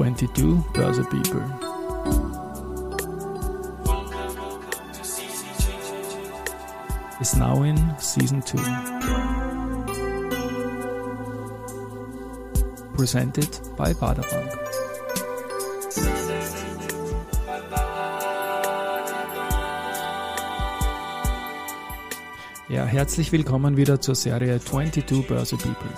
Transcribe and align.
22 0.00 0.64
Börse 0.72 1.04
People. 1.10 1.42
Is 7.20 7.36
now 7.36 7.62
in 7.64 7.76
season 7.98 8.40
2. 8.40 8.56
Presented 12.96 13.60
by 13.76 13.92
Baderbank. 13.92 14.50
Ja, 22.70 22.84
herzlich 22.86 23.32
willkommen 23.32 23.76
wieder 23.76 24.00
zur 24.00 24.14
Serie 24.14 24.60
22 24.60 25.26
Börse 25.26 25.58
People. 25.58 25.90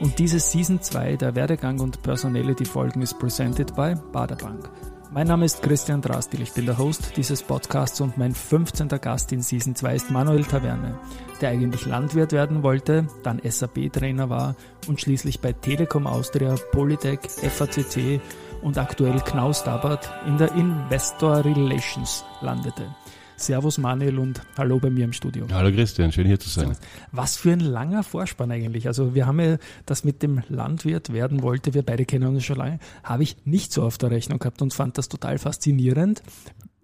Und 0.00 0.18
diese 0.20 0.38
Season 0.38 0.80
2 0.80 1.16
der 1.16 1.34
Werdegang 1.34 1.80
und 1.80 2.02
Personality 2.02 2.64
Folgen 2.64 3.02
ist 3.02 3.18
presented 3.18 3.74
by 3.74 3.94
Baderbank. 4.12 4.70
Mein 5.10 5.26
Name 5.26 5.44
ist 5.44 5.62
Christian 5.62 6.02
Drastil, 6.02 6.42
ich 6.42 6.52
bin 6.52 6.66
der 6.66 6.78
Host 6.78 7.16
dieses 7.16 7.42
Podcasts 7.42 8.00
und 8.00 8.16
mein 8.16 8.34
15. 8.34 8.88
Gast 8.88 9.32
in 9.32 9.42
Season 9.42 9.74
2 9.74 9.96
ist 9.96 10.10
Manuel 10.10 10.44
Taverne, 10.44 10.98
der 11.40 11.48
eigentlich 11.48 11.86
Landwirt 11.86 12.30
werden 12.30 12.62
wollte, 12.62 13.08
dann 13.24 13.40
SAP-Trainer 13.42 14.28
war 14.28 14.54
und 14.86 15.00
schließlich 15.00 15.40
bei 15.40 15.52
Telekom 15.52 16.06
Austria, 16.06 16.54
Polytech, 16.70 17.20
FACC 17.22 18.20
und 18.62 18.78
aktuell 18.78 19.18
Knaus 19.20 19.64
Dabbert 19.64 20.08
in 20.26 20.38
der 20.38 20.52
Investor 20.52 21.44
Relations 21.44 22.24
landete. 22.40 22.94
Servus 23.40 23.78
Manuel 23.78 24.18
und 24.18 24.40
hallo 24.56 24.78
bei 24.78 24.90
mir 24.90 25.04
im 25.04 25.12
Studio. 25.12 25.46
Hallo 25.52 25.70
Christian, 25.70 26.12
schön 26.12 26.26
hier 26.26 26.40
zu 26.40 26.48
sein. 26.48 26.76
Was 27.12 27.36
für 27.36 27.52
ein 27.52 27.60
langer 27.60 28.02
Vorspann 28.02 28.50
eigentlich. 28.50 28.86
Also 28.86 29.14
wir 29.14 29.26
haben 29.26 29.40
ja 29.40 29.58
das 29.86 30.04
mit 30.04 30.22
dem 30.22 30.42
Landwirt 30.48 31.12
werden 31.12 31.42
wollte, 31.42 31.74
wir 31.74 31.82
beide 31.82 32.04
kennen 32.04 32.28
uns 32.28 32.44
schon 32.44 32.56
lange, 32.56 32.78
habe 33.02 33.22
ich 33.22 33.36
nicht 33.44 33.72
so 33.72 33.82
auf 33.82 33.98
der 33.98 34.10
Rechnung 34.10 34.38
gehabt 34.38 34.60
und 34.60 34.74
fand 34.74 34.98
das 34.98 35.08
total 35.08 35.38
faszinierend. 35.38 36.22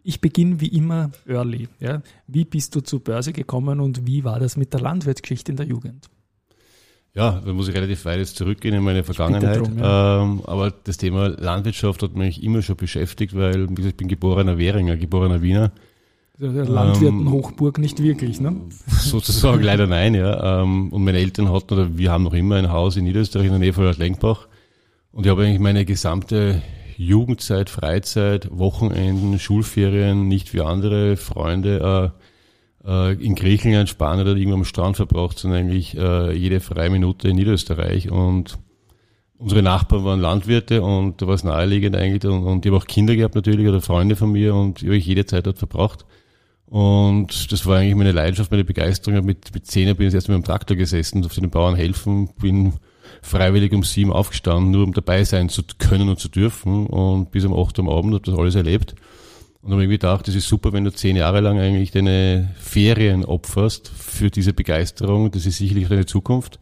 Ich 0.02 0.20
beginne 0.20 0.60
wie 0.60 0.68
immer 0.68 1.10
early. 1.26 1.68
Ja. 1.80 2.02
Wie 2.26 2.44
bist 2.44 2.74
du 2.74 2.80
zur 2.80 3.00
Börse 3.00 3.32
gekommen 3.32 3.80
und 3.80 4.06
wie 4.06 4.22
war 4.22 4.38
das 4.38 4.56
mit 4.56 4.72
der 4.72 4.80
Landwirtsgeschichte 4.80 5.50
in 5.52 5.56
der 5.56 5.66
Jugend? 5.66 6.08
Ja, 7.14 7.40
da 7.44 7.52
muss 7.52 7.68
ich 7.68 7.74
relativ 7.74 8.04
weit 8.04 8.18
jetzt 8.18 8.36
zurückgehen 8.36 8.74
in 8.74 8.82
meine 8.82 9.04
Vergangenheit. 9.04 9.60
Drum, 9.60 9.78
ja. 9.78 10.22
ähm, 10.22 10.42
aber 10.44 10.72
das 10.72 10.96
Thema 10.96 11.28
Landwirtschaft 11.28 12.02
hat 12.02 12.16
mich 12.16 12.42
immer 12.42 12.60
schon 12.60 12.76
beschäftigt, 12.76 13.36
weil 13.36 13.68
ich 13.78 13.96
bin 13.96 14.08
geborener 14.08 14.58
Währinger, 14.58 14.96
geborener 14.96 15.40
Wiener. 15.40 15.72
Der 16.36 16.50
Landwirtenhochburg 16.64 17.78
ähm, 17.78 17.82
nicht 17.82 18.02
wirklich, 18.02 18.40
ne? 18.40 18.56
Sozusagen 18.88 19.62
leider 19.62 19.86
nein, 19.86 20.14
ja. 20.14 20.62
Ähm, 20.62 20.92
und 20.92 21.04
meine 21.04 21.18
Eltern 21.18 21.52
hatten, 21.52 21.74
oder 21.74 21.96
wir 21.96 22.10
haben 22.10 22.24
noch 22.24 22.34
immer 22.34 22.56
ein 22.56 22.72
Haus 22.72 22.96
in 22.96 23.04
Niederösterreich 23.04 23.46
in 23.46 23.52
der 23.52 23.60
Nähe 23.60 23.72
von 23.72 23.92
Lenkbach. 23.92 24.48
Und 25.12 25.26
ich 25.26 25.30
habe 25.30 25.44
eigentlich 25.44 25.60
meine 25.60 25.84
gesamte 25.84 26.60
Jugendzeit, 26.96 27.70
Freizeit, 27.70 28.48
Wochenenden, 28.50 29.38
Schulferien, 29.38 30.26
nicht 30.26 30.52
wie 30.54 30.60
andere 30.60 31.16
Freunde 31.16 32.12
äh, 32.84 33.10
äh, 33.12 33.12
in 33.24 33.36
Griechenland, 33.36 33.88
Spanien 33.88 34.26
oder 34.26 34.36
irgendwo 34.36 34.56
am 34.56 34.64
Strand 34.64 34.96
verbracht, 34.96 35.38
sondern 35.38 35.60
eigentlich 35.60 35.96
äh, 35.96 36.32
jede 36.32 36.58
freie 36.58 36.90
Minute 36.90 37.28
in 37.28 37.36
Niederösterreich. 37.36 38.10
Und 38.10 38.58
unsere 39.38 39.62
Nachbarn 39.62 40.04
waren 40.04 40.20
Landwirte 40.20 40.82
und 40.82 41.22
da 41.22 41.28
war 41.28 41.34
es 41.34 41.44
naheliegend 41.44 41.94
eigentlich. 41.94 42.24
Und, 42.24 42.42
und 42.42 42.66
ich 42.66 42.72
habe 42.72 42.82
auch 42.82 42.88
Kinder 42.88 43.14
gehabt 43.14 43.36
natürlich 43.36 43.68
oder 43.68 43.80
Freunde 43.80 44.16
von 44.16 44.32
mir 44.32 44.56
und 44.56 44.82
ich 44.82 44.88
habe 44.88 44.96
jede 44.96 45.26
Zeit 45.26 45.46
dort 45.46 45.58
verbracht. 45.58 46.04
Und 46.74 47.52
das 47.52 47.66
war 47.66 47.78
eigentlich 47.78 47.94
meine 47.94 48.10
Leidenschaft, 48.10 48.50
meine 48.50 48.64
Begeisterung. 48.64 49.24
Mit, 49.24 49.54
mit 49.54 49.64
zehn 49.64 49.94
bin 49.94 50.08
ich 50.08 50.14
erst 50.14 50.28
mit 50.28 50.34
dem 50.34 50.42
Traktor 50.42 50.76
gesessen, 50.76 51.22
durfte 51.22 51.40
den 51.40 51.50
Bauern 51.50 51.76
helfen, 51.76 52.30
bin 52.40 52.72
freiwillig 53.22 53.72
um 53.72 53.84
sieben 53.84 54.12
aufgestanden, 54.12 54.72
nur 54.72 54.82
um 54.82 54.92
dabei 54.92 55.22
sein 55.22 55.48
zu 55.48 55.62
können 55.78 56.08
und 56.08 56.18
zu 56.18 56.28
dürfen. 56.28 56.88
Und 56.88 57.30
bis 57.30 57.44
um 57.44 57.56
acht 57.56 57.78
am 57.78 57.88
Abend 57.88 58.14
habe 58.14 58.24
das 58.24 58.36
alles 58.36 58.56
erlebt. 58.56 58.96
Und 59.62 59.70
habe 59.70 59.82
irgendwie 59.82 59.98
gedacht, 59.98 60.26
das 60.26 60.34
ist 60.34 60.48
super, 60.48 60.72
wenn 60.72 60.82
du 60.82 60.92
zehn 60.92 61.14
Jahre 61.14 61.40
lang 61.40 61.60
eigentlich 61.60 61.92
deine 61.92 62.52
Ferien 62.58 63.24
opferst 63.24 63.88
für 63.96 64.30
diese 64.30 64.52
Begeisterung. 64.52 65.30
Das 65.30 65.46
ist 65.46 65.58
sicherlich 65.58 65.86
deine 65.86 66.06
Zukunft. 66.06 66.58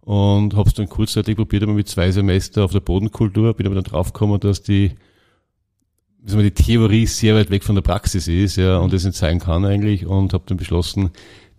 Und 0.00 0.56
habe 0.56 0.68
es 0.68 0.74
dann 0.74 0.88
kurzzeitig 0.88 1.36
probiert, 1.36 1.62
aber 1.62 1.74
mit 1.74 1.86
zwei 1.86 2.10
Semester 2.10 2.64
auf 2.64 2.72
der 2.72 2.80
Bodenkultur, 2.80 3.54
bin 3.54 3.66
aber 3.66 3.76
dann 3.76 3.84
draufgekommen, 3.84 4.40
dass 4.40 4.64
die 4.64 4.96
sagen 6.24 6.42
wir, 6.42 6.50
die 6.50 6.62
Theorie 6.62 7.06
sehr 7.06 7.34
weit 7.34 7.50
weg 7.50 7.64
von 7.64 7.74
der 7.74 7.82
Praxis 7.82 8.28
ist, 8.28 8.56
ja, 8.56 8.78
und 8.78 8.92
das 8.92 9.04
nicht 9.04 9.16
sein 9.16 9.38
kann 9.38 9.64
eigentlich, 9.64 10.06
und 10.06 10.32
habe 10.32 10.44
dann 10.46 10.56
beschlossen, 10.56 11.10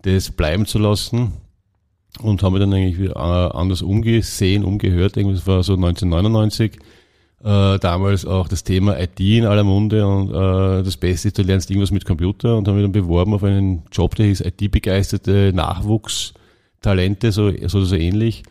das 0.02 0.32
bleiben 0.32 0.66
zu 0.66 0.80
lassen 0.80 1.34
und 2.22 2.44
habe 2.44 2.60
dann 2.60 2.74
eigentlich 2.74 3.00
wieder 3.00 3.16
äh, 3.16 3.58
anders 3.58 3.82
umgesehen, 3.82 4.64
umgehört. 4.64 5.18
Das 5.18 5.48
war 5.48 5.64
so 5.64 5.74
1999. 5.74 6.80
Äh, 7.42 7.80
damals 7.80 8.26
auch 8.26 8.50
das 8.50 8.66
Thema 8.66 9.00
IT 9.00 9.20
in 9.20 9.46
aller 9.46 9.64
Munde 9.64 10.06
und 10.06 10.30
äh, 10.30 10.84
das 10.84 10.98
Beste 10.98 11.30
ist, 11.30 11.38
du 11.38 11.44
lernst 11.44 11.70
irgendwas 11.70 11.92
mit 11.92 12.04
Computer 12.04 12.58
und 12.58 12.68
habe 12.68 12.78
mich 12.78 12.84
dann 12.84 12.92
beworben 12.92 13.34
auf 13.34 13.46
einen 13.46 13.84
Job, 13.94 14.16
der 14.16 14.26
hieß 14.26 14.42
IT-begeisterte 14.42 15.54
Nachwuchstalente, 15.54 17.32
so, 17.32 17.50
so, 17.68 17.86
so 17.86 17.96
ähnlich 17.96 18.44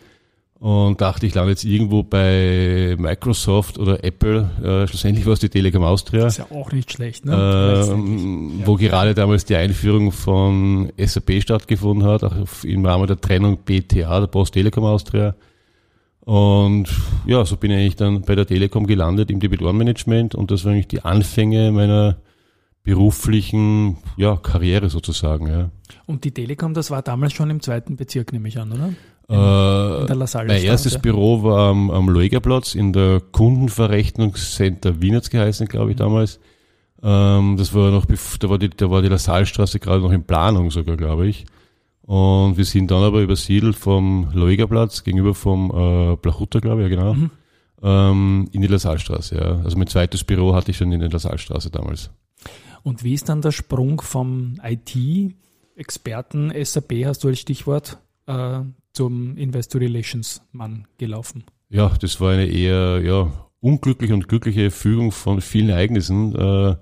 und 0.61 1.01
dachte, 1.01 1.27
ich 1.27 1.35
lande 1.35 1.51
jetzt 1.51 1.65
irgendwo 1.65 2.03
bei 2.03 2.97
Microsoft 2.99 3.79
oder 3.79 4.03
Apple. 4.03 4.51
Äh, 4.63 4.89
schlussendlich 4.89 5.25
war 5.25 5.35
es 5.35 5.41
die 5.41 5.49
Telekom 5.49 5.85
Austria. 5.85 6.27
Ist 6.27 6.39
ja 6.39 6.47
auch 6.51 6.73
nicht 6.73 6.93
schlecht, 6.93 7.25
ne? 7.25 7.87
Ähm, 7.89 8.61
ja. 8.61 8.67
Wo 8.67 8.75
gerade 8.75 9.15
damals 9.15 9.45
die 9.45 9.55
Einführung 9.55 10.11
von 10.11 10.93
SAP 10.99 11.43
stattgefunden 11.43 12.09
hat, 12.09 12.25
auch 12.25 12.35
im 12.65 12.85
Rahmen 12.85 13.07
der 13.07 13.21
Trennung 13.21 13.59
BTA, 13.59 14.21
der 14.21 14.27
Post 14.27 14.55
Telekom 14.55 14.85
Austria. 14.85 15.37
Und 16.23 16.89
ja, 17.25 17.45
so 17.45 17.57
bin 17.57 17.71
ich 17.71 17.79
eigentlich 17.79 17.97
dann 17.97 18.23
bei 18.23 18.35
der 18.35 18.45
Telekom 18.45 18.87
gelandet 18.87 19.31
im 19.31 19.41
Debitorenmanagement 19.41 20.35
und 20.35 20.51
das 20.51 20.65
war 20.65 20.73
eigentlich 20.73 20.89
die 20.89 21.03
Anfänge 21.03 21.71
meiner 21.71 22.19
beruflichen 22.83 23.97
ja, 24.17 24.37
Karriere 24.37 24.91
sozusagen. 24.91 25.47
Ja. 25.47 25.71
Und 26.07 26.25
die 26.25 26.33
Telekom, 26.33 26.75
das 26.75 26.91
war 26.91 27.03
damals 27.03 27.33
schon 27.33 27.49
im 27.49 27.63
zweiten 27.63 27.97
Bezirk, 27.97 28.33
nehme 28.33 28.49
ich 28.49 28.59
an, 28.59 28.73
oder? 28.73 28.91
In, 29.29 29.35
äh, 29.35 30.01
in 30.01 30.07
der 30.07 30.17
LaSalle 30.17 30.49
mein 30.49 30.63
erstes 30.63 30.95
ja. 30.95 30.99
Büro 31.01 31.43
war 31.43 31.71
am, 31.71 31.91
am 31.91 32.09
Luegerplatz 32.09 32.75
in 32.75 32.93
der 32.95 33.21
Kundenverrechnungscenter 33.21 35.03
Wien 35.03 35.17
hat's 35.17 35.29
geheißen, 35.29 35.69
glaube 35.69 35.91
ich, 35.91 35.97
mhm. 35.97 36.01
damals. 36.01 36.41
Ähm, 37.03 37.57
das 37.59 37.75
war 37.75 37.91
noch, 37.91 38.07
da 38.07 38.51
war 38.51 38.59
die, 38.59 38.71
da 38.71 38.91
war 38.91 39.03
die 39.03 39.09
LaSalle-Straße 39.09 39.81
gerade 39.81 40.01
noch 40.01 40.13
in 40.13 40.25
Planung 40.25 40.71
sogar, 40.71 40.97
glaube 40.97 41.29
ich. 41.29 41.45
Und 42.03 42.57
wir 42.57 42.65
sind 42.65 42.91
dann 42.91 43.03
aber 43.03 43.21
übersiedelt 43.21 43.77
vom 43.77 44.31
Luegerplatz 44.33 45.05
gegenüber 45.05 45.35
vom 45.35 45.71
äh, 45.71 46.17
Blachutta, 46.17 46.59
glaube 46.61 46.83
ich, 46.83 46.91
ja 46.91 46.97
genau, 46.97 47.13
mhm. 47.13 47.31
ähm, 47.83 48.49
in 48.53 48.63
die 48.63 48.67
LaSalle-Straße, 48.67 49.37
ja. 49.37 49.61
Also 49.63 49.77
mein 49.77 49.89
zweites 49.89 50.25
Büro 50.25 50.55
hatte 50.55 50.71
ich 50.71 50.79
schon 50.79 50.91
in 50.91 51.01
der 51.01 51.11
LaSalle-Straße 51.11 51.71
damals. 51.71 52.11
Und 52.83 53.05
wie 53.05 53.13
ist 53.13 53.29
dann 53.29 53.43
der 53.43 53.53
Sprung 53.53 54.01
vom 54.01 54.59
IT-Experten 54.63 56.51
SAP, 56.65 57.05
hast 57.05 57.25
du 57.25 57.29
als 57.29 57.41
Stichwort, 57.41 57.99
äh, 58.27 58.61
zum 58.93 59.37
Investor 59.37 59.81
Relations 59.81 60.43
Mann 60.53 60.87
gelaufen? 60.99 61.45
Ja, 61.71 61.93
das 62.01 62.21
war 62.21 62.33
eine 62.33 62.47
eher 62.47 63.01
ja, 63.03 63.31
unglückliche 63.61 64.15
und 64.15 64.29
glückliche 64.29 64.71
Fügung 64.71 65.13
von 65.13 65.41
vielen 65.41 65.69
Ereignissen. 65.69 66.35
Äh, 66.35 66.77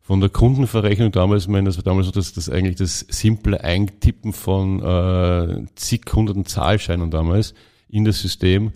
von 0.00 0.20
der 0.20 0.30
Kundenverrechnung 0.30 1.12
damals, 1.12 1.44
ich 1.44 1.48
meine, 1.48 1.66
das 1.66 1.76
war 1.76 1.84
damals 1.84 2.06
so 2.06 2.12
das, 2.12 2.32
das 2.32 2.48
eigentlich 2.48 2.76
das 2.76 3.06
simple 3.08 3.62
Eintippen 3.62 4.32
von 4.32 4.82
äh, 4.82 5.64
zig 5.76 6.02
hunderten 6.12 6.44
Zahlscheinen 6.44 7.10
damals 7.10 7.54
in 7.88 8.04
das 8.04 8.20
System. 8.20 8.72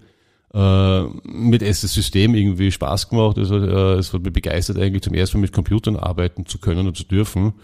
Äh, 0.54 1.02
mit 1.24 1.62
das 1.62 1.80
System 1.80 2.34
irgendwie 2.34 2.70
Spaß 2.70 3.08
gemacht. 3.08 3.38
Also 3.38 3.56
äh, 3.56 3.98
es 3.98 4.12
hat 4.12 4.22
mich 4.22 4.32
begeistert, 4.32 4.78
eigentlich 4.78 5.02
zum 5.02 5.14
ersten 5.14 5.38
Mal 5.38 5.42
mit 5.42 5.52
Computern 5.52 5.96
arbeiten 5.96 6.46
zu 6.46 6.58
können 6.58 6.86
und 6.86 6.96
zu 6.96 7.04
dürfen 7.04 7.54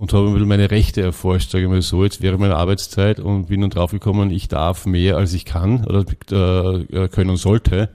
und 0.00 0.14
habe 0.14 0.28
ein 0.28 0.48
meine 0.48 0.70
Rechte 0.70 1.02
erforscht, 1.02 1.50
sage 1.50 1.64
ich 1.64 1.70
mal 1.70 1.82
so, 1.82 2.02
jetzt 2.04 2.22
während 2.22 2.40
meiner 2.40 2.56
Arbeitszeit 2.56 3.20
und 3.20 3.48
bin 3.48 3.60
dann 3.60 3.68
draufgekommen, 3.68 4.30
ich 4.30 4.48
darf 4.48 4.86
mehr 4.86 5.18
als 5.18 5.34
ich 5.34 5.44
kann 5.44 5.84
oder 5.84 6.06
äh, 6.30 7.08
können 7.08 7.36
sollte 7.36 7.90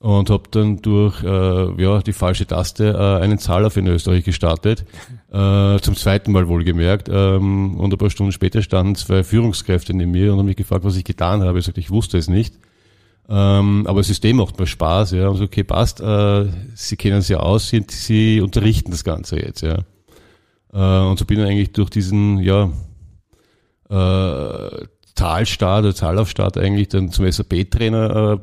und 0.00 0.28
habe 0.28 0.42
dann 0.50 0.82
durch 0.82 1.22
äh, 1.22 1.80
ja 1.80 2.02
die 2.02 2.12
falsche 2.12 2.46
Taste 2.48 2.96
äh, 2.98 3.22
einen 3.22 3.38
Zahllauf 3.38 3.76
in 3.76 3.86
Österreich 3.86 4.24
gestartet, 4.24 4.84
äh, 5.32 5.78
zum 5.78 5.94
zweiten 5.94 6.32
Mal 6.32 6.48
wohlgemerkt 6.48 7.08
ähm, 7.08 7.76
und 7.78 7.94
ein 7.94 7.98
paar 7.98 8.10
Stunden 8.10 8.32
später 8.32 8.60
standen 8.60 8.96
zwei 8.96 9.22
Führungskräfte 9.22 9.94
neben 9.94 10.10
mir 10.10 10.32
und 10.32 10.40
haben 10.40 10.46
mich 10.46 10.56
gefragt, 10.56 10.84
was 10.84 10.96
ich 10.96 11.04
getan 11.04 11.44
habe. 11.44 11.60
Ich 11.60 11.64
sagte, 11.64 11.78
ich 11.78 11.92
wusste 11.92 12.18
es 12.18 12.26
nicht. 12.26 12.56
Ähm, 13.28 13.86
aber 13.86 14.00
das 14.00 14.08
System 14.08 14.38
macht 14.38 14.58
mir 14.58 14.66
Spaß, 14.66 15.12
ja. 15.12 15.28
Und 15.28 15.36
so, 15.36 15.44
okay, 15.44 15.62
passt, 15.62 16.00
äh, 16.00 16.46
Sie 16.74 16.96
kennen 16.96 17.18
es 17.18 17.28
ja 17.28 17.38
aus, 17.38 17.68
Sie, 17.68 17.86
Sie 17.88 18.40
unterrichten 18.40 18.90
das 18.90 19.04
Ganze 19.04 19.36
jetzt, 19.36 19.60
ja. 19.60 19.84
Äh, 20.72 21.00
und 21.00 21.18
so 21.18 21.24
bin 21.24 21.40
ich 21.40 21.46
eigentlich 21.46 21.72
durch 21.72 21.90
diesen, 21.90 22.38
ja, 22.38 22.70
äh, 23.88 24.86
Talstart 25.14 25.84
oder 25.84 25.94
Zahlaufstart 25.94 26.56
eigentlich 26.56 26.88
dann 26.88 27.10
zum 27.10 27.30
SAP-Trainer 27.30 28.40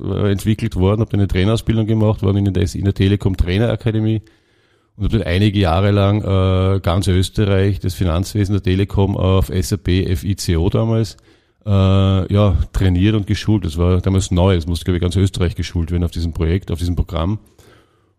äh, 0.00 0.30
entwickelt 0.30 0.76
worden, 0.76 1.00
habe 1.00 1.12
eine 1.14 1.26
Trainerausbildung 1.26 1.86
gemacht, 1.86 2.22
war 2.22 2.34
in 2.34 2.52
der, 2.52 2.74
in 2.74 2.84
der 2.84 2.94
Telekom 2.94 3.36
Trainerakademie 3.36 4.22
und 4.96 5.04
habe 5.04 5.18
dann 5.18 5.26
einige 5.26 5.58
Jahre 5.58 5.90
lang 5.90 6.22
äh, 6.22 6.80
ganz 6.80 7.08
Österreich 7.08 7.80
das 7.80 7.94
Finanzwesen 7.94 8.52
der 8.52 8.62
Telekom 8.62 9.16
auf 9.16 9.46
SAP 9.48 9.88
FICO 10.16 10.68
damals 10.70 11.16
äh, 11.64 12.32
ja, 12.32 12.56
trainiert 12.72 13.14
und 13.14 13.26
geschult. 13.26 13.64
Das 13.64 13.78
war 13.78 14.00
damals 14.00 14.30
neu, 14.30 14.54
es 14.54 14.66
musste, 14.66 14.84
glaube 14.84 14.98
ich, 14.98 15.02
ganz 15.02 15.16
Österreich 15.16 15.54
geschult 15.54 15.90
werden 15.90 16.04
auf 16.04 16.10
diesem 16.10 16.32
Projekt, 16.32 16.70
auf 16.70 16.78
diesem 16.78 16.96
Programm. 16.96 17.38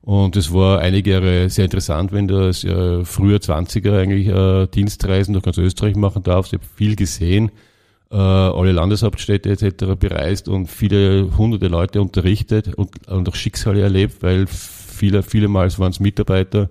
Und 0.05 0.35
es 0.35 0.53
war 0.53 0.79
einige 0.79 1.11
Jahre 1.11 1.49
sehr 1.49 1.63
interessant, 1.63 2.11
wenn 2.11 2.27
du 2.27 2.35
als 2.35 2.65
äh, 2.65 3.05
früher 3.05 3.37
20er 3.37 3.97
eigentlich 3.97 4.27
äh, 4.27 4.67
Dienstreisen 4.67 5.33
durch 5.33 5.45
ganz 5.45 5.57
Österreich 5.57 5.95
machen 5.95 6.23
darfst. 6.23 6.51
Ich 6.51 6.59
habe 6.59 6.69
viel 6.75 6.97
gesehen, 6.97 7.51
äh, 8.11 8.17
alle 8.17 8.73
Landeshauptstädte 8.73 9.49
etc. 9.49 9.95
bereist 9.97 10.49
und 10.49 10.67
viele 10.67 11.37
hunderte 11.37 11.69
Leute 11.69 12.01
unterrichtet 12.01 12.75
und, 12.75 13.07
und 13.07 13.29
auch 13.29 13.35
Schicksale 13.35 13.81
erlebt, 13.81 14.21
weil 14.21 14.45
viele, 14.47 15.23
viele 15.23 15.47
Mal 15.47 15.71
waren 15.77 15.91
es 15.91 16.01
Mitarbeiter, 16.01 16.69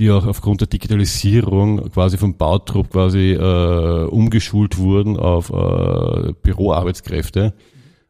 die 0.00 0.10
auch 0.10 0.26
aufgrund 0.26 0.60
der 0.60 0.68
Digitalisierung 0.68 1.92
quasi 1.92 2.18
vom 2.18 2.36
Bautrupp 2.36 2.90
quasi 2.90 3.34
äh, 3.34 4.04
umgeschult 4.06 4.78
wurden 4.78 5.16
auf 5.16 5.50
äh, 5.50 6.32
Büroarbeitskräfte. 6.42 7.54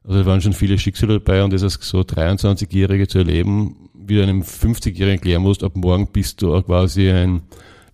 Also 0.05 0.21
da 0.21 0.27
waren 0.27 0.41
schon 0.41 0.55
viele 0.55 0.79
Schicksale 0.79 1.21
dabei 1.21 1.45
und 1.45 1.53
das 1.53 1.63
als 1.63 1.75
so 1.83 2.01
23-Jährige 2.01 3.09
zu 3.09 3.19
erleben, 3.19 3.88
wie 4.09 4.17
du 4.17 4.23
einem 4.23 4.43
50-Jährigen 4.43 5.19
erklären 5.19 5.43
musst, 5.43 5.63
ab 5.63 5.77
morgen 5.77 6.07
bist 6.09 6.43
du 6.43 6.61
quasi 6.63 7.11
ein 7.11 7.43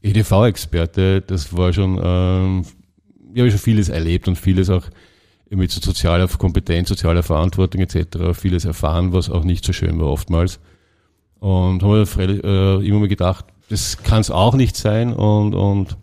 EDV-Experte, 0.03 1.23
das 1.23 1.57
war 1.57 1.73
schon, 1.73 2.01
ähm, 2.03 2.65
ich 3.33 3.41
habe 3.41 3.51
schon 3.51 3.59
vieles 3.59 3.89
erlebt 3.89 4.29
und 4.29 4.37
vieles 4.37 4.71
auch 4.71 4.85
mit 5.51 5.71
so 5.71 5.81
sozialer 5.81 6.27
Kompetenz, 6.29 6.89
sozialer 6.89 7.23
Verantwortung 7.23 7.81
etc. 7.81 8.39
vieles 8.39 8.65
erfahren, 8.65 9.13
was 9.13 9.31
auch 9.31 9.45
nicht 9.45 9.65
so 9.65 9.73
schön 9.73 9.99
war 10.01 10.09
oftmals. 10.09 10.61
Und 11.41 11.83
habe 11.83 12.07
äh, 12.19 12.87
immer 12.87 13.01
mal 13.01 13.09
gedacht, 13.09 13.47
das 13.69 14.03
kann 14.03 14.21
es 14.21 14.31
auch 14.31 14.55
nicht 14.55 14.77
sein 14.77 15.13
und, 15.13 15.55
und 15.55 15.97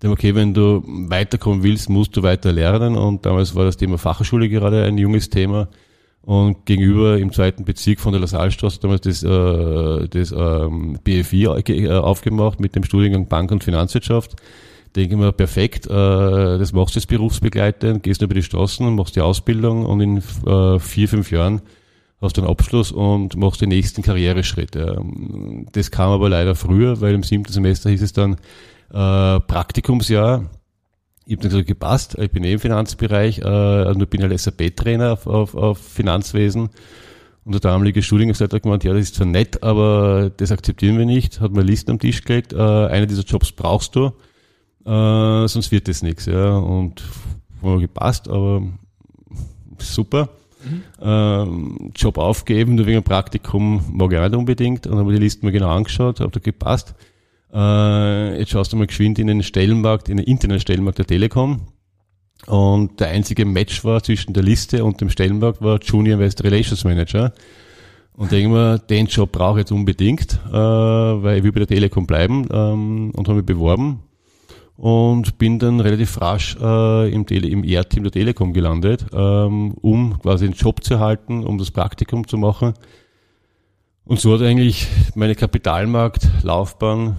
dann 0.00 0.12
okay, 0.12 0.34
wenn 0.34 0.54
du 0.54 0.82
weiterkommen 0.86 1.62
willst, 1.62 1.90
musst 1.90 2.16
du 2.16 2.22
weiter 2.22 2.52
lernen 2.52 2.96
und 2.96 3.26
damals 3.26 3.54
war 3.54 3.64
das 3.64 3.76
Thema 3.76 3.98
Fachschule 3.98 4.48
gerade 4.48 4.84
ein 4.84 4.98
junges 4.98 5.28
Thema 5.30 5.68
und 6.22 6.66
gegenüber 6.66 7.18
im 7.18 7.32
zweiten 7.32 7.64
Bezirk 7.64 8.00
von 8.00 8.12
der 8.12 8.20
Lassalstraße 8.20 8.80
damals 8.80 9.00
das, 9.02 9.22
äh, 9.22 10.08
das 10.08 10.32
ähm, 10.32 10.98
BFI 11.02 11.44
äh, 11.44 11.90
aufgemacht 11.90 12.60
mit 12.60 12.76
dem 12.76 12.84
Studiengang 12.84 13.28
Bank- 13.28 13.50
und 13.50 13.64
Finanzwirtschaft. 13.64 14.36
Denke 14.94 15.14
ich 15.14 15.20
mir, 15.20 15.32
perfekt, 15.32 15.86
äh, 15.86 15.90
das 15.90 16.72
machst 16.72 16.94
du 16.94 16.98
jetzt 16.98 17.08
berufsbegleitend, 17.08 18.02
gehst 18.02 18.22
über 18.22 18.34
die 18.34 18.42
Straßen, 18.42 18.94
machst 18.94 19.16
die 19.16 19.20
Ausbildung 19.20 19.86
und 19.86 20.00
in 20.00 20.18
äh, 20.18 20.78
vier, 20.78 21.08
fünf 21.08 21.30
Jahren 21.30 21.62
hast 22.20 22.36
du 22.36 22.42
einen 22.42 22.50
Abschluss 22.50 22.90
und 22.90 23.36
machst 23.36 23.60
den 23.60 23.68
nächsten 23.68 24.02
Karriereschritt. 24.02 24.76
Das 25.72 25.90
kam 25.90 26.10
aber 26.10 26.28
leider 26.28 26.56
früher, 26.56 27.00
weil 27.00 27.14
im 27.14 27.22
siebten 27.22 27.52
Semester 27.52 27.90
hieß 27.90 28.02
es 28.02 28.12
dann 28.12 28.36
äh, 28.90 29.40
Praktikumsjahr. 29.40 30.50
Ich 31.28 31.34
habe 31.34 31.42
dann 31.42 31.50
gesagt, 31.50 31.68
gepasst, 31.68 32.16
ich 32.18 32.30
bin 32.30 32.42
eh 32.42 32.54
im 32.54 32.58
Finanzbereich, 32.58 33.40
äh, 33.40 33.44
also 33.44 34.00
ich 34.00 34.08
bin 34.08 34.22
halt 34.22 34.40
SAP-Trainer 34.40 35.12
auf, 35.12 35.26
auf, 35.26 35.54
auf 35.54 35.76
Finanzwesen. 35.76 36.70
Und 37.44 37.52
der 37.52 37.60
damalige 37.60 38.02
Studiengesellschaft 38.02 38.54
hat 38.54 38.62
gemeint, 38.62 38.82
ja, 38.82 38.94
das 38.94 39.02
ist 39.02 39.14
zwar 39.16 39.26
nett, 39.26 39.62
aber 39.62 40.30
das 40.34 40.50
akzeptieren 40.52 40.96
wir 40.96 41.04
nicht. 41.04 41.42
Hat 41.42 41.52
mir 41.52 41.60
Listen 41.60 41.90
am 41.90 41.98
Tisch 41.98 42.24
gelegt, 42.24 42.54
äh, 42.54 42.56
einer 42.56 43.04
dieser 43.04 43.24
Jobs 43.24 43.52
brauchst 43.52 43.94
du, 43.94 44.06
äh, 44.86 45.46
sonst 45.48 45.70
wird 45.70 45.86
das 45.86 46.02
nichts. 46.02 46.24
Ja. 46.24 46.56
Und 46.56 47.02
war 47.60 47.78
gepasst, 47.78 48.26
aber 48.30 48.62
super. 49.76 50.30
Mhm. 50.64 50.82
Ähm, 51.02 51.92
Job 51.94 52.16
aufgeben, 52.16 52.76
nur 52.76 52.86
wegen 52.86 53.02
Praktikum 53.02 53.84
mag 53.92 54.14
ich 54.14 54.18
nicht 54.18 54.34
unbedingt. 54.34 54.86
Und 54.86 54.96
habe 54.96 55.12
die 55.12 55.18
Liste 55.18 55.44
mir 55.44 55.52
genau 55.52 55.68
angeschaut, 55.68 56.20
habe 56.20 56.30
da 56.30 56.40
gepasst. 56.40 56.94
Äh, 57.52 58.38
jetzt 58.38 58.50
schaust 58.50 58.72
du 58.72 58.76
mal 58.76 58.86
geschwind 58.86 59.18
in 59.18 59.26
den 59.26 59.42
Stellenmarkt, 59.42 60.08
in 60.08 60.18
den 60.18 60.26
internen 60.26 60.60
Stellenmarkt 60.60 60.98
der 60.98 61.06
Telekom. 61.06 61.62
Und 62.46 63.00
der 63.00 63.08
einzige 63.08 63.44
Match 63.44 63.84
war 63.84 64.02
zwischen 64.02 64.32
der 64.32 64.42
Liste 64.42 64.84
und 64.84 65.00
dem 65.00 65.10
Stellenmarkt 65.10 65.60
war 65.60 65.80
Junior 65.82 66.14
Investor 66.14 66.46
Relations 66.46 66.84
Manager. 66.84 67.32
Und 68.12 68.32
denke 68.32 68.48
mir, 68.48 68.78
den 68.78 69.06
Job 69.06 69.32
brauche 69.32 69.58
ich 69.58 69.62
jetzt 69.62 69.72
unbedingt, 69.72 70.40
äh, 70.48 70.52
weil 70.52 71.38
ich 71.38 71.44
will 71.44 71.52
bei 71.52 71.60
der 71.60 71.68
Telekom 71.68 72.06
bleiben 72.06 72.48
ähm, 72.50 73.12
und 73.14 73.28
habe 73.28 73.38
mich 73.38 73.46
beworben 73.46 74.02
und 74.78 75.38
bin 75.38 75.58
dann 75.58 75.80
relativ 75.80 76.20
rasch 76.20 76.56
äh, 76.60 77.12
im, 77.12 77.26
Tele 77.26 77.48
im 77.48 77.64
ER-Team 77.64 78.04
der 78.04 78.12
Telekom 78.12 78.52
gelandet, 78.52 79.06
ähm, 79.12 79.72
um 79.80 80.18
quasi 80.20 80.44
einen 80.44 80.54
Job 80.54 80.84
zu 80.84 80.94
erhalten, 80.94 81.44
um 81.44 81.58
das 81.58 81.72
Praktikum 81.72 82.26
zu 82.26 82.38
machen. 82.38 82.74
Und 84.08 84.18
so 84.18 84.32
hat 84.32 84.40
eigentlich 84.40 84.88
meine 85.14 85.34
Kapitalmarktlaufbahn 85.34 87.16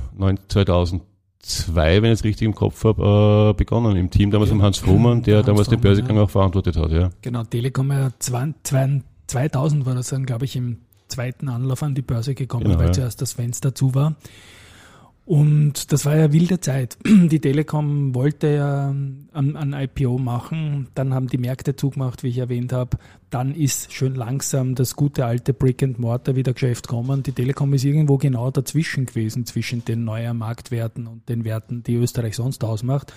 2002, 0.48 2.02
wenn 2.02 2.06
ich 2.06 2.20
es 2.20 2.24
richtig 2.24 2.48
im 2.48 2.56
Kopf 2.56 2.84
habe, 2.84 3.52
äh, 3.52 3.54
begonnen. 3.56 3.96
Im 3.96 4.10
Team 4.10 4.32
damals 4.32 4.50
ja. 4.50 4.56
um 4.56 4.64
Hans 4.64 4.80
Frohmann, 4.80 5.22
der 5.22 5.38
Hans 5.38 5.46
damals 5.46 5.70
den 5.70 5.80
Börsegang 5.80 6.18
ja. 6.18 6.24
auch 6.24 6.32
verantwortet 6.32 6.78
hat. 6.78 6.92
Ja. 6.92 7.12
Genau, 7.22 7.44
Telekom 7.44 7.92
ja 7.92 8.10
2000 8.18 9.86
war 9.86 9.94
das 9.94 10.10
dann, 10.10 10.26
glaube 10.26 10.46
ich, 10.46 10.56
im 10.56 10.78
zweiten 11.08 11.48
Anlauf 11.48 11.84
an 11.84 11.94
die 11.94 12.02
Börse 12.02 12.34
gekommen, 12.34 12.64
genau, 12.64 12.80
weil 12.80 12.88
ja. 12.88 12.94
zuerst 12.94 13.22
das 13.22 13.34
Fenster 13.34 13.76
zu 13.76 13.94
war. 13.94 14.16
Und 15.30 15.92
das 15.92 16.08
war 16.08 16.18
ja 16.18 16.34
wilde 16.34 16.60
Zeit. 16.60 16.98
Die 17.06 17.40
Telekom 17.40 18.16
wollte 18.16 18.48
ja 18.48 18.90
ein, 18.90 19.56
ein 19.56 19.74
IPO 19.74 20.18
machen, 20.18 20.88
dann 20.96 21.14
haben 21.14 21.28
die 21.28 21.38
Märkte 21.38 21.76
zugemacht, 21.76 22.24
wie 22.24 22.30
ich 22.30 22.40
erwähnt 22.40 22.74
habe. 22.74 22.98
Dann 23.30 23.54
ist 23.54 23.94
schön 23.94 24.16
langsam 24.16 24.76
das 24.76 24.96
gute 24.96 25.26
alte 25.26 25.54
Brick 25.54 25.84
and 25.84 26.00
Mortar 26.00 26.36
wieder 26.36 26.54
Geschäft 26.54 26.88
kommen. 26.88 27.22
Die 27.22 27.32
Telekom 27.32 27.74
ist 27.74 27.86
irgendwo 27.86 28.18
genau 28.18 28.50
dazwischen 28.50 29.06
gewesen, 29.06 29.46
zwischen 29.46 29.86
den 29.86 30.04
neuen 30.04 30.38
Marktwerten 30.38 31.08
und 31.08 31.30
den 31.30 31.44
Werten, 31.44 31.84
die 31.84 31.96
Österreich 31.96 32.36
sonst 32.36 32.64
ausmacht. 32.64 33.14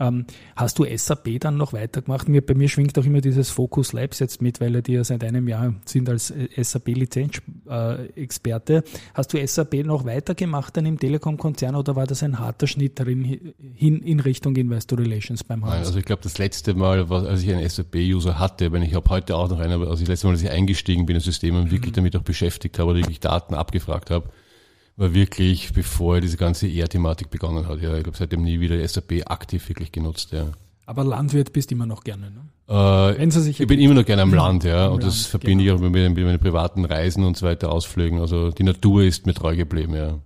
Ähm, 0.00 0.26
hast 0.56 0.76
du 0.78 0.84
SAP 0.84 1.40
dann 1.40 1.56
noch 1.56 1.72
weitergemacht? 1.72 2.28
Mir, 2.28 2.44
bei 2.44 2.54
mir 2.54 2.68
schwingt 2.68 2.98
auch 2.98 3.04
immer 3.04 3.20
dieses 3.20 3.50
Focus 3.50 3.92
Labs 3.92 4.18
jetzt 4.18 4.42
mit, 4.42 4.60
weil 4.60 4.82
die 4.82 4.94
ja 4.94 5.04
seit 5.04 5.22
einem 5.22 5.46
Jahr 5.46 5.72
sind 5.84 6.08
als 6.08 6.34
SAP-Lizenz-Experte. 6.56 8.82
hast 9.14 9.32
du 9.32 9.46
SAP 9.46 9.84
noch 9.84 10.04
weitergemacht 10.04 10.76
dann 10.76 10.86
im 10.86 10.98
Telekom-Konzern 10.98 11.76
oder 11.76 11.94
war 11.94 12.08
das 12.08 12.24
ein 12.24 12.40
harter 12.40 12.66
Schnitt 12.66 12.98
darin 12.98 13.54
hin 13.72 14.00
in 14.00 14.18
Richtung 14.20 14.56
Investor 14.56 14.98
Relations 14.98 15.44
beim 15.44 15.62
Haus? 15.64 15.70
Nein, 15.70 15.84
also 15.84 15.98
ich 15.98 16.04
glaube, 16.04 16.22
das 16.22 16.38
letzte 16.38 16.74
Mal, 16.74 17.12
als 17.12 17.42
ich 17.42 17.54
einen 17.54 17.68
SAP-User 17.68 18.38
hatte, 18.38 18.72
wenn 18.72 18.80
ich 18.82 18.94
habe 18.94 19.10
heute 19.10 19.36
auch 19.44 19.50
noch 19.50 19.60
einen, 19.60 19.74
aber 19.74 19.88
als 19.88 20.00
ich 20.00 20.08
letzte 20.08 20.26
Mal, 20.26 20.32
als 20.32 20.42
ich 20.42 20.50
eingestiegen 20.50 21.06
bin 21.06 21.16
ins 21.16 21.24
System 21.24 21.56
und 21.56 21.70
wirklich 21.70 21.92
mhm. 21.92 21.96
damit 21.96 22.16
auch 22.16 22.22
beschäftigt 22.22 22.78
habe 22.78 22.90
oder 22.90 23.00
wirklich 23.00 23.20
Daten 23.20 23.54
abgefragt 23.54 24.10
habe, 24.10 24.28
war 24.96 25.14
wirklich, 25.14 25.72
bevor 25.72 26.20
diese 26.20 26.36
ganze 26.36 26.68
ER-Thematik 26.68 27.30
begonnen 27.30 27.66
hat. 27.66 27.80
Ja, 27.80 27.96
ich 27.96 28.04
glaube, 28.04 28.16
seitdem 28.16 28.42
nie 28.42 28.60
wieder 28.60 28.86
SAP 28.86 29.22
aktiv 29.26 29.68
wirklich 29.68 29.90
genutzt. 29.92 30.32
Ja. 30.32 30.52
Aber 30.86 31.04
Landwirt 31.04 31.52
bist 31.52 31.72
immer 31.72 31.86
noch 31.86 32.04
gerne, 32.04 32.30
ne? 32.30 32.40
Äh, 32.66 33.18
Wenn 33.18 33.30
sie 33.30 33.42
sich 33.42 33.60
ich 33.60 33.66
bin 33.66 33.80
immer 33.80 33.94
noch 33.94 34.06
gerne 34.06 34.22
am 34.22 34.32
Land, 34.32 34.64
ja. 34.64 34.86
Und 34.86 35.02
Land, 35.02 35.12
das 35.12 35.26
verbinde 35.26 35.64
genau. 35.64 35.76
ich 35.76 35.80
auch 35.80 35.90
mit, 35.90 36.14
mit 36.14 36.24
meinen 36.24 36.38
privaten 36.38 36.84
Reisen 36.84 37.24
und 37.24 37.36
so 37.36 37.46
weiter, 37.46 37.70
Ausflügen. 37.70 38.20
Also 38.20 38.50
die 38.50 38.62
Natur 38.62 39.02
ist 39.02 39.26
mir 39.26 39.34
treu 39.34 39.56
geblieben, 39.56 39.94
ja. 39.94 40.18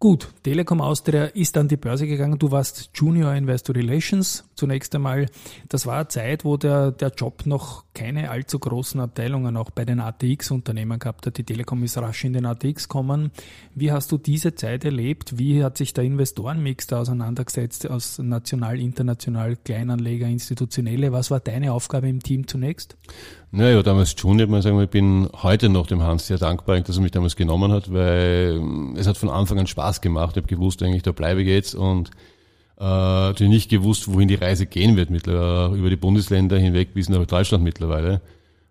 Gut, 0.00 0.28
Telekom 0.44 0.80
Austria 0.80 1.24
ist 1.24 1.56
an 1.56 1.66
die 1.66 1.76
Börse 1.76 2.06
gegangen. 2.06 2.38
Du 2.38 2.52
warst 2.52 2.90
Junior 2.94 3.34
Investor 3.34 3.74
Relations 3.74 4.44
zunächst 4.54 4.94
einmal. 4.94 5.26
Das 5.68 5.86
war 5.86 5.96
eine 5.96 6.08
Zeit, 6.08 6.44
wo 6.44 6.56
der, 6.56 6.92
der 6.92 7.08
Job 7.08 7.46
noch 7.46 7.84
keine 7.98 8.30
allzu 8.30 8.60
großen 8.60 9.00
Abteilungen 9.00 9.56
auch 9.56 9.70
bei 9.70 9.84
den 9.84 9.98
ATX-Unternehmen 9.98 11.00
gehabt. 11.00 11.36
Die 11.36 11.42
Telekom 11.42 11.82
ist 11.82 11.98
rasch 11.98 12.24
in 12.24 12.32
den 12.32 12.46
ATX 12.46 12.88
gekommen. 12.88 13.32
Wie 13.74 13.90
hast 13.90 14.12
du 14.12 14.18
diese 14.18 14.54
Zeit 14.54 14.84
erlebt? 14.84 15.36
Wie 15.36 15.64
hat 15.64 15.76
sich 15.76 15.94
der 15.94 16.04
Investorenmix 16.04 16.86
da 16.86 17.00
auseinandergesetzt 17.00 17.90
aus 17.90 18.18
national, 18.18 18.78
international, 18.78 19.56
Kleinanleger, 19.56 20.28
institutionelle? 20.28 21.10
Was 21.10 21.32
war 21.32 21.40
deine 21.40 21.72
Aufgabe 21.72 22.08
im 22.08 22.22
Team 22.22 22.46
zunächst? 22.46 22.96
Naja, 23.50 23.82
damals 23.82 24.14
Junior, 24.16 24.48
ich, 24.48 24.62
sagen, 24.62 24.80
ich 24.80 24.90
bin 24.90 25.28
heute 25.42 25.68
noch 25.68 25.88
dem 25.88 26.00
Hans 26.02 26.28
sehr 26.28 26.38
dankbar, 26.38 26.80
dass 26.80 26.96
er 26.96 27.02
mich 27.02 27.10
damals 27.10 27.34
genommen 27.34 27.72
hat, 27.72 27.92
weil 27.92 28.62
es 28.94 29.08
hat 29.08 29.18
von 29.18 29.28
Anfang 29.28 29.58
an 29.58 29.66
Spaß 29.66 30.00
gemacht. 30.00 30.36
Ich 30.36 30.42
habe 30.42 30.54
gewusst, 30.54 30.84
eigentlich, 30.84 31.02
da 31.02 31.10
bleibe 31.10 31.42
ich 31.42 31.48
jetzt 31.48 31.74
und 31.74 32.12
natürlich 32.84 33.52
nicht 33.52 33.70
gewusst, 33.70 34.12
wohin 34.12 34.28
die 34.28 34.36
Reise 34.36 34.66
gehen 34.66 34.96
wird, 34.96 35.10
mittlerweile, 35.10 35.76
über 35.76 35.90
die 35.90 35.96
Bundesländer 35.96 36.58
hinweg 36.58 36.94
bis 36.94 37.08
nach 37.08 37.26
Deutschland 37.26 37.64
mittlerweile. 37.64 38.20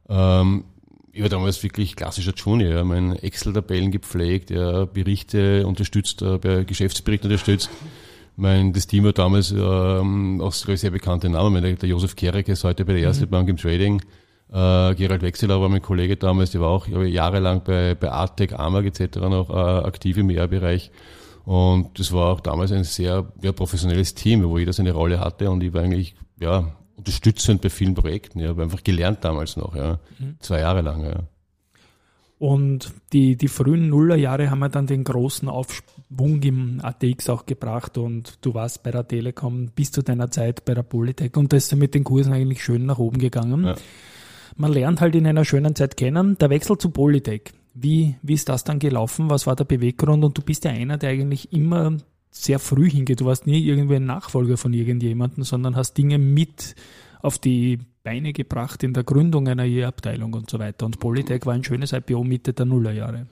Ähm, 0.07 0.63
ich 1.11 1.21
war 1.21 1.29
damals 1.29 1.63
wirklich 1.63 1.95
klassischer 1.95 2.33
Junior, 2.35 2.71
ja, 2.71 2.83
mein 2.83 3.13
Excel-Tabellen 3.13 3.91
gepflegt, 3.91 4.51
ja, 4.51 4.85
Berichte 4.85 5.65
unterstützt, 5.65 6.21
äh, 6.21 6.37
bei 6.37 6.63
Geschäftsberichten 6.63 7.29
unterstützt. 7.29 7.69
Mein, 8.35 8.71
das 8.71 8.85
Team 8.85 9.03
war 9.03 9.13
damals 9.13 9.51
ähm, 9.51 10.39
auch 10.41 10.53
sehr 10.53 10.91
bekannte 10.91 11.27
Namen. 11.27 11.63
Der 11.63 11.89
Josef 11.89 12.15
Kerek 12.15 12.47
ist 12.49 12.63
heute 12.63 12.85
bei 12.85 12.93
der 12.93 13.01
Erste 13.01 13.25
mhm. 13.25 13.31
Bank 13.31 13.49
im 13.49 13.57
Trading. 13.57 13.99
Äh, 14.49 14.93
Gerald 14.93 15.23
Wechseler 15.23 15.59
war 15.59 15.69
mein 15.69 15.81
Kollege 15.81 16.17
damals, 16.17 16.51
der 16.51 16.61
war 16.61 16.69
auch 16.69 16.87
jahrelang 16.87 17.63
bei, 17.63 17.95
bei 17.95 18.11
Artec, 18.11 18.53
Amag 18.53 18.85
etc. 18.85 19.17
noch 19.17 19.49
äh, 19.49 19.53
aktiv 19.53 20.17
im 20.17 20.29
ER-Bereich. 20.29 20.91
Und 21.47 21.97
das 21.97 22.11
war 22.11 22.33
auch 22.33 22.41
damals 22.41 22.73
ein 22.73 22.83
sehr 22.83 23.25
ja, 23.41 23.51
professionelles 23.53 24.13
Team, 24.13 24.43
wo 24.43 24.57
jeder 24.57 24.73
seine 24.73 24.91
Rolle 24.91 25.21
hatte 25.21 25.49
und 25.49 25.63
ich 25.63 25.73
war 25.73 25.81
eigentlich 25.81 26.13
ja, 26.41 26.75
unterstützend 26.97 27.61
bei 27.61 27.69
vielen 27.69 27.93
Projekten. 27.93 28.39
Ja, 28.39 28.49
habe 28.49 28.63
einfach 28.63 28.83
gelernt 28.83 29.23
damals 29.23 29.55
noch, 29.55 29.73
ja. 29.73 29.97
Mhm. 30.19 30.35
Zwei 30.41 30.59
Jahre 30.59 30.81
lang, 30.81 31.05
ja. 31.05 31.23
Und 32.37 32.93
die, 33.13 33.37
die 33.37 33.47
frühen 33.47 33.87
Nullerjahre 33.87 34.51
haben 34.51 34.59
wir 34.59 34.67
dann 34.67 34.87
den 34.87 35.05
großen 35.05 35.47
Aufschwung 35.47 36.41
im 36.43 36.81
ATX 36.83 37.29
auch 37.29 37.45
gebracht 37.45 37.97
und 37.97 38.39
du 38.41 38.53
warst 38.53 38.83
bei 38.83 38.91
der 38.91 39.07
Telekom 39.07 39.69
bis 39.73 39.93
zu 39.93 40.01
deiner 40.01 40.29
Zeit 40.29 40.65
bei 40.65 40.73
der 40.73 40.83
Polytech 40.83 41.37
und 41.37 41.53
da 41.53 41.57
ist 41.57 41.73
mit 41.77 41.95
den 41.95 42.03
Kursen 42.03 42.33
eigentlich 42.33 42.61
schön 42.61 42.85
nach 42.85 42.99
oben 42.99 43.19
gegangen. 43.19 43.63
Ja. 43.67 43.75
Man 44.57 44.73
lernt 44.73 44.99
halt 44.99 45.15
in 45.15 45.25
einer 45.25 45.45
schönen 45.45 45.75
Zeit 45.75 45.95
kennen. 45.95 46.37
Der 46.39 46.49
Wechsel 46.49 46.77
zu 46.77 46.89
Polytech. 46.89 47.53
Wie, 47.79 48.15
wie 48.23 48.33
ist 48.33 48.49
das 48.49 48.63
dann 48.63 48.79
gelaufen? 48.79 49.29
Was 49.29 49.45
war 49.45 49.55
der 49.55 49.65
Beweggrund? 49.65 50.23
Und 50.23 50.37
du 50.37 50.41
bist 50.41 50.65
ja 50.65 50.71
einer, 50.71 50.97
der 50.97 51.11
eigentlich 51.11 51.53
immer 51.53 51.97
sehr 52.31 52.59
früh 52.59 52.89
hingeht. 52.89 53.21
Du 53.21 53.25
warst 53.25 53.45
nie 53.45 53.63
irgendwie 53.63 53.97
ein 53.97 54.05
Nachfolger 54.05 54.57
von 54.57 54.73
irgendjemandem, 54.73 55.43
sondern 55.43 55.75
hast 55.75 55.93
Dinge 55.97 56.17
mit 56.17 56.75
auf 57.21 57.37
die 57.37 57.79
Beine 58.03 58.33
gebracht 58.33 58.83
in 58.83 58.93
der 58.93 59.03
Gründung 59.03 59.47
einer 59.47 59.65
E-Abteilung 59.65 60.33
und 60.33 60.49
so 60.49 60.59
weiter. 60.59 60.85
Und 60.85 60.99
Polytech 60.99 61.45
war 61.45 61.53
ein 61.53 61.63
schönes 61.63 61.93
IPO 61.93 62.23
Mitte 62.23 62.53
der 62.53 62.65
Nullerjahre. 62.65 63.27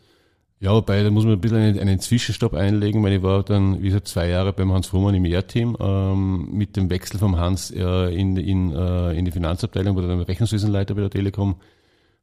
Ja, 0.60 0.74
wobei, 0.74 1.04
da 1.04 1.12
muss 1.12 1.26
man 1.26 1.34
ein 1.34 1.42
bisschen 1.42 1.58
einen, 1.58 1.80
einen 1.80 2.00
Zwischenstopp 2.00 2.54
einlegen, 2.54 3.04
weil 3.04 3.14
ich 3.14 3.24
war 3.24 3.44
dann, 3.44 3.82
wie 3.82 3.88
gesagt, 3.88 4.08
zwei 4.08 4.30
Jahre 4.30 4.54
beim 4.54 4.72
Hans 4.72 4.88
Fuhrmann 4.88 5.16
im 5.16 5.26
ER-Team, 5.26 5.76
ähm, 5.80 6.50
mit 6.52 6.78
dem 6.78 6.90
Wechsel 6.90 7.20
vom 7.20 7.38
Hans 7.38 7.72
äh, 7.72 8.16
in, 8.16 8.38
in, 8.38 8.72
äh, 8.72 9.14
in 9.14 9.26
die 9.26 9.32
Finanzabteilung, 9.32 9.96
wurde 9.96 10.08
dann 10.08 10.22
Rechnungswesenleiter 10.22 10.96
bei 10.96 11.02
der 11.02 11.10
Telekom. 11.10 11.56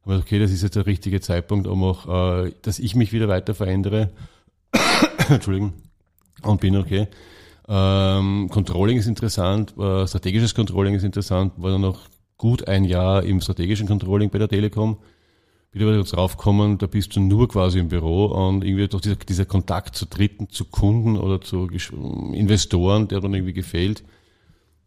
Aber 0.05 0.17
okay, 0.17 0.39
das 0.39 0.51
ist 0.51 0.63
jetzt 0.63 0.75
der 0.75 0.85
richtige 0.85 1.21
Zeitpunkt, 1.21 1.67
um 1.67 1.83
auch, 1.83 2.45
äh, 2.45 2.51
dass 2.61 2.79
ich 2.79 2.95
mich 2.95 3.13
wieder 3.13 3.27
weiter 3.27 3.53
verändere. 3.53 4.11
Entschuldigung. 5.29 5.73
Und 6.41 6.59
bin 6.59 6.75
okay. 6.75 7.07
Ähm, 7.67 8.49
Controlling 8.51 8.97
ist 8.97 9.07
interessant, 9.07 9.73
äh, 9.77 10.05
strategisches 10.05 10.53
Controlling 10.53 10.95
ist 10.95 11.03
interessant, 11.03 11.53
war 11.55 11.71
dann 11.71 11.81
noch 11.81 12.01
gut 12.37 12.67
ein 12.67 12.83
Jahr 12.83 13.23
im 13.23 13.39
strategischen 13.39 13.87
Controlling 13.87 14.29
bei 14.29 14.39
der 14.39 14.49
Telekom. 14.49 14.97
Wieder 15.71 15.87
wir 15.87 16.03
draufkommen, 16.03 16.77
da 16.77 16.85
bist 16.85 17.15
du 17.15 17.21
nur 17.21 17.47
quasi 17.47 17.79
im 17.79 17.87
Büro 17.87 18.25
und 18.25 18.63
irgendwie 18.63 18.87
doch 18.87 19.01
dieser, 19.01 19.15
dieser 19.15 19.45
Kontakt 19.45 19.95
zu 19.95 20.05
Dritten, 20.05 20.49
zu 20.49 20.65
Kunden 20.65 21.17
oder 21.17 21.41
zu 21.41 21.67
Investoren, 22.33 23.07
der 23.07 23.21
dann 23.21 23.33
irgendwie 23.33 23.53
gefällt. 23.53 24.03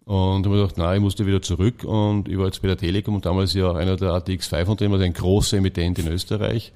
Und 0.06 0.46
habe 0.46 0.54
ich 0.54 0.62
gedacht, 0.62 0.78
nein, 0.78 0.98
ich 0.98 1.02
musste 1.02 1.26
wieder 1.26 1.42
zurück 1.42 1.82
und 1.82 2.28
ich 2.28 2.38
war 2.38 2.46
jetzt 2.46 2.62
bei 2.62 2.68
der 2.68 2.76
Telekom 2.76 3.16
und 3.16 3.26
damals 3.26 3.54
ja 3.54 3.72
einer 3.72 3.96
der 3.96 4.12
ATX5-Unternehmen, 4.12 4.94
also 4.94 5.04
ein 5.04 5.12
großer 5.12 5.56
Emittent 5.56 5.98
in 5.98 6.06
Österreich. 6.06 6.72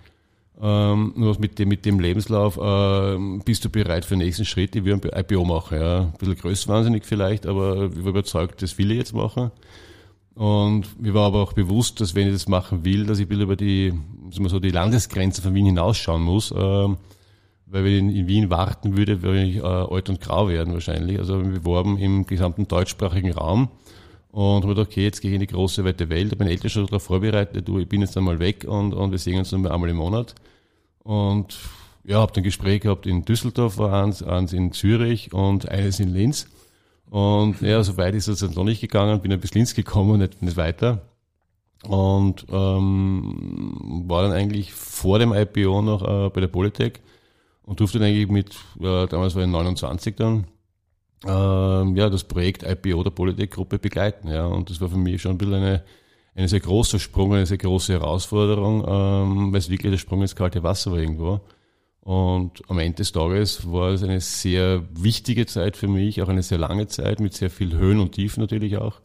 Ähm, 0.61 1.13
nur 1.17 1.39
mit 1.39 1.59
dem, 1.61 1.69
mit 1.69 1.87
dem 1.87 2.01
Lebenslauf 2.01 2.57
äh, 2.57 3.39
bist 3.45 3.65
du 3.65 3.71
bereit 3.71 4.05
für 4.05 4.15
den 4.15 4.27
nächsten 4.27 4.45
Schritt. 4.45 4.75
Ich 4.75 4.85
will 4.85 4.95
ein 4.95 5.01
IPO 5.01 5.45
machen. 5.45 5.79
Ja. 5.81 6.01
Ein 6.01 6.13
bisschen 6.19 6.39
größtwahnsinnig 6.39 7.05
vielleicht, 7.05 7.47
aber 7.47 7.85
ich 7.85 8.03
war 8.03 8.11
überzeugt, 8.11 8.63
das 8.63 8.77
will 8.79 8.91
ich 8.91 8.99
jetzt 8.99 9.15
machen. 9.15 9.53
Und 10.35 11.01
mir 11.01 11.15
war 11.15 11.27
aber 11.27 11.41
auch 11.41 11.53
bewusst, 11.53 12.01
dass 12.01 12.17
wenn 12.17 12.27
ich 12.27 12.33
das 12.33 12.49
machen 12.49 12.85
will, 12.85 13.07
dass 13.07 13.21
ich 13.21 13.27
ein 13.27 13.29
bisschen 13.29 13.45
über 13.45 13.57
die, 13.57 13.91
sagen 14.31 14.45
wir 14.45 14.51
so, 14.51 14.59
die 14.59 14.71
Landesgrenze 14.71 15.41
von 15.41 15.55
Wien 15.55 15.67
hinausschauen 15.67 16.23
muss. 16.23 16.53
Ähm, 16.57 16.97
weil 17.71 17.85
wenn 17.85 18.11
ich 18.11 18.17
in 18.17 18.27
Wien 18.27 18.51
warten 18.51 18.97
würde, 18.97 19.23
würde 19.23 19.43
ich 19.45 19.57
äh, 19.57 19.63
alt 19.63 20.09
und 20.09 20.21
grau 20.21 20.49
werden 20.49 20.73
wahrscheinlich. 20.75 21.19
Also 21.19 21.43
wir 21.43 21.61
beworben 21.61 21.99
im 21.99 22.27
gesamten 22.27 22.67
deutschsprachigen 22.67 23.33
Raum. 23.33 23.69
Und 24.33 24.63
habe 24.63 24.75
gedacht, 24.75 24.89
okay, 24.89 25.05
jetzt 25.05 25.21
gehe 25.21 25.31
ich 25.31 25.35
in 25.35 25.41
die 25.41 25.47
große 25.49 25.85
weite 25.85 26.09
Welt. 26.09 26.27
Ich 26.27 26.33
habe 26.33 26.45
meine 26.45 26.51
Eltern 26.51 26.71
schon 26.71 26.87
darauf 26.87 27.03
vorbereitet, 27.03 27.67
du, 27.67 27.79
ich 27.79 27.89
bin 27.89 28.01
jetzt 28.01 28.17
einmal 28.17 28.39
weg 28.39 28.65
und, 28.65 28.93
und 28.95 29.11
wir 29.11 29.19
sehen 29.19 29.39
uns 29.39 29.51
nur 29.51 29.73
einmal 29.73 29.91
im 29.91 29.97
Monat. 29.97 30.37
Und 31.03 31.59
ja, 32.05 32.19
habe 32.21 32.33
dann 32.33 32.45
Gespräch 32.45 32.83
gehabt 32.83 33.07
in 33.07 33.25
Düsseldorf 33.25 33.79
war 33.79 34.05
eins, 34.05 34.23
eins 34.23 34.53
in 34.53 34.73
Zürich 34.73 35.33
und 35.33 35.69
eines 35.69 35.99
in 35.99 36.13
Linz. 36.13 36.47
Und 37.09 37.61
ja, 37.61 37.83
so 37.83 37.97
weit 37.97 38.15
ist 38.15 38.29
es 38.29 38.39
dann 38.39 38.53
noch 38.53 38.65
nicht 38.65 38.81
gegangen, 38.81 39.21
bin 39.21 39.39
bis 39.41 39.55
Linz 39.55 39.75
gekommen, 39.75 40.21
nicht, 40.21 40.43
nicht 40.43 40.57
weiter. 40.57 41.03
Und 41.89 42.47
ähm, 42.51 44.05
war 44.07 44.23
dann 44.23 44.33
eigentlich 44.33 44.73
vor 44.73 45.19
dem 45.19 45.33
IPO 45.33 45.83
noch 45.83 46.03
äh, 46.03 46.31
bei 46.31 46.41
der 46.41 46.49
Polytech 46.49 47.01
und 47.71 47.79
durfte 47.79 48.01
dann 48.01 48.09
eigentlich 48.09 48.29
mit, 48.29 48.53
äh, 48.81 49.07
damals 49.07 49.37
war 49.37 49.43
ich 49.43 49.49
29 49.49 50.17
dann, 50.17 50.45
ähm, 51.25 51.95
ja, 51.95 52.11
das 52.11 52.25
Projekt 52.25 52.65
IPO 52.65 53.05
der 53.05 53.13
Polytech-Gruppe 53.13 53.79
begleiten. 53.79 54.27
Ja. 54.27 54.47
Und 54.47 54.71
das 54.71 54.81
war 54.81 54.89
für 54.89 54.97
mich 54.97 55.23
schon 55.23 55.31
ein 55.31 55.39
bisschen 55.39 55.55
eine, 55.55 55.85
eine 56.35 56.49
sehr 56.49 56.59
großer 56.59 56.99
Sprung, 56.99 57.33
eine 57.33 57.47
sehr 57.47 57.59
große 57.59 57.93
Herausforderung, 57.93 58.85
ähm, 58.89 59.53
weil 59.53 59.59
es 59.61 59.71
wirklich 59.71 59.93
der 59.93 59.99
Sprung 59.99 60.21
ins 60.21 60.35
kalte 60.35 60.65
Wasser 60.65 60.91
war 60.91 60.99
irgendwo. 60.99 61.43
Und 62.01 62.61
am 62.69 62.81
Ende 62.81 62.97
des 62.97 63.13
Tages 63.13 63.71
war 63.71 63.91
es 63.91 64.03
eine 64.03 64.21
sehr 64.21 64.83
wichtige 64.93 65.47
Zeit 65.47 65.77
für 65.77 65.87
mich, 65.87 66.21
auch 66.23 66.29
eine 66.29 66.43
sehr 66.43 66.59
lange 66.59 66.89
Zeit 66.89 67.21
mit 67.21 67.35
sehr 67.35 67.51
viel 67.51 67.79
Höhen 67.79 68.01
und 68.01 68.11
Tiefen 68.17 68.41
natürlich 68.41 68.79
auch. 68.79 69.01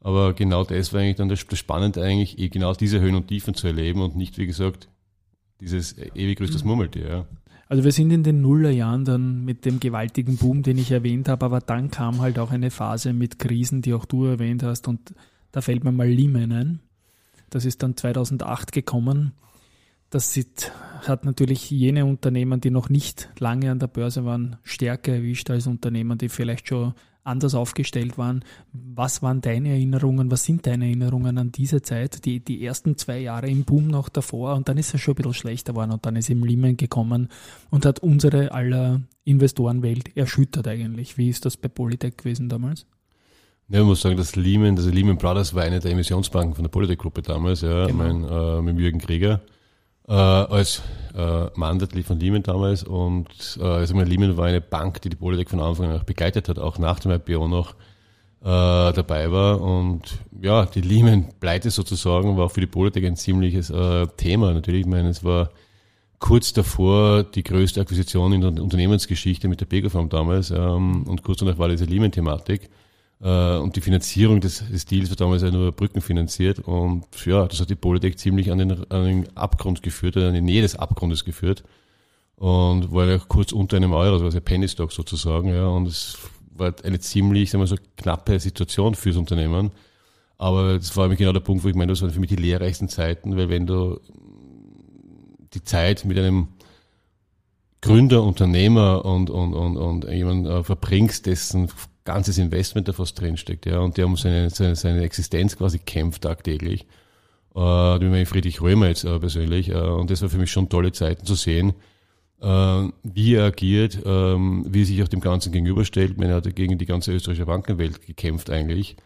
Aber 0.00 0.32
genau 0.32 0.64
das 0.64 0.92
war 0.92 1.02
eigentlich 1.02 1.18
dann 1.18 1.28
das 1.28 1.38
Spannende 1.38 2.02
eigentlich, 2.02 2.36
eh 2.40 2.48
genau 2.48 2.74
diese 2.74 2.98
Höhen 2.98 3.14
und 3.14 3.28
Tiefen 3.28 3.54
zu 3.54 3.68
erleben 3.68 4.02
und 4.02 4.16
nicht, 4.16 4.38
wie 4.38 4.46
gesagt, 4.46 4.88
dieses 5.60 5.96
ewig 5.96 6.38
größtes 6.38 6.64
Murmeltier. 6.64 7.08
Ja. 7.08 7.26
Also 7.72 7.84
wir 7.84 7.92
sind 7.92 8.10
in 8.10 8.22
den 8.22 8.42
Nullerjahren 8.42 9.06
dann 9.06 9.46
mit 9.46 9.64
dem 9.64 9.80
gewaltigen 9.80 10.36
Boom, 10.36 10.62
den 10.62 10.76
ich 10.76 10.90
erwähnt 10.90 11.26
habe, 11.26 11.46
aber 11.46 11.60
dann 11.60 11.90
kam 11.90 12.20
halt 12.20 12.38
auch 12.38 12.50
eine 12.50 12.70
Phase 12.70 13.14
mit 13.14 13.38
Krisen, 13.38 13.80
die 13.80 13.94
auch 13.94 14.04
du 14.04 14.26
erwähnt 14.26 14.62
hast 14.62 14.88
und 14.88 15.14
da 15.52 15.62
fällt 15.62 15.82
mir 15.82 15.90
mal 15.90 16.06
Lehman 16.06 16.52
ein. 16.52 16.80
Das 17.48 17.64
ist 17.64 17.82
dann 17.82 17.96
2008 17.96 18.72
gekommen. 18.72 19.32
Das 20.10 20.38
hat 21.06 21.24
natürlich 21.24 21.70
jene 21.70 22.04
Unternehmen, 22.04 22.60
die 22.60 22.68
noch 22.68 22.90
nicht 22.90 23.30
lange 23.38 23.70
an 23.70 23.78
der 23.78 23.86
Börse 23.86 24.26
waren, 24.26 24.58
stärker 24.64 25.14
erwischt 25.14 25.48
als 25.48 25.66
Unternehmen, 25.66 26.18
die 26.18 26.28
vielleicht 26.28 26.68
schon 26.68 26.92
anders 27.24 27.54
aufgestellt 27.54 28.18
waren. 28.18 28.44
Was 28.72 29.22
waren 29.22 29.40
deine 29.40 29.70
Erinnerungen? 29.70 30.30
Was 30.30 30.44
sind 30.44 30.66
deine 30.66 30.86
Erinnerungen 30.86 31.38
an 31.38 31.52
diese 31.52 31.82
Zeit? 31.82 32.24
Die, 32.24 32.40
die 32.40 32.64
ersten 32.64 32.96
zwei 32.96 33.18
Jahre 33.20 33.48
im 33.48 33.64
Boom 33.64 33.86
noch 33.88 34.08
davor 34.08 34.54
und 34.54 34.68
dann 34.68 34.78
ist 34.78 34.94
es 34.94 35.00
schon 35.00 35.12
ein 35.12 35.16
bisschen 35.16 35.34
schlechter 35.34 35.72
geworden 35.72 35.92
und 35.92 36.04
dann 36.04 36.16
ist 36.16 36.30
eben 36.30 36.44
Lehman 36.44 36.76
gekommen 36.76 37.28
und 37.70 37.86
hat 37.86 38.00
unsere 38.00 38.52
aller 38.52 39.00
Investorenwelt 39.24 40.16
erschüttert 40.16 40.66
eigentlich. 40.66 41.16
Wie 41.18 41.28
ist 41.28 41.44
das 41.44 41.56
bei 41.56 41.68
Polytech 41.68 42.16
gewesen 42.16 42.48
damals? 42.48 42.86
Ja, 43.68 43.80
ich 43.80 43.86
muss 43.86 44.02
sagen, 44.02 44.16
dass 44.16 44.36
Lehman, 44.36 44.76
also 44.76 44.90
Lehman 44.90 45.16
Brothers 45.16 45.54
war 45.54 45.62
eine 45.62 45.80
der 45.80 45.92
Emissionsbanken 45.92 46.54
von 46.54 46.64
der 46.64 46.70
Polytech-Gruppe 46.70 47.22
damals, 47.22 47.62
ja, 47.62 47.86
genau. 47.86 47.98
mein, 47.98 48.24
äh, 48.24 48.62
mit 48.62 48.78
Jürgen 48.78 48.98
Krieger 48.98 49.40
äh, 50.08 50.12
als 50.12 50.82
äh, 51.14 51.46
Mandat 51.54 51.92
von 52.04 52.18
Lehman 52.18 52.42
damals 52.42 52.84
und 52.84 53.58
äh, 53.60 53.64
also 53.64 53.98
Lehman 54.00 54.36
war 54.36 54.46
eine 54.46 54.60
Bank, 54.60 55.00
die 55.02 55.10
die 55.10 55.16
Polytech 55.16 55.48
von 55.48 55.60
Anfang 55.60 55.90
an 55.90 56.02
begleitet 56.04 56.48
hat, 56.48 56.58
auch 56.58 56.78
nach 56.78 57.00
dem 57.00 57.12
IPO 57.12 57.48
noch 57.48 57.74
äh, 58.42 58.92
dabei 58.92 59.30
war 59.30 59.60
und 59.60 60.18
ja, 60.40 60.66
die 60.66 60.80
Lehman-Pleite 60.80 61.70
sozusagen 61.70 62.36
war 62.36 62.46
auch 62.46 62.50
für 62.50 62.60
die 62.60 62.66
Polytech 62.66 63.06
ein 63.06 63.16
ziemliches 63.16 63.70
äh, 63.70 64.06
Thema 64.16 64.52
natürlich. 64.52 64.80
Ich 64.80 64.86
meine, 64.86 65.10
es 65.10 65.22
war 65.22 65.50
kurz 66.18 66.52
davor 66.52 67.24
die 67.24 67.42
größte 67.42 67.80
Akquisition 67.80 68.32
in 68.32 68.40
der 68.40 68.62
Unternehmensgeschichte 68.62 69.48
mit 69.48 69.60
der 69.60 69.66
Pegaform 69.66 70.08
damals 70.08 70.50
ähm, 70.50 71.04
und 71.04 71.22
kurz 71.22 71.38
danach 71.38 71.58
war 71.58 71.68
diese 71.68 71.84
Lehman-Thematik. 71.84 72.70
Äh, 73.22 73.56
und 73.58 73.76
die 73.76 73.80
Finanzierung 73.80 74.40
des, 74.40 74.68
des 74.68 74.84
Deals 74.84 75.10
wird 75.10 75.20
damals 75.20 75.42
ja 75.42 75.50
nur 75.50 75.72
Brücken 75.72 76.00
finanziert. 76.00 76.58
Und 76.60 77.04
ja, 77.24 77.46
das 77.46 77.60
hat 77.60 77.70
die 77.70 77.76
Polytech 77.76 78.18
ziemlich 78.18 78.50
an 78.50 78.58
den, 78.58 78.90
an 78.90 79.04
den 79.04 79.36
Abgrund 79.36 79.82
geführt, 79.82 80.16
an 80.16 80.34
die 80.34 80.40
Nähe 80.40 80.62
des 80.62 80.76
Abgrundes 80.76 81.24
geführt. 81.24 81.62
Und 82.36 82.92
war 82.92 83.06
ja 83.06 83.18
kurz 83.18 83.52
unter 83.52 83.76
einem 83.76 83.92
Euro, 83.92 84.14
also 84.14 84.36
ein 84.36 84.44
Penny 84.44 84.68
Stock 84.68 84.90
sozusagen, 84.90 85.54
ja. 85.54 85.66
Und 85.68 85.86
es 85.86 86.18
war 86.54 86.74
eine 86.82 86.98
ziemlich, 86.98 87.50
sagen 87.50 87.62
wir 87.62 87.68
so, 87.68 87.76
knappe 87.96 88.40
Situation 88.40 88.94
fürs 88.94 89.16
Unternehmen. 89.16 89.70
Aber 90.38 90.74
das 90.74 90.96
war 90.96 91.08
genau 91.10 91.32
der 91.32 91.40
Punkt, 91.40 91.62
wo 91.62 91.68
ich 91.68 91.76
meine, 91.76 91.92
das 91.92 92.02
waren 92.02 92.10
für 92.10 92.18
mich 92.18 92.30
die 92.30 92.36
lehrreichsten 92.36 92.88
Zeiten, 92.88 93.36
weil 93.36 93.48
wenn 93.48 93.66
du 93.66 94.00
die 95.54 95.62
Zeit 95.62 96.04
mit 96.04 96.18
einem 96.18 96.48
Gründer, 97.80 98.24
Unternehmer 98.24 99.04
und, 99.04 99.30
und, 99.30 99.54
und, 99.54 99.76
und 99.76 100.04
jemand 100.08 100.46
äh, 100.46 100.64
verbringst, 100.64 101.26
dessen 101.26 101.68
ganzes 102.04 102.38
Investment 102.38 102.88
da 102.88 102.92
fast 102.92 103.20
drinsteckt, 103.20 103.66
ja, 103.66 103.80
und 103.80 103.96
der 103.96 104.06
um 104.06 104.16
seine, 104.16 104.50
seine, 104.50 104.76
seine 104.76 105.02
Existenz 105.02 105.56
quasi 105.56 105.78
kämpft 105.78 106.22
tagtäglich. 106.22 106.86
Äh, 107.54 107.58
wie 107.60 108.08
mein 108.08 108.26
Friedrich 108.26 108.60
Römer 108.60 108.88
jetzt 108.88 109.04
äh, 109.04 109.18
persönlich, 109.18 109.68
äh, 109.68 109.74
und 109.74 110.10
das 110.10 110.22
war 110.22 110.28
für 110.28 110.38
mich 110.38 110.50
schon 110.50 110.68
tolle 110.68 110.92
Zeiten 110.92 111.26
zu 111.26 111.34
sehen, 111.34 111.74
äh, 112.40 112.88
wie 113.02 113.34
er 113.34 113.44
agiert, 113.44 113.98
ähm, 114.04 114.64
wie 114.68 114.82
er 114.82 114.86
sich 114.86 115.02
auch 115.02 115.08
dem 115.08 115.20
Ganzen 115.20 115.52
gegenüberstellt. 115.52 116.18
Man 116.18 116.30
hat 116.32 116.54
gegen 116.56 116.78
die 116.78 116.86
ganze 116.86 117.12
österreichische 117.12 117.46
Bankenwelt 117.46 118.06
gekämpft 118.06 118.50
eigentlich. 118.50 118.96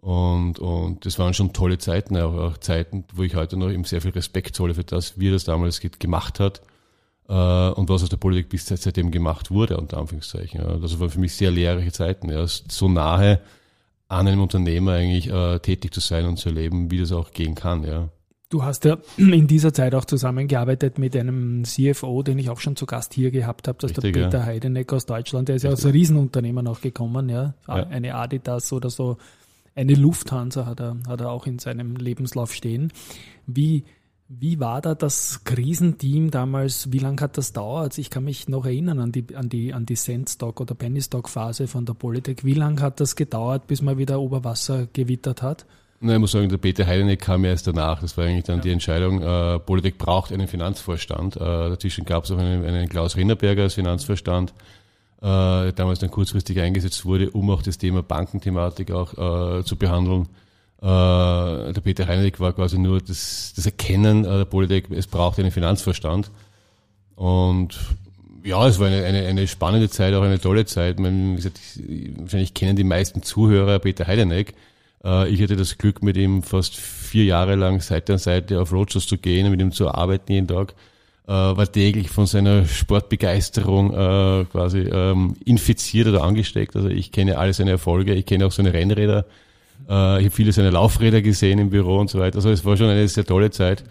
Und, 0.00 0.58
und 0.58 1.04
das 1.04 1.18
waren 1.18 1.34
schon 1.34 1.52
tolle 1.52 1.76
Zeiten, 1.76 2.16
auch, 2.16 2.34
auch 2.34 2.58
Zeiten, 2.58 3.04
wo 3.12 3.22
ich 3.22 3.34
heute 3.34 3.58
noch 3.58 3.68
ihm 3.68 3.84
sehr 3.84 4.00
viel 4.00 4.12
Respekt 4.12 4.56
zolle 4.56 4.74
für 4.74 4.84
das, 4.84 5.20
wie 5.20 5.28
er 5.28 5.32
das 5.32 5.44
damals 5.44 5.80
gemacht 5.80 6.40
hat 6.40 6.62
und 7.32 7.88
was 7.88 8.02
aus 8.02 8.08
der 8.08 8.16
Politik 8.16 8.48
bis 8.48 8.66
seitdem 8.66 9.10
gemacht 9.10 9.50
wurde, 9.50 9.76
unter 9.76 9.98
Anführungszeichen. 9.98 10.60
Das 10.80 10.98
waren 10.98 11.10
für 11.10 11.20
mich 11.20 11.34
sehr 11.34 11.50
lehrreiche 11.50 11.92
Zeiten. 11.92 12.28
Ja. 12.28 12.44
So 12.46 12.88
nahe 12.88 13.40
an 14.08 14.26
einem 14.26 14.42
Unternehmer 14.42 14.92
eigentlich 14.92 15.30
äh, 15.30 15.60
tätig 15.60 15.94
zu 15.94 16.00
sein 16.00 16.26
und 16.26 16.36
zu 16.36 16.48
erleben, 16.48 16.90
wie 16.90 16.98
das 16.98 17.12
auch 17.12 17.30
gehen 17.30 17.54
kann. 17.54 17.84
Ja. 17.84 18.08
Du 18.48 18.64
hast 18.64 18.84
ja 18.84 18.98
in 19.16 19.46
dieser 19.46 19.72
Zeit 19.72 19.94
auch 19.94 20.04
zusammengearbeitet 20.04 20.98
mit 20.98 21.16
einem 21.16 21.62
CFO, 21.64 22.22
den 22.24 22.38
ich 22.38 22.50
auch 22.50 22.58
schon 22.58 22.74
zu 22.74 22.86
Gast 22.86 23.14
hier 23.14 23.30
gehabt 23.30 23.68
habe, 23.68 23.78
das 23.80 23.92
ist 23.92 24.02
der 24.02 24.10
Peter 24.10 24.38
ja. 24.38 24.44
Heideneck 24.44 24.92
aus 24.92 25.06
Deutschland, 25.06 25.48
der 25.48 25.56
ist 25.56 25.64
Richtig. 25.64 25.84
ja 25.84 25.88
aus 25.88 25.94
Riesenunternehmen 25.94 26.66
auch 26.66 26.80
gekommen, 26.80 27.28
ja. 27.28 27.54
ja. 27.68 27.74
Eine 27.74 28.16
Adidas 28.16 28.72
oder 28.72 28.90
so, 28.90 29.16
eine 29.76 29.94
Lufthansa 29.94 30.66
hat 30.66 30.80
er, 30.80 30.96
hat 31.06 31.20
er 31.20 31.30
auch 31.30 31.46
in 31.46 31.60
seinem 31.60 31.94
Lebenslauf 31.94 32.52
stehen. 32.52 32.92
Wie, 33.46 33.84
Wie 34.32 34.60
war 34.60 34.80
da 34.80 34.94
das 34.94 35.42
Krisenteam 35.42 36.30
damals? 36.30 36.92
Wie 36.92 37.00
lange 37.00 37.20
hat 37.20 37.36
das 37.36 37.52
dauert? 37.52 37.98
Ich 37.98 38.10
kann 38.10 38.22
mich 38.22 38.46
noch 38.46 38.64
erinnern 38.64 39.00
an 39.00 39.10
die, 39.10 39.34
an 39.34 39.48
die, 39.48 39.74
an 39.74 39.86
die 39.86 39.96
Cent-Stock- 39.96 40.60
oder 40.60 40.76
Penny-Stock-Phase 40.76 41.66
von 41.66 41.84
der 41.84 41.94
Politik. 41.94 42.44
Wie 42.44 42.54
lange 42.54 42.80
hat 42.80 43.00
das 43.00 43.16
gedauert, 43.16 43.66
bis 43.66 43.82
man 43.82 43.98
wieder 43.98 44.20
Oberwasser 44.20 44.86
gewittert 44.92 45.42
hat? 45.42 45.66
Na, 45.98 46.12
ich 46.12 46.20
muss 46.20 46.30
sagen, 46.30 46.48
der 46.48 46.58
Peter 46.58 46.86
Heideneck 46.86 47.22
kam 47.22 47.44
erst 47.44 47.66
danach. 47.66 48.02
Das 48.02 48.16
war 48.16 48.24
eigentlich 48.24 48.44
dann 48.44 48.58
ja. 48.58 48.62
die 48.62 48.70
Entscheidung, 48.70 49.20
äh, 49.20 49.58
Politik 49.58 49.98
braucht 49.98 50.32
einen 50.32 50.46
Finanzvorstand. 50.46 51.34
Äh, 51.34 51.40
dazwischen 51.40 52.04
gab 52.04 52.22
es 52.22 52.30
auch 52.30 52.38
einen, 52.38 52.64
einen 52.64 52.88
Klaus 52.88 53.16
Rinderberger 53.16 53.64
als 53.64 53.74
Finanzvorstand, 53.74 54.54
äh, 55.22 55.72
damals 55.72 55.98
dann 55.98 56.12
kurzfristig 56.12 56.60
eingesetzt 56.60 57.04
wurde, 57.04 57.32
um 57.32 57.50
auch 57.50 57.62
das 57.62 57.78
Thema 57.78 58.04
Bankenthematik 58.04 58.92
auch 58.92 59.58
äh, 59.58 59.64
zu 59.64 59.74
behandeln. 59.74 60.28
Äh, 60.82 61.72
der 61.72 61.80
Peter 61.82 62.06
Heideneck 62.06 62.40
war 62.40 62.54
quasi 62.54 62.78
nur 62.78 63.00
das, 63.00 63.52
das 63.54 63.66
Erkennen 63.66 64.24
äh, 64.24 64.38
der 64.38 64.44
Politik, 64.46 64.86
es 64.90 65.06
braucht 65.06 65.38
einen 65.38 65.50
Finanzvorstand. 65.50 66.30
Und 67.16 67.78
ja, 68.42 68.66
es 68.66 68.78
war 68.78 68.86
eine, 68.86 69.04
eine, 69.04 69.26
eine 69.26 69.46
spannende 69.46 69.90
Zeit, 69.90 70.14
auch 70.14 70.22
eine 70.22 70.40
tolle 70.40 70.64
Zeit. 70.64 70.98
Man, 70.98 71.32
wie 71.32 71.36
gesagt, 71.36 71.60
wahrscheinlich 72.16 72.54
kennen 72.54 72.76
die 72.76 72.84
meisten 72.84 73.22
Zuhörer 73.22 73.78
Peter 73.78 74.06
Heideneck. 74.06 74.54
Äh, 75.04 75.28
ich 75.28 75.42
hatte 75.42 75.56
das 75.56 75.76
Glück, 75.76 76.02
mit 76.02 76.16
ihm 76.16 76.42
fast 76.42 76.78
vier 76.78 77.24
Jahre 77.24 77.56
lang 77.56 77.82
Seite 77.82 78.14
an 78.14 78.18
Seite 78.18 78.58
auf 78.62 78.72
Roadshows 78.72 79.06
zu 79.06 79.18
gehen, 79.18 79.50
mit 79.50 79.60
ihm 79.60 79.72
zu 79.72 79.90
arbeiten 79.90 80.32
jeden 80.32 80.48
Tag. 80.48 80.74
War 81.26 81.70
täglich 81.70 82.10
von 82.10 82.26
seiner 82.26 82.66
Sportbegeisterung 82.66 83.90
quasi 84.50 84.80
ähm, 84.80 85.36
infiziert 85.44 86.08
oder 86.08 86.24
angesteckt. 86.24 86.74
Also 86.74 86.88
ich 86.88 87.12
kenne 87.12 87.38
alle 87.38 87.52
seine 87.52 87.70
Erfolge, 87.70 88.14
ich 88.14 88.26
kenne 88.26 88.46
auch 88.46 88.50
seine 88.50 88.72
Rennräder. 88.72 89.26
Ich 89.86 90.24
habe 90.24 90.30
viele 90.30 90.52
seiner 90.52 90.70
Laufräder 90.70 91.22
gesehen 91.22 91.58
im 91.58 91.70
Büro 91.70 91.98
und 91.98 92.10
so 92.10 92.18
weiter. 92.18 92.36
Also 92.36 92.50
es 92.50 92.64
war 92.64 92.76
schon 92.76 92.88
eine 92.88 93.08
sehr 93.08 93.24
tolle 93.24 93.50
Zeit, 93.50 93.84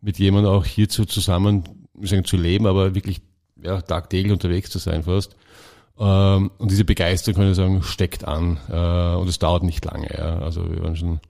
mit 0.00 0.18
jemandem 0.18 0.52
auch 0.52 0.64
hierzu 0.64 1.04
zusammen 1.04 1.64
sagen, 2.02 2.24
zu 2.24 2.36
leben, 2.36 2.66
aber 2.66 2.94
wirklich 2.94 3.20
ja, 3.62 3.80
tagtäglich 3.80 4.32
unterwegs 4.32 4.70
zu 4.70 4.78
sein 4.78 5.02
fast. 5.02 5.36
Ähm, 5.98 6.50
und 6.58 6.70
diese 6.70 6.84
Begeisterung, 6.84 7.36
kann 7.36 7.50
ich 7.50 7.56
sagen, 7.56 7.82
steckt 7.82 8.24
an. 8.24 8.58
Äh, 8.68 9.16
und 9.16 9.28
es 9.28 9.38
dauert 9.38 9.62
nicht 9.62 9.84
lange. 9.84 10.08
Ja. 10.16 10.38
Also 10.38 10.68
wir 10.70 10.82
waren 10.82 10.96
schon, 10.96 11.20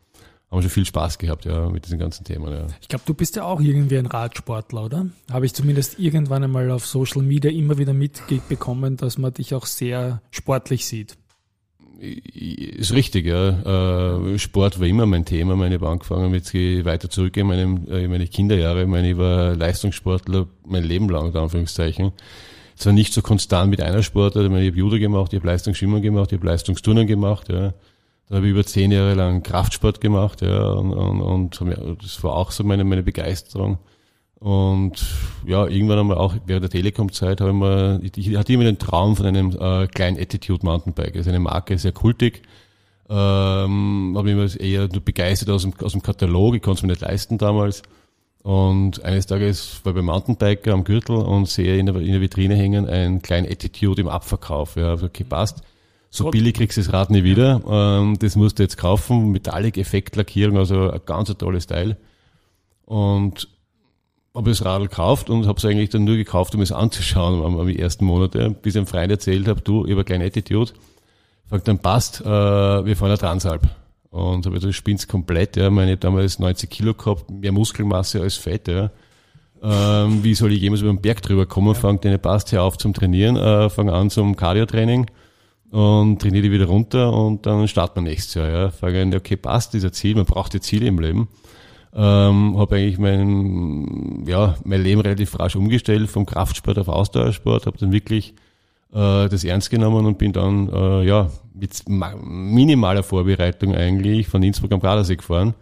haben 0.51 0.63
schon 0.63 0.71
viel 0.71 0.87
Spaß 0.87 1.19
gehabt 1.19 1.45
ja, 1.45 1.69
mit 1.69 1.85
diesen 1.85 1.99
ganzen 1.99 2.25
Themen. 2.25 2.51
Ja. 2.51 2.67
Ich 2.81 2.89
glaube, 2.89 3.05
du 3.07 3.15
bist 3.15 3.37
ja 3.37 3.45
auch 3.45 3.61
irgendwie 3.61 3.99
ein 3.99 4.07
Radsportler, 4.07 4.85
oder? 4.85 5.07
Habe 5.31 5.47
ich 5.47 5.55
zumindest 5.55 5.99
irgendwann 5.99 6.45
einmal 6.45 6.71
auf 6.71 6.87
Social 6.87 7.23
Media 7.23 7.51
immer 7.51 7.79
wieder 7.79 7.93
mitbekommen, 7.93 8.97
dass 8.97 9.19
man 9.19 9.35
dich 9.35 9.55
auch 9.55 9.67
sehr 9.67 10.23
sportlich 10.31 10.87
sieht. 10.87 11.17
Ist 12.01 12.93
richtig, 12.93 13.27
ja. 13.27 14.19
Äh, 14.29 14.39
Sport 14.39 14.79
war 14.81 14.87
immer 14.87 15.07
mein 15.07 15.25
Thema. 15.25 15.55
Ich 15.67 15.75
habe 15.75 15.89
angefangen, 15.89 16.35
jetzt 16.35 16.53
gehe 16.53 16.85
weiter 16.85 17.09
zurück 17.09 17.37
in, 17.37 17.47
meinem, 17.47 17.87
in 17.87 18.11
meine 18.11 18.27
Kinderjahre. 18.27 18.83
Ich 18.83 18.89
meine, 18.89 19.11
ich 19.11 19.17
war 19.17 19.55
Leistungssportler 19.55 20.47
mein 20.67 20.85
Leben 20.85 21.09
lang, 21.09 21.31
in 21.31 21.37
Anführungszeichen 21.37 22.13
zwar 22.77 22.93
nicht 22.93 23.13
so 23.13 23.23
konstant 23.23 23.71
mit 23.71 23.81
einer 23.81 24.03
Sportart, 24.03 24.45
ich, 24.45 24.51
meine, 24.51 24.65
ich 24.65 24.71
habe 24.71 24.79
Judo 24.79 24.99
gemacht, 24.99 25.33
ich 25.33 25.39
habe 25.39 25.47
Leistungsschwimmen 25.47 26.03
gemacht, 26.03 26.33
ich 26.33 26.39
habe 26.39 26.47
Leistungsturnen 26.47 27.07
gemacht, 27.07 27.49
ja. 27.49 27.75
Dann 28.29 28.37
habe 28.39 28.47
ich 28.47 28.53
über 28.53 28.65
zehn 28.65 28.91
Jahre 28.91 29.15
lang 29.15 29.43
Kraftsport 29.43 30.01
gemacht, 30.01 30.41
ja, 30.41 30.71
und, 30.71 30.93
und, 30.93 31.61
und 31.61 32.03
das 32.03 32.23
war 32.25 32.35
auch 32.35 32.51
so 32.51 32.65
meine, 32.65 32.85
meine 32.85 33.03
Begeisterung. 33.03 33.79
Und 34.45 35.03
ja, 35.47 35.67
irgendwann 35.67 36.01
einmal 36.01 36.19
auch 36.19 36.35
während 36.45 36.65
der 36.65 36.71
Telekom-Zeit 36.71 37.41
habe 37.41 37.53
ich 37.53 37.57
mal, 37.57 38.01
ich, 38.03 38.29
ich 38.29 38.37
hatte 38.37 38.53
immer 38.53 38.65
den 38.65 38.79
Traum 38.79 39.17
von 39.17 39.25
einem 39.25 39.57
äh, 39.59 39.87
kleinen 39.87 40.21
Attitude 40.21 40.67
Mountainbike. 40.67 41.15
Das 41.15 41.23
ist 41.23 41.29
eine 41.29 41.41
Marke, 41.41 41.79
sehr 41.79 41.93
kultig. 41.93 42.43
Ähm, 43.09 44.13
habe 44.15 44.31
immer 44.31 44.61
eher 44.61 44.89
nur 44.89 45.01
begeistert 45.01 45.49
aus 45.49 45.63
dem, 45.63 45.73
aus 45.81 45.93
dem 45.93 46.03
Katalog, 46.03 46.55
ich 46.55 46.61
konnte 46.61 46.81
es 46.81 46.83
mir 46.83 46.89
nicht 46.89 47.01
leisten 47.01 47.39
damals. 47.39 47.85
Und 48.43 49.03
eines 49.03 49.25
Tages 49.25 49.81
war 49.83 49.93
ich 49.93 49.97
beim 49.97 50.05
Mountainbiker 50.05 50.75
am 50.75 50.85
Gürtel 50.85 51.17
und 51.17 51.49
sehe 51.49 51.79
in 51.79 51.87
der, 51.87 51.97
in 51.97 52.13
der 52.13 52.21
Vitrine 52.21 52.55
hängen 52.55 52.87
ein 52.87 53.23
kleinen 53.23 53.51
Attitude 53.51 54.03
im 54.03 54.09
Abverkauf. 54.09 54.77
Ja, 54.77 54.93
okay, 54.93 55.25
passt. 55.25 55.63
So 56.11 56.31
billig 56.31 56.53
kriegst 56.53 56.77
du 56.77 56.83
das 56.83 56.93
Rad 56.93 57.09
nie 57.09 57.25
wieder. 57.25 57.63
Ähm, 57.67 58.19
das 58.19 58.37
musst 58.37 58.59
du 58.59 58.63
jetzt 58.63 58.77
kaufen. 58.77 59.31
Metallic 59.33 59.79
Effektlackierung, 59.79 60.59
also 60.59 60.91
ein 60.91 61.01
ganz 61.07 61.35
tolles 61.39 61.67
Teil. 61.67 61.97
Und 62.85 63.49
habe 64.35 64.51
das 64.51 64.65
Radl 64.65 64.89
gekauft 64.89 65.31
und 65.31 65.47
habe 65.47 65.59
es 65.59 65.65
eigentlich 65.65 65.91
dann 65.91 66.05
nur 66.05 66.17
gekauft, 66.17 66.55
um 66.55 66.61
es 66.61 66.73
anzuschauen 66.73 67.45
am, 67.45 67.59
am 67.59 67.69
ersten 67.69 68.05
Monate, 68.05 68.51
bis 68.51 68.75
ich 68.75 68.79
einem 68.79 68.87
Freund 68.87 69.11
erzählt 69.11 69.47
habe, 69.47 69.61
du, 69.61 69.85
über 69.85 70.03
kleine 70.03 70.25
Attitude. 70.25 70.73
Fragt 71.49 71.69
dann, 71.69 71.79
passt, 71.79 72.21
äh, 72.21 72.25
wir 72.25 72.97
fahren 72.97 73.11
eine 73.11 73.19
Transalp. 73.19 73.69
Und 74.11 74.47
habe 74.47 74.59
das 74.59 74.75
spinnt's 74.75 75.09
komplett, 75.09 75.57
ja. 75.57 75.71
Meine 75.71 75.97
damals 75.97 76.39
90 76.39 76.71
Kilo 76.71 76.95
gehabt, 76.95 77.31
mehr 77.31 77.53
Muskelmasse 77.53 78.21
als 78.21 78.37
Fett, 78.37 78.69
ja. 78.69 78.91
Ähm, 79.63 80.23
wie 80.23 80.35
soll 80.35 80.53
ich 80.53 80.61
jemals 80.61 80.83
über 80.83 80.93
den 80.93 81.01
Berg 81.01 81.23
drüber 81.23 81.47
kommen? 81.47 81.69
Ja. 81.69 81.75
Fang 81.75 82.01
deine 82.01 82.19
passt 82.19 82.51
hier 82.51 82.63
auf 82.63 82.77
zum 82.77 82.93
Trainieren, 82.93 83.37
äh, 83.37 83.71
fang 83.71 83.89
an 83.89 84.11
zum 84.11 84.37
Cardio-Training 84.37 85.07
und 85.71 86.21
trainiere 86.21 86.43
die 86.43 86.53
wieder 86.53 86.67
runter 86.67 87.13
und 87.13 87.47
dann 87.47 87.67
starten 87.67 87.97
wir 87.97 88.11
nächstes 88.11 88.35
Jahr, 88.35 88.49
ja. 88.49 88.71
Fange 88.71 89.03
an, 89.03 89.15
okay, 89.15 89.37
passt 89.37 89.75
dieser 89.75 89.93
Ziel, 89.93 90.17
man 90.17 90.27
braucht 90.27 90.55
die 90.55 90.61
Ziele 90.61 90.87
im 90.87 90.99
Leben. 90.99 91.29
Ähm, 91.97 92.59
habe 92.59 92.77
eigentlich 92.77 92.99
mein, 92.99 94.25
ja, 94.27 94.57
mein 94.65 94.83
Leben 94.83 95.01
relativ 95.01 95.39
rasch 95.39 95.55
umgestellt 95.55 96.11
vom 96.11 96.27
Kraftsport 96.27 96.79
auf 96.79 96.89
Ausdauersport, 96.89 97.67
habe 97.67 97.79
dann 97.79 97.93
wirklich 97.93 98.35
äh, 98.93 99.29
das 99.29 99.45
ernst 99.45 99.71
genommen 99.71 100.05
und 100.05 100.19
bin 100.19 100.33
dann 100.33 100.69
äh, 100.69 101.05
ja 101.05 101.31
mit 101.55 101.85
minimaler 101.89 103.05
Vorbereitung 103.05 103.75
eigentlich 103.75 104.27
von 104.27 104.43
Innsbruck 104.43 104.73
am 104.73 104.81
Gardasee 104.81 105.17
gefahren. 105.17 105.55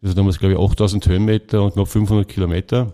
Das 0.00 0.10
ist 0.10 0.18
damals, 0.18 0.38
glaube 0.38 0.54
ich, 0.54 0.60
8000 0.60 1.06
Höhenmeter 1.06 1.62
und 1.62 1.72
knapp 1.72 1.88
500 1.88 2.28
Kilometer. 2.28 2.92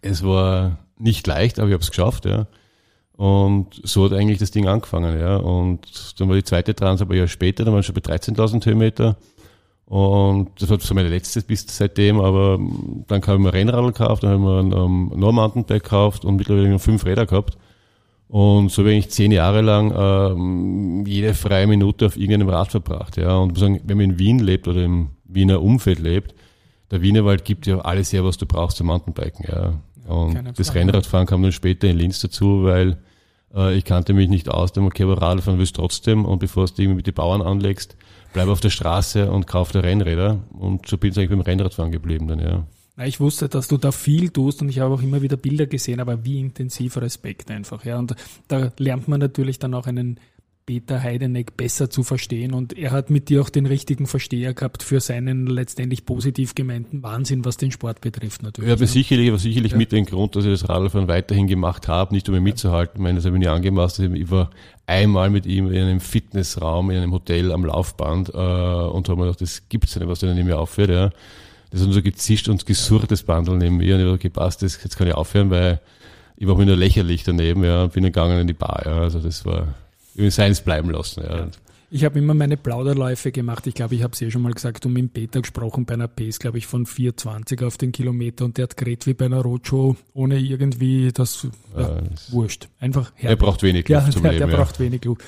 Es 0.00 0.24
war 0.24 0.78
nicht 0.98 1.26
leicht, 1.26 1.58
aber 1.58 1.68
ich 1.68 1.74
habe 1.74 1.82
es 1.82 1.90
geschafft, 1.90 2.24
ja. 2.24 2.46
Und 3.12 3.80
so 3.82 4.04
hat 4.04 4.12
eigentlich 4.12 4.38
das 4.38 4.50
Ding 4.50 4.68
angefangen, 4.68 5.18
ja. 5.18 5.36
Und 5.36 6.20
dann 6.20 6.28
war 6.28 6.36
die 6.36 6.44
zweite 6.44 6.74
Trans 6.74 7.00
aber 7.00 7.14
ja 7.14 7.26
später, 7.26 7.64
dann 7.64 7.72
waren 7.72 7.78
wir 7.78 7.82
schon 7.82 7.94
bei 7.94 8.00
13.000 8.00 8.64
Höhenmeter. 8.66 9.16
Und 9.86 10.50
das 10.60 10.68
war 10.68 10.80
so 10.80 10.94
meine 10.94 11.08
letzte 11.08 11.40
bis 11.42 11.64
seitdem, 11.68 12.18
aber 12.18 12.58
dann 13.06 13.22
habe 13.22 13.34
ich 13.34 13.38
mir 13.38 13.48
ein 13.48 13.54
Rennradl 13.54 13.92
gekauft, 13.92 14.24
dann 14.24 14.30
habe 14.30 14.40
ich 14.40 14.44
mir 14.44 14.58
ein 14.58 14.72
um, 14.72 15.12
ähm, 15.12 15.20
No-Mountainbike 15.20 15.82
gekauft 15.82 16.24
und 16.24 16.36
mittlerweile 16.36 16.78
fünf 16.80 17.04
Räder 17.06 17.24
gehabt. 17.24 17.56
Und 18.28 18.72
so 18.72 18.82
habe 18.82 18.92
ich 18.92 19.10
zehn 19.10 19.30
Jahre 19.30 19.60
lang 19.60 19.94
ähm, 19.96 21.04
jede 21.06 21.34
freie 21.34 21.68
Minute 21.68 22.06
auf 22.06 22.16
irgendeinem 22.16 22.48
Rad 22.48 22.72
verbracht. 22.72 23.16
Ja. 23.16 23.36
Und 23.36 23.56
sagen, 23.56 23.80
wenn 23.84 23.96
man 23.96 24.10
in 24.10 24.18
Wien 24.18 24.40
lebt 24.40 24.66
oder 24.66 24.82
im 24.82 25.10
Wiener 25.24 25.62
Umfeld 25.62 26.00
lebt, 26.00 26.34
der 26.90 27.02
Wienerwald 27.02 27.44
gibt 27.44 27.66
ja 27.66 27.78
alles 27.78 28.12
her, 28.12 28.24
was 28.24 28.36
du 28.36 28.46
brauchst 28.46 28.78
zum 28.78 28.88
Mountainbiken. 28.88 29.46
Ja. 29.48 29.74
Und 30.08 30.58
das 30.58 30.74
Rennradfahren 30.74 31.26
kam 31.26 31.42
dann 31.42 31.52
später 31.52 31.88
in 31.88 31.96
Linz 31.96 32.20
dazu, 32.20 32.64
weil 32.64 32.98
äh, 33.54 33.76
ich 33.76 33.84
kannte 33.84 34.12
mich 34.12 34.28
nicht 34.28 34.48
aus, 34.48 34.72
dem 34.72 34.86
okay, 34.86 35.04
aber 35.04 35.20
Radfahren 35.20 35.58
willst 35.58 35.76
du 35.76 35.82
trotzdem 35.82 36.24
und 36.24 36.38
bevor 36.38 36.66
du 36.66 36.72
irgendwie 36.76 36.96
mit 36.96 37.06
den 37.06 37.14
Bauern 37.14 37.42
anlegst, 37.42 37.96
bleib 38.36 38.48
auf 38.48 38.60
der 38.60 38.68
Straße 38.68 39.30
und 39.30 39.46
kauf 39.46 39.72
dir 39.72 39.82
Rennräder. 39.82 40.38
Und 40.58 40.86
so 40.86 40.98
bin 40.98 41.10
ich 41.10 41.16
eigentlich 41.16 41.30
beim 41.30 41.40
Rennradfahren 41.40 41.90
geblieben 41.90 42.28
dann, 42.28 42.38
ja. 42.38 42.66
Ich 43.02 43.18
wusste, 43.18 43.48
dass 43.48 43.66
du 43.66 43.78
da 43.78 43.92
viel 43.92 44.28
tust 44.28 44.60
und 44.60 44.68
ich 44.68 44.78
habe 44.78 44.92
auch 44.92 45.00
immer 45.00 45.22
wieder 45.22 45.38
Bilder 45.38 45.64
gesehen, 45.64 46.00
aber 46.00 46.22
wie 46.26 46.38
intensiv 46.38 46.98
Respekt 46.98 47.50
einfach. 47.50 47.86
Ja. 47.86 47.98
Und 47.98 48.14
da 48.48 48.72
lernt 48.76 49.08
man 49.08 49.20
natürlich 49.20 49.58
dann 49.58 49.72
auch 49.72 49.86
einen 49.86 50.20
Peter 50.66 51.00
Heideneck 51.00 51.56
besser 51.56 51.90
zu 51.90 52.02
verstehen 52.02 52.52
und 52.52 52.76
er 52.76 52.90
hat 52.90 53.08
mit 53.08 53.28
dir 53.28 53.40
auch 53.40 53.50
den 53.50 53.66
richtigen 53.66 54.08
Versteher 54.08 54.52
gehabt 54.52 54.82
für 54.82 54.98
seinen 54.98 55.46
letztendlich 55.46 56.04
positiv 56.04 56.56
gemeinten 56.56 57.04
Wahnsinn, 57.04 57.44
was 57.44 57.56
den 57.56 57.70
Sport 57.70 58.00
betrifft 58.00 58.42
natürlich. 58.42 58.68
Ja, 58.68 58.74
aber 58.74 58.86
sicherlich, 58.88 59.28
aber 59.28 59.38
sicherlich 59.38 59.72
ja. 59.72 59.78
mit 59.78 59.92
dem 59.92 60.04
Grund, 60.04 60.34
dass 60.34 60.44
ich 60.44 60.50
das 60.50 60.68
Radfahren 60.68 61.06
weiterhin 61.06 61.46
gemacht 61.46 61.86
habe, 61.86 62.12
nicht 62.12 62.28
um 62.28 62.34
ihn 62.34 62.42
mitzuhalten. 62.42 62.96
Ich 62.96 63.02
meine, 63.02 63.14
das 63.14 63.24
habe 63.24 63.36
ich 63.36 63.40
nie 63.40 63.46
angemaßt. 63.46 64.00
Ich 64.00 64.30
war 64.30 64.50
einmal 64.86 65.30
mit 65.30 65.46
ihm 65.46 65.68
in 65.70 65.82
einem 65.82 66.00
Fitnessraum, 66.00 66.90
in 66.90 66.96
einem 66.96 67.12
Hotel 67.12 67.52
am 67.52 67.64
Laufband 67.64 68.30
äh, 68.30 68.32
und 68.32 69.08
habe 69.08 69.20
mir 69.20 69.26
gedacht, 69.26 69.42
das 69.42 69.68
gibt's 69.68 69.94
ja 69.94 70.00
nicht, 70.00 70.08
was 70.08 70.18
der 70.18 70.34
nicht 70.34 70.44
mehr 70.44 70.58
aufhört. 70.58 70.90
Ja. 70.90 71.10
Das 71.70 71.80
hat 71.80 71.92
so 71.92 72.02
gezischt 72.02 72.48
und 72.48 72.66
gesurrt, 72.66 73.12
das 73.12 73.22
Bandel 73.22 73.56
neben 73.56 73.76
mir. 73.76 73.94
Und 73.94 74.00
ich 74.00 74.06
habe 74.06 74.18
gepasst, 74.18 74.62
das, 74.62 74.82
jetzt 74.82 74.96
kann 74.96 75.06
ich 75.06 75.14
aufhören, 75.14 75.50
weil 75.50 75.80
ich 76.36 76.48
war 76.48 76.56
mir 76.56 76.66
nur 76.66 76.76
lächerlich 76.76 77.22
daneben, 77.22 77.62
ja, 77.62 77.84
und 77.84 77.92
bin 77.92 78.02
gegangen 78.02 78.40
in 78.40 78.46
die 78.48 78.52
Bar, 78.52 78.82
ja. 78.84 78.98
Also 78.98 79.20
das 79.20 79.44
war, 79.44 79.74
seins 80.30 80.60
bleiben 80.60 80.90
lassen, 80.90 81.22
ja. 81.22 81.48
Ich 81.88 82.04
habe 82.04 82.18
immer 82.18 82.34
meine 82.34 82.56
Plauderläufe 82.56 83.30
gemacht. 83.30 83.66
Ich 83.68 83.74
glaube, 83.74 83.94
ich 83.94 84.02
habe 84.02 84.12
es 84.12 84.20
eh 84.20 84.30
schon 84.30 84.42
mal 84.42 84.52
gesagt 84.52 84.84
und 84.86 84.92
mit 84.92 85.02
dem 85.02 85.08
Peter 85.10 85.40
gesprochen 85.40 85.84
bei 85.84 85.94
einer 85.94 86.08
Pace, 86.08 86.40
glaube 86.40 86.58
ich, 86.58 86.66
von 86.66 86.84
4,20 86.84 87.64
auf 87.64 87.78
den 87.78 87.92
Kilometer 87.92 88.44
und 88.44 88.58
der 88.58 88.64
hat 88.64 88.76
geredet 88.76 89.06
wie 89.06 89.14
bei 89.14 89.26
einer 89.26 89.40
Roadshow, 89.40 89.94
ohne 90.12 90.38
irgendwie 90.38 91.12
das, 91.12 91.46
ja, 91.76 92.00
das 92.00 92.32
wurscht. 92.32 92.68
Einfach 92.80 93.12
herrlich. 93.14 93.38
Er 93.38 93.44
braucht 93.44 93.62
wenig 93.62 93.88
Luft 93.88 94.06
ja, 94.06 94.10
zum 94.10 94.22
der, 94.22 94.32
Leben. 94.32 94.48
Der 94.48 94.58
ja. 94.58 94.64
braucht 94.64 94.80
wenig 94.80 95.04
Luft. 95.04 95.22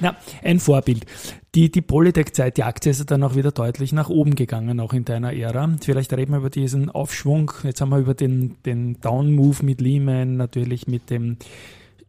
Na, 0.00 0.14
ein 0.42 0.60
Vorbild. 0.60 1.06
Die, 1.54 1.72
die 1.72 1.80
Polytech-Zeit, 1.80 2.58
die 2.58 2.64
Aktie 2.64 2.90
ist 2.90 3.10
dann 3.10 3.22
auch 3.22 3.34
wieder 3.34 3.50
deutlich 3.50 3.92
nach 3.92 4.10
oben 4.10 4.34
gegangen, 4.34 4.80
auch 4.80 4.92
in 4.92 5.06
deiner 5.06 5.32
Ära. 5.32 5.76
Vielleicht 5.80 6.12
reden 6.12 6.32
wir 6.32 6.38
über 6.38 6.50
diesen 6.50 6.90
Aufschwung. 6.90 7.52
Jetzt 7.62 7.80
haben 7.80 7.88
wir 7.88 7.98
über 7.98 8.14
den, 8.14 8.56
den 8.66 9.00
Down-Move 9.00 9.64
mit 9.64 9.80
Lehman, 9.80 10.36
natürlich 10.36 10.86
mit 10.86 11.08
dem 11.08 11.38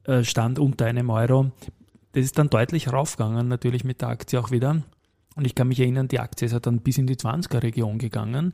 äh, 0.03 0.23
Stand 0.25 0.59
unter 0.59 0.85
einem 0.85 1.09
Euro. 1.09 1.51
Das 2.13 2.23
ist 2.23 2.37
dann 2.37 2.49
deutlich 2.49 2.91
raufgegangen, 2.91 3.47
natürlich 3.47 3.83
mit 3.83 4.01
der 4.01 4.09
Aktie 4.09 4.39
auch 4.39 4.51
wieder. 4.51 4.83
Und 5.35 5.45
ich 5.45 5.55
kann 5.55 5.67
mich 5.67 5.79
erinnern, 5.79 6.07
die 6.07 6.19
Aktie 6.19 6.45
ist 6.45 6.51
ja 6.51 6.59
dann 6.59 6.79
bis 6.79 6.97
in 6.97 7.07
die 7.07 7.15
20er-Region 7.15 7.97
gegangen. 7.97 8.53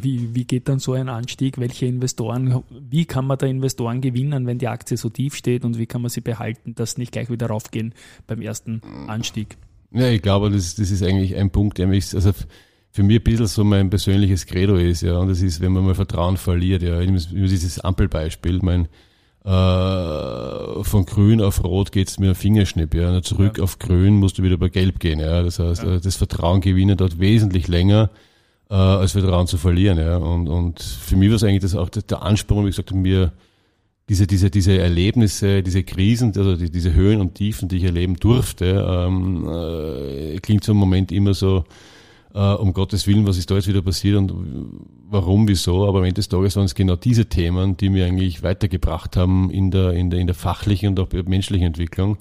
wie, 0.00 0.34
wie 0.34 0.44
geht 0.44 0.68
dann 0.68 0.78
so 0.78 0.92
ein 0.92 1.08
Anstieg? 1.08 1.58
Welche 1.58 1.86
Investoren, 1.86 2.62
wie 2.68 3.06
kann 3.06 3.26
man 3.26 3.38
da 3.38 3.46
Investoren 3.46 4.00
gewinnen, 4.00 4.46
wenn 4.46 4.58
die 4.58 4.68
Aktie 4.68 4.96
so 4.96 5.08
tief 5.08 5.34
steht 5.34 5.64
und 5.64 5.78
wie 5.78 5.86
kann 5.86 6.02
man 6.02 6.10
sie 6.10 6.20
behalten, 6.20 6.74
dass 6.74 6.98
nicht 6.98 7.12
gleich 7.12 7.30
wieder 7.30 7.46
raufgehen 7.46 7.94
beim 8.26 8.42
ersten 8.42 8.82
Anstieg? 9.06 9.56
Ja, 9.92 10.08
ich 10.08 10.20
glaube, 10.20 10.50
das, 10.50 10.74
das 10.74 10.90
ist 10.90 11.02
eigentlich 11.02 11.36
ein 11.36 11.50
Punkt, 11.50 11.78
der 11.78 11.86
mich, 11.86 12.14
also 12.14 12.32
für 12.90 13.02
mich 13.02 13.20
ein 13.20 13.24
bisschen 13.24 13.46
so 13.46 13.64
mein 13.64 13.88
persönliches 13.88 14.46
Credo 14.46 14.76
ist, 14.76 15.02
ja, 15.02 15.16
und 15.16 15.28
das 15.28 15.40
ist, 15.40 15.60
wenn 15.60 15.72
man 15.72 15.84
mal 15.84 15.94
Vertrauen 15.94 16.36
verliert, 16.36 16.82
ja, 16.82 17.00
dieses 17.00 17.78
Ampelbeispiel, 17.80 18.58
mein, 18.62 18.88
äh, 19.48 20.84
von 20.84 21.06
grün 21.06 21.40
auf 21.40 21.64
rot 21.64 21.90
geht's 21.90 22.18
mit 22.18 22.26
einem 22.26 22.34
Fingerschnipp, 22.34 22.94
ja, 22.94 23.22
zurück 23.22 23.56
ja. 23.56 23.64
auf 23.64 23.78
grün 23.78 24.16
musst 24.16 24.36
du 24.36 24.42
wieder 24.42 24.54
über 24.54 24.68
gelb 24.68 25.00
gehen, 25.00 25.20
ja, 25.20 25.42
das 25.42 25.58
heißt, 25.58 25.84
ja. 25.84 25.98
das 25.98 26.16
Vertrauen 26.16 26.60
gewinnen 26.60 26.98
dort 26.98 27.18
wesentlich 27.18 27.66
länger, 27.66 28.10
äh, 28.68 28.74
als 28.74 29.12
Vertrauen 29.12 29.46
zu 29.46 29.56
verlieren, 29.56 29.98
ja, 29.98 30.18
und, 30.18 30.48
und 30.48 30.82
für 30.82 31.16
mich 31.16 31.30
war 31.30 31.36
es 31.36 31.44
eigentlich 31.44 31.62
das 31.62 31.74
auch 31.74 31.88
der 31.88 32.22
Ansporn, 32.22 32.66
wie 32.66 32.70
gesagt, 32.70 32.92
mir, 32.92 33.32
diese, 34.10 34.26
diese, 34.26 34.50
diese 34.50 34.76
Erlebnisse, 34.78 35.62
diese 35.62 35.82
Krisen, 35.82 36.32
also 36.36 36.54
die, 36.54 36.70
diese 36.70 36.92
Höhen 36.92 37.20
und 37.20 37.34
Tiefen, 37.34 37.68
die 37.68 37.78
ich 37.78 37.84
erleben 37.84 38.16
durfte, 38.16 38.86
ähm, 38.86 39.48
äh, 39.48 40.38
klingt 40.40 40.64
so 40.64 40.72
im 40.72 40.78
Moment 40.78 41.10
immer 41.10 41.32
so, 41.32 41.64
äh, 42.34 42.54
um 42.54 42.72
Gottes 42.72 43.06
Willen, 43.06 43.26
was 43.26 43.38
ist 43.38 43.50
da 43.50 43.54
jetzt 43.54 43.68
wieder 43.68 43.82
passiert 43.82 44.16
und 44.16 44.32
warum, 45.08 45.48
wieso, 45.48 45.88
aber 45.88 45.98
am 45.98 46.04
Ende 46.04 46.14
des 46.14 46.28
Tages 46.28 46.56
waren 46.56 46.64
es 46.64 46.74
genau 46.74 46.96
diese 46.96 47.26
Themen, 47.26 47.76
die 47.76 47.88
mir 47.88 48.06
eigentlich 48.06 48.42
weitergebracht 48.42 49.16
haben 49.16 49.50
in 49.50 49.70
der, 49.70 49.92
in 49.92 50.10
der, 50.10 50.20
in 50.20 50.26
der 50.26 50.34
fachlichen 50.34 50.90
und 50.90 51.00
auch 51.00 51.08
menschlichen 51.26 51.66
Entwicklung. 51.66 52.18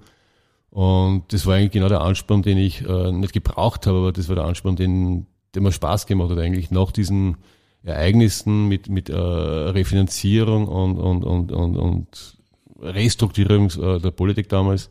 Und 0.70 1.24
das 1.34 1.46
war 1.46 1.56
eigentlich 1.56 1.72
genau 1.72 1.90
der 1.90 2.02
Ansporn, 2.02 2.42
den 2.42 2.58
ich 2.58 2.88
äh, 2.88 3.12
nicht 3.12 3.34
gebraucht 3.34 3.88
habe, 3.88 3.98
aber 3.98 4.12
das 4.12 4.30
war 4.30 4.36
der 4.36 4.46
Ansporn, 4.46 4.76
den, 4.76 5.26
der 5.54 5.62
mir 5.62 5.72
Spaß 5.72 6.06
gemacht 6.06 6.30
hat 6.30 6.38
eigentlich 6.38 6.72
nach 6.72 6.92
diesen 6.92 7.38
Ereignissen 7.84 8.68
mit, 8.68 8.90
mit 8.90 9.10
äh, 9.10 9.16
Refinanzierung 9.16 10.68
und, 10.68 10.98
und, 10.98 11.24
und, 11.24 11.52
und, 11.52 11.78
und 11.78 12.38
Restrukturierung 12.80 13.70
äh, 13.72 14.00
der 14.00 14.12
Politik 14.12 14.50
damals. 14.50 14.90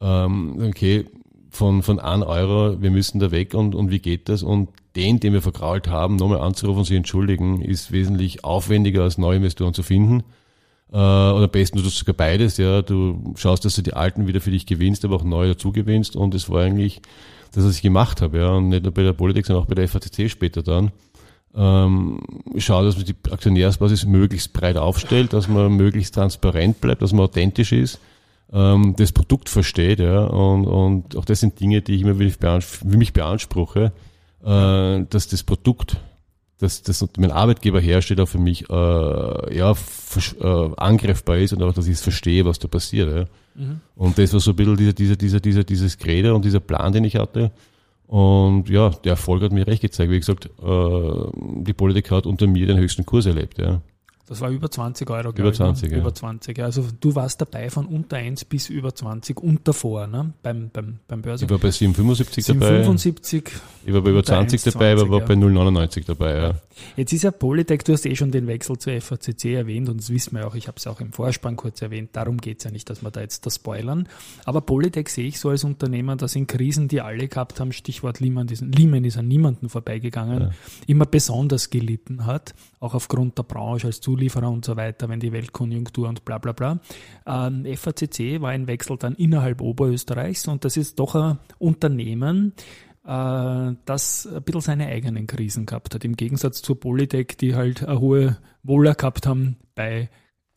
Ähm, 0.00 0.58
okay, 0.68 1.04
von, 1.50 1.82
von 1.82 1.98
1 1.98 2.24
Euro, 2.24 2.80
wir 2.80 2.90
müssen 2.90 3.18
da 3.20 3.30
weg 3.30 3.54
und, 3.54 3.74
und 3.74 3.90
wie 3.90 3.98
geht 3.98 4.28
das? 4.28 4.42
Und 4.42 4.68
den, 4.96 5.20
den 5.20 5.32
wir 5.32 5.42
vergrault 5.42 5.88
haben, 5.88 6.16
nochmal 6.16 6.40
anzurufen 6.40 6.80
und 6.80 6.84
sich 6.84 6.96
entschuldigen, 6.96 7.62
ist 7.62 7.92
wesentlich 7.92 8.44
aufwendiger 8.44 9.02
als 9.02 9.18
neue 9.18 9.36
Investoren 9.36 9.74
zu 9.74 9.82
finden. 9.82 10.22
Äh, 10.92 10.96
oder 10.96 11.44
am 11.44 11.50
besten 11.50 11.78
du 11.78 11.84
tust 11.84 11.98
sogar 11.98 12.14
beides, 12.14 12.56
ja. 12.56 12.82
Du 12.82 13.34
schaust, 13.36 13.64
dass 13.64 13.76
du 13.76 13.82
die 13.82 13.94
alten 13.94 14.26
wieder 14.26 14.40
für 14.40 14.50
dich 14.50 14.66
gewinnst, 14.66 15.04
aber 15.04 15.16
auch 15.16 15.24
neue 15.24 15.48
dazu 15.48 15.72
gewinnst. 15.72 16.16
Und 16.16 16.34
es 16.34 16.50
war 16.50 16.62
eigentlich 16.62 17.02
das, 17.52 17.64
was 17.64 17.76
ich 17.76 17.82
gemacht 17.82 18.22
habe, 18.22 18.38
ja. 18.38 18.50
Und 18.50 18.68
nicht 18.68 18.82
nur 18.82 18.92
bei 18.92 19.02
der 19.02 19.12
Politik, 19.12 19.46
sondern 19.46 19.64
auch 19.64 19.68
bei 19.68 19.74
der 19.74 19.88
FACC 19.88 20.28
später 20.30 20.62
dann 20.62 20.92
ähm, 21.54 22.20
schauen, 22.58 22.84
dass 22.84 22.96
man 22.96 23.04
die 23.04 23.16
Aktionärsbasis 23.30 24.06
möglichst 24.06 24.52
breit 24.52 24.76
aufstellt, 24.76 25.32
dass 25.32 25.48
man 25.48 25.76
möglichst 25.76 26.14
transparent 26.14 26.80
bleibt, 26.80 27.02
dass 27.02 27.12
man 27.12 27.24
authentisch 27.24 27.72
ist, 27.72 28.00
ähm, 28.52 28.94
das 28.96 29.12
Produkt 29.12 29.48
versteht, 29.48 30.00
ja, 30.00 30.24
und, 30.24 30.66
und 30.66 31.16
auch 31.16 31.24
das 31.24 31.40
sind 31.40 31.60
Dinge, 31.60 31.82
die 31.82 31.94
ich 31.94 32.02
immer 32.02 32.14
für 32.14 32.86
mich 32.86 33.12
beanspruche, 33.12 33.92
äh, 34.44 35.04
dass 35.08 35.28
das 35.28 35.42
Produkt, 35.42 35.98
dass 36.58 36.82
das 36.82 37.06
mein 37.16 37.30
Arbeitgeber 37.30 37.80
herstellt, 37.80 38.20
auch 38.20 38.28
für 38.28 38.38
mich 38.38 38.68
äh, 38.68 39.56
ja 39.56 39.72
äh, 39.72 40.70
angreifbar 40.76 41.38
ist 41.38 41.52
und 41.52 41.62
auch, 41.62 41.72
dass 41.72 41.86
ich 41.86 41.94
es 41.94 42.02
verstehe, 42.02 42.44
was 42.44 42.58
da 42.58 42.68
passiert. 42.68 43.10
Ja. 43.14 43.24
Mhm. 43.54 43.80
Und 43.94 44.18
das 44.18 44.32
war 44.32 44.40
so 44.40 44.50
ein 44.50 44.56
bisschen 44.56 44.76
dieser, 44.76 44.92
dieser, 44.92 45.16
dieser, 45.16 45.40
dieser, 45.40 45.64
dieses 45.64 45.98
Credo 45.98 46.34
und 46.34 46.44
dieser 46.44 46.60
Plan, 46.60 46.92
den 46.92 47.04
ich 47.04 47.16
hatte. 47.16 47.52
Und 48.06 48.68
ja, 48.68 48.90
der 48.90 49.12
Erfolg 49.12 49.42
hat 49.42 49.52
mir 49.52 49.68
recht 49.68 49.82
gezeigt. 49.82 50.10
Wie 50.10 50.18
gesagt, 50.18 50.46
äh, 50.46 51.62
die 51.62 51.72
Politik 51.72 52.10
hat 52.10 52.26
unter 52.26 52.48
mir 52.48 52.66
den 52.66 52.78
höchsten 52.78 53.06
Kurs 53.06 53.26
erlebt. 53.26 53.58
Ja. 53.58 53.80
Das 54.30 54.40
war 54.40 54.48
über 54.48 54.70
20 54.70 55.10
Euro, 55.10 55.32
glaube 55.32 55.40
über 55.40 55.52
20, 55.52 55.86
ich. 55.86 55.90
Ne? 55.90 55.96
Ja. 55.96 56.02
Über 56.02 56.14
20, 56.14 56.56
ja. 56.56 56.66
Also 56.66 56.84
du 57.00 57.16
warst 57.16 57.40
dabei 57.40 57.68
von 57.68 57.86
unter 57.86 58.16
1 58.16 58.44
bis 58.44 58.68
über 58.68 58.94
20 58.94 59.40
und 59.40 59.66
davor, 59.66 60.06
ne? 60.06 60.34
Beim, 60.40 60.70
beim, 60.72 61.00
beim 61.08 61.20
Börse. 61.20 61.46
Ich 61.46 61.50
war 61.50 61.58
bei 61.58 61.70
7,75 61.70 62.46
dabei. 62.46 62.84
7,75. 62.84 63.50
Ich 63.84 63.92
war 63.92 64.02
bei 64.02 64.10
über 64.10 64.22
20 64.22 64.62
dabei, 64.62 64.92
aber 64.92 65.10
war 65.10 65.18
ja. 65.18 65.24
bei 65.24 65.34
0,99 65.34 66.06
dabei, 66.06 66.36
ja. 66.36 66.54
Jetzt 66.96 67.12
ist 67.12 67.24
ja 67.24 67.30
Polytech, 67.30 67.82
du 67.82 67.92
hast 67.92 68.06
eh 68.06 68.14
schon 68.14 68.30
den 68.30 68.46
Wechsel 68.46 68.78
zur 68.78 68.98
FACC 69.00 69.46
erwähnt 69.46 69.88
und 69.88 70.00
das 70.00 70.10
wissen 70.10 70.36
wir 70.36 70.46
auch, 70.46 70.54
ich 70.54 70.68
habe 70.68 70.76
es 70.76 70.86
auch 70.86 71.00
im 71.00 71.12
Vorspann 71.12 71.56
kurz 71.56 71.82
erwähnt, 71.82 72.10
darum 72.12 72.38
geht 72.38 72.58
es 72.58 72.64
ja 72.64 72.70
nicht, 72.70 72.88
dass 72.88 73.02
wir 73.02 73.10
da 73.10 73.20
jetzt 73.20 73.46
das 73.46 73.56
spoilern. 73.56 74.08
Aber 74.44 74.60
Polytech 74.60 75.08
sehe 75.08 75.26
ich 75.26 75.40
so 75.40 75.50
als 75.50 75.64
Unternehmer, 75.64 76.16
dass 76.16 76.36
in 76.36 76.46
Krisen, 76.46 76.88
die 76.88 77.00
alle 77.00 77.28
gehabt 77.28 77.60
haben, 77.60 77.72
Stichwort 77.72 78.20
Lehman, 78.20 78.46
Lehman 78.46 79.04
ist 79.04 79.18
an 79.18 79.28
niemanden 79.28 79.68
vorbeigegangen, 79.68 80.40
ja. 80.40 80.50
immer 80.86 81.06
besonders 81.06 81.70
gelitten 81.70 82.26
hat, 82.26 82.54
auch 82.78 82.94
aufgrund 82.94 83.36
der 83.38 83.42
Branche 83.42 83.88
als 83.88 84.00
Zulieferer 84.00 84.19
und 84.28 84.64
so 84.64 84.76
weiter, 84.76 85.08
wenn 85.08 85.20
die 85.20 85.32
Weltkonjunktur 85.32 86.08
und 86.08 86.24
bla 86.24 86.38
bla 86.38 86.52
bla. 86.52 86.80
Ähm, 87.26 87.66
FACC 87.76 88.40
war 88.40 88.50
ein 88.50 88.66
Wechsel 88.66 88.96
dann 88.96 89.14
innerhalb 89.14 89.60
Oberösterreichs 89.60 90.48
und 90.48 90.64
das 90.64 90.76
ist 90.76 90.98
doch 90.98 91.14
ein 91.14 91.38
Unternehmen, 91.58 92.54
äh, 93.04 93.72
das 93.84 94.26
ein 94.26 94.42
bisschen 94.42 94.60
seine 94.60 94.86
eigenen 94.86 95.26
Krisen 95.26 95.66
gehabt 95.66 95.94
hat, 95.94 96.04
im 96.04 96.16
Gegensatz 96.16 96.62
zur 96.62 96.78
Polytech, 96.78 97.36
die 97.40 97.54
halt 97.54 97.84
eine 97.84 98.00
hohe 98.00 98.38
Wohler 98.62 98.94
gehabt 98.94 99.26
haben 99.26 99.56
bei 99.74 100.10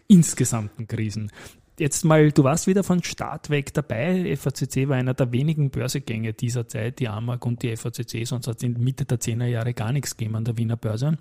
insgesamten 0.07 0.87
Krisen. 0.87 1.31
Jetzt 1.79 2.05
mal, 2.05 2.31
du 2.31 2.43
warst 2.43 2.67
wieder 2.67 2.83
von 2.83 3.01
Start 3.01 3.49
weg 3.49 3.73
dabei. 3.73 4.35
FACC 4.37 4.87
war 4.89 4.97
einer 4.97 5.15
der 5.15 5.31
wenigen 5.31 5.71
Börsegänge 5.71 6.33
dieser 6.33 6.67
Zeit, 6.67 6.99
die 6.99 7.07
AMAG 7.07 7.43
und 7.47 7.63
die 7.63 7.75
FACC, 7.75 8.27
sonst 8.27 8.47
hat 8.47 8.57
es 8.57 8.63
in 8.63 8.73
Mitte 8.73 9.05
der 9.05 9.19
10er 9.19 9.47
Jahre 9.47 9.73
gar 9.73 9.91
nichts 9.91 10.15
gegeben 10.15 10.35
an 10.35 10.45
der 10.45 10.57
Wiener 10.57 10.77
Börse. 10.77 11.17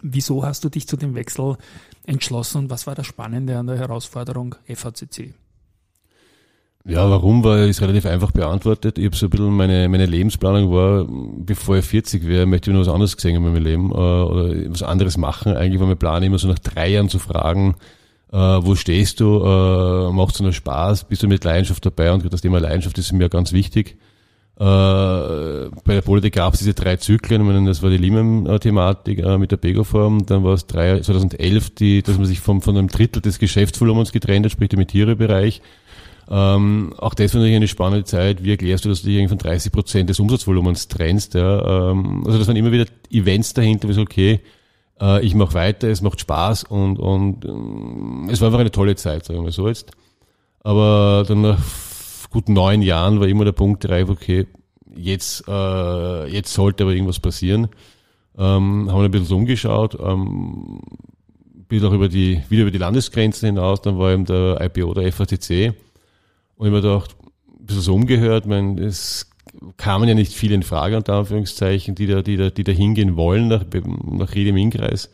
Wieso 0.00 0.44
hast 0.44 0.64
du 0.64 0.68
dich 0.68 0.88
zu 0.88 0.96
dem 0.96 1.14
Wechsel 1.14 1.56
entschlossen 2.06 2.58
und 2.58 2.70
was 2.70 2.86
war 2.86 2.94
das 2.94 3.06
Spannende 3.06 3.58
an 3.58 3.66
der 3.66 3.78
Herausforderung 3.78 4.54
FACC? 4.66 5.34
Ja, 6.84 7.08
warum 7.08 7.44
war 7.44 7.60
ist 7.60 7.80
relativ 7.80 8.06
einfach 8.06 8.32
beantwortet. 8.32 8.98
Ich 8.98 9.04
habe 9.04 9.14
so 9.14 9.26
ein 9.26 9.30
bisschen 9.30 9.52
meine, 9.52 9.88
meine 9.88 10.06
Lebensplanung 10.06 10.72
war, 10.72 11.06
bevor 11.08 11.76
ich 11.76 11.84
40 11.84 12.26
wäre, 12.26 12.44
möchte 12.44 12.70
ich 12.70 12.74
noch 12.74 12.80
was 12.80 12.92
anderes 12.92 13.14
gesehen 13.14 13.36
in 13.36 13.42
meinem 13.42 13.62
Leben 13.62 13.90
äh, 13.90 13.94
oder 13.94 14.52
was 14.68 14.82
anderes 14.82 15.16
machen. 15.16 15.54
Eigentlich 15.54 15.80
war 15.80 15.86
mein 15.86 15.96
Plan 15.96 16.24
immer 16.24 16.38
so 16.38 16.48
nach 16.48 16.58
drei 16.58 16.88
Jahren 16.88 17.08
zu 17.08 17.20
fragen, 17.20 17.76
äh, 18.32 18.36
wo 18.36 18.74
stehst 18.74 19.20
du, 19.20 19.44
äh, 19.44 20.12
macht 20.12 20.34
es 20.34 20.40
noch 20.40 20.52
Spaß, 20.52 21.04
bist 21.04 21.22
du 21.22 21.28
mit 21.28 21.44
Leidenschaft 21.44 21.86
dabei 21.86 22.12
und 22.12 22.32
das 22.32 22.40
Thema 22.40 22.58
Leidenschaft 22.58 22.98
ist 22.98 23.12
mir 23.12 23.28
ganz 23.28 23.52
wichtig. 23.52 23.96
Äh, 24.58 24.64
bei 25.84 25.94
der 25.94 26.02
Politik 26.02 26.34
gab 26.34 26.54
es 26.54 26.60
diese 26.60 26.74
drei 26.74 26.96
Zyklen, 26.96 27.44
meine, 27.44 27.66
das 27.66 27.82
war 27.82 27.90
die 27.90 27.96
Lehman-Thematik 27.96 29.18
äh, 29.18 29.38
mit 29.38 29.50
der 29.50 29.56
Bego-Form, 29.56 30.26
dann 30.26 30.44
war 30.44 30.54
es 30.54 30.66
drei, 30.66 31.00
2011, 31.00 31.74
die, 31.74 32.02
dass 32.02 32.16
man 32.16 32.26
sich 32.26 32.40
vom, 32.40 32.60
von 32.60 32.76
einem 32.76 32.88
Drittel 32.88 33.22
des 33.22 33.38
Geschäftsvolumens 33.38 34.12
getrennt 34.12 34.44
hat, 34.44 34.52
sprich 34.52 34.68
dem 34.68 34.86
Tierbereich, 34.86 35.62
ähm, 36.30 36.94
auch 36.96 37.14
das 37.14 37.34
war 37.34 37.40
natürlich 37.40 37.56
eine 37.56 37.68
spannende 37.68 38.04
Zeit. 38.04 38.44
Wie 38.44 38.52
erklärst 38.52 38.84
du, 38.84 38.88
dass 38.88 39.02
du 39.02 39.08
dich 39.08 39.28
von 39.28 39.38
30 39.38 39.72
Prozent 39.72 40.08
des 40.08 40.20
Umsatzvolumens 40.20 40.88
trennst? 40.88 41.34
Ja? 41.34 41.90
Ähm, 41.90 42.22
also 42.24 42.38
das 42.38 42.46
waren 42.46 42.56
immer 42.56 42.72
wieder 42.72 42.86
Events 43.10 43.54
dahinter, 43.54 43.88
wie 43.88 43.92
so, 43.92 44.02
okay, 44.02 44.40
äh, 45.00 45.24
ich 45.24 45.34
mache 45.34 45.54
weiter, 45.54 45.88
es 45.88 46.00
macht 46.00 46.20
Spaß 46.20 46.64
und, 46.64 46.98
und 46.98 47.44
äh, 47.44 48.32
es 48.32 48.40
war 48.40 48.48
einfach 48.48 48.60
eine 48.60 48.70
tolle 48.70 48.96
Zeit, 48.96 49.24
sagen 49.24 49.44
wir 49.44 49.52
so 49.52 49.68
jetzt. 49.68 49.90
Aber 50.60 51.24
dann 51.26 51.42
nach 51.42 51.58
gut 52.32 52.48
neun 52.48 52.82
Jahren 52.82 53.20
war 53.20 53.28
immer 53.28 53.44
der 53.44 53.52
Punkt 53.52 53.88
reif, 53.88 54.08
okay, 54.08 54.46
jetzt, 54.94 55.44
äh, 55.46 56.26
jetzt 56.26 56.52
sollte 56.52 56.84
aber 56.84 56.92
irgendwas 56.92 57.20
passieren. 57.20 57.68
Ähm, 58.36 58.90
haben 58.90 58.98
wir 58.98 59.04
ein 59.04 59.10
bisschen 59.10 59.36
umgeschaut, 59.36 59.98
ähm, 60.00 60.80
bin 61.68 61.84
auch 61.84 61.92
über 61.92 62.08
die, 62.08 62.42
wieder 62.48 62.62
über 62.62 62.70
die 62.70 62.78
Landesgrenzen 62.78 63.46
hinaus, 63.46 63.82
dann 63.82 63.98
war 63.98 64.12
eben 64.12 64.24
der 64.24 64.58
IPO 64.60 64.94
der 64.94 65.12
FACC 65.12 65.74
und 66.56 66.66
ich 66.66 66.72
mir 66.72 66.80
gedacht, 66.80 67.14
ein 67.60 67.66
bisschen 67.66 67.82
so 67.82 67.94
umgehört, 67.94 68.46
mein, 68.46 68.78
es 68.78 69.30
kamen 69.76 70.08
ja 70.08 70.14
nicht 70.14 70.32
viele 70.32 70.54
in 70.54 70.62
Frage, 70.62 70.96
unter 70.96 71.14
Anführungszeichen, 71.14 71.94
die 71.94 72.06
da, 72.06 72.22
die 72.22 72.36
da, 72.36 72.48
die 72.48 72.64
da 72.64 72.72
hingehen 72.72 73.16
wollen 73.16 73.48
nach, 73.48 73.64
nach 74.10 74.34
Ried 74.34 74.48
im 74.48 74.56
Innkreis. 74.56 75.10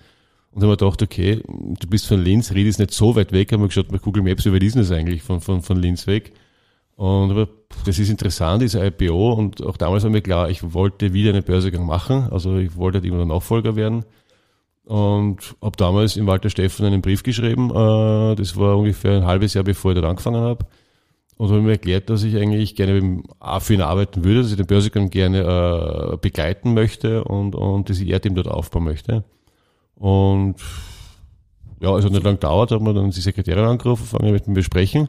Und 0.52 0.62
dann 0.62 0.70
habe 0.70 0.74
ich 0.74 0.78
gedacht, 0.78 1.02
okay, 1.02 1.42
du 1.46 1.88
bist 1.88 2.06
von 2.06 2.22
Linz, 2.22 2.52
Ried 2.52 2.66
ist 2.66 2.78
nicht 2.78 2.92
so 2.92 3.16
weit 3.16 3.32
weg, 3.32 3.52
haben 3.52 3.62
wir 3.62 3.68
geschaut 3.68 3.88
bei 3.88 3.98
Google 3.98 4.22
Maps, 4.22 4.44
wie 4.44 4.52
weit 4.52 4.62
ist 4.62 4.76
das 4.76 4.92
eigentlich 4.92 5.22
von, 5.22 5.40
von, 5.40 5.62
von 5.62 5.76
Linz 5.80 6.06
weg? 6.06 6.32
Und 6.98 7.30
aber, 7.30 7.46
das 7.86 8.00
ist 8.00 8.10
interessant, 8.10 8.60
diese 8.60 8.84
IPO, 8.84 9.32
und 9.34 9.64
auch 9.64 9.76
damals 9.76 10.02
war 10.02 10.10
mir 10.10 10.20
klar, 10.20 10.50
ich 10.50 10.74
wollte 10.74 11.12
wieder 11.12 11.30
einen 11.30 11.44
Börsegang 11.44 11.86
machen, 11.86 12.26
also 12.32 12.58
ich 12.58 12.76
wollte 12.76 12.98
halt 12.98 13.04
immer 13.04 13.18
der 13.18 13.26
Nachfolger 13.26 13.76
werden. 13.76 14.04
Und 14.84 15.54
habe 15.62 15.76
damals 15.76 16.16
in 16.16 16.26
Walter 16.26 16.50
Steffen 16.50 16.86
einen 16.86 17.00
Brief 17.00 17.22
geschrieben, 17.22 17.70
äh, 17.70 18.34
das 18.34 18.56
war 18.56 18.76
ungefähr 18.76 19.18
ein 19.18 19.26
halbes 19.26 19.54
Jahr, 19.54 19.62
bevor 19.62 19.92
ich 19.92 19.94
dort 19.94 20.10
angefangen 20.10 20.40
habe 20.40 20.66
und 21.36 21.50
habe 21.50 21.62
mir 21.62 21.72
erklärt, 21.72 22.10
dass 22.10 22.24
ich 22.24 22.36
eigentlich 22.36 22.74
gerne 22.74 23.22
für 23.60 23.74
ihn 23.74 23.80
arbeiten 23.80 24.24
würde, 24.24 24.42
dass 24.42 24.50
ich 24.50 24.56
den 24.56 24.66
Börsegang 24.66 25.08
gerne 25.08 25.42
äh, 26.14 26.16
begleiten 26.16 26.74
möchte 26.74 27.22
und, 27.22 27.54
und 27.54 27.88
das 27.88 28.00
ER-Team 28.00 28.34
dort 28.34 28.48
aufbauen 28.48 28.82
möchte. 28.82 29.22
Und 29.94 30.56
ja, 31.80 31.96
es 31.96 32.04
hat 32.04 32.10
nicht 32.10 32.24
lange 32.24 32.38
gedauert, 32.38 32.72
haben 32.72 32.84
wir 32.84 32.92
dann 32.92 33.12
die 33.12 33.20
Sekretärin 33.20 33.66
angerufen, 33.66 34.04
fangen 34.04 34.32
mit 34.32 34.48
ihm 34.48 34.54
besprechen. 34.54 35.08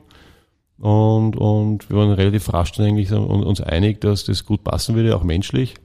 Und, 0.79 1.35
und 1.35 1.89
wir 1.89 1.97
waren 1.97 2.11
relativ 2.11 2.53
rasch 2.53 2.71
dann 2.71 2.85
eigentlich 2.85 3.11
uns 3.11 3.61
einig, 3.61 3.99
dass 4.01 4.23
das 4.23 4.45
gut 4.45 4.63
passen 4.63 4.95
würde, 4.95 5.15
auch 5.15 5.23
menschlich. 5.23 5.75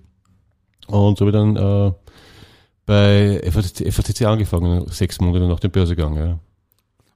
Und 0.86 1.18
so 1.18 1.26
habe 1.26 1.30
ich 1.30 1.42
dann 1.42 1.56
äh, 1.56 1.92
bei 2.86 3.40
FATC 3.50 4.22
angefangen, 4.22 4.86
sechs 4.88 5.20
Monate 5.20 5.48
nach 5.48 5.60
dem 5.60 5.70
Börsegang. 5.70 6.16
Ja. 6.16 6.38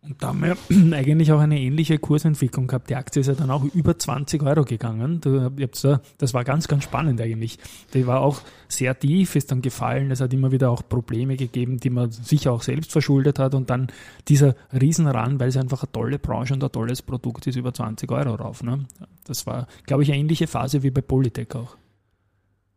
Und 0.08 0.22
da 0.22 0.28
haben 0.28 0.42
wir 0.42 0.56
eigentlich 0.96 1.32
auch 1.32 1.40
eine 1.40 1.60
ähnliche 1.60 1.98
Kursentwicklung 1.98 2.66
gehabt. 2.66 2.88
Die 2.88 2.96
Aktie 2.96 3.20
ist 3.20 3.26
ja 3.26 3.34
dann 3.34 3.50
auch 3.50 3.64
über 3.74 3.98
20 3.98 4.42
Euro 4.42 4.64
gegangen. 4.64 5.20
Das 5.20 6.34
war 6.34 6.44
ganz, 6.44 6.66
ganz 6.66 6.84
spannend 6.84 7.20
eigentlich. 7.20 7.58
Die 7.92 8.06
war 8.06 8.20
auch 8.20 8.40
sehr 8.68 8.98
tief, 8.98 9.36
ist 9.36 9.50
dann 9.50 9.60
gefallen. 9.60 10.10
Es 10.10 10.20
hat 10.20 10.32
immer 10.32 10.50
wieder 10.50 10.70
auch 10.70 10.82
Probleme 10.88 11.36
gegeben, 11.36 11.78
die 11.78 11.90
man 11.90 12.10
sicher 12.10 12.52
auch 12.52 12.62
selbst 12.62 12.92
verschuldet 12.92 13.38
hat. 13.38 13.54
Und 13.54 13.70
dann 13.70 13.88
dieser 14.28 14.54
Riesenran, 14.72 15.38
weil 15.40 15.48
es 15.48 15.56
einfach 15.56 15.82
eine 15.82 15.92
tolle 15.92 16.18
Branche 16.18 16.54
und 16.54 16.64
ein 16.64 16.72
tolles 16.72 17.02
Produkt 17.02 17.46
ist, 17.46 17.56
über 17.56 17.74
20 17.74 18.10
Euro 18.10 18.34
rauf. 18.34 18.62
Ne? 18.62 18.86
Das 19.24 19.46
war, 19.46 19.66
glaube 19.86 20.02
ich, 20.02 20.10
eine 20.10 20.20
ähnliche 20.20 20.46
Phase 20.46 20.82
wie 20.82 20.90
bei 20.90 21.02
Polytech 21.02 21.54
auch. 21.54 21.76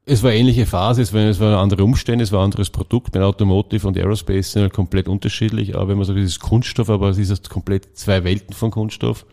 Es 0.05 0.23
war 0.23 0.31
eine 0.31 0.39
ähnliche 0.39 0.65
Phase, 0.65 1.03
es, 1.03 1.13
war, 1.13 1.21
es 1.21 1.39
waren 1.39 1.53
andere 1.53 1.83
Umstände, 1.83 2.23
es 2.23 2.31
war 2.31 2.41
ein 2.41 2.45
anderes 2.45 2.71
Produkt. 2.71 3.11
Bei 3.11 3.21
Automotive 3.21 3.87
und 3.87 3.97
Aerospace 3.97 4.51
sind 4.51 4.63
halt 4.63 4.73
komplett 4.73 5.07
unterschiedlich, 5.07 5.75
aber 5.75 5.89
wenn 5.89 5.97
man 5.97 6.05
sagt, 6.05 6.17
es 6.17 6.25
ist 6.25 6.39
Kunststoff, 6.39 6.89
aber 6.89 7.09
es 7.09 7.19
ist 7.19 7.49
komplett 7.49 7.95
zwei 7.97 8.23
Welten 8.23 8.53
von 8.53 8.71
Kunststoff. 8.71 9.25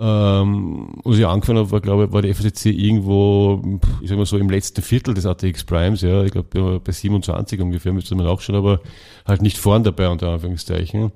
Ähm, 0.00 1.00
als 1.04 1.18
ich 1.18 1.26
angefangen 1.26 1.58
habe, 1.58 1.72
war, 1.72 1.80
glaube 1.80 2.04
ich, 2.04 2.12
war 2.12 2.22
die 2.22 2.32
FACC 2.32 2.66
irgendwo, 2.66 3.60
ich 4.00 4.08
sag 4.08 4.16
mal 4.16 4.26
so, 4.26 4.38
im 4.38 4.48
letzten 4.48 4.82
Viertel 4.82 5.14
des 5.14 5.26
ATX 5.26 5.64
Primes, 5.64 6.02
ja, 6.02 6.22
ich 6.22 6.30
glaube 6.30 6.78
bei 6.78 6.92
27 6.92 7.60
ungefähr, 7.60 7.92
müsste 7.92 8.14
man 8.14 8.28
auch 8.28 8.40
schon, 8.40 8.54
aber 8.54 8.80
halt 9.26 9.42
nicht 9.42 9.58
vorn 9.58 9.82
dabei, 9.82 10.08
unter 10.08 10.28
Anführungszeichen. 10.28 11.10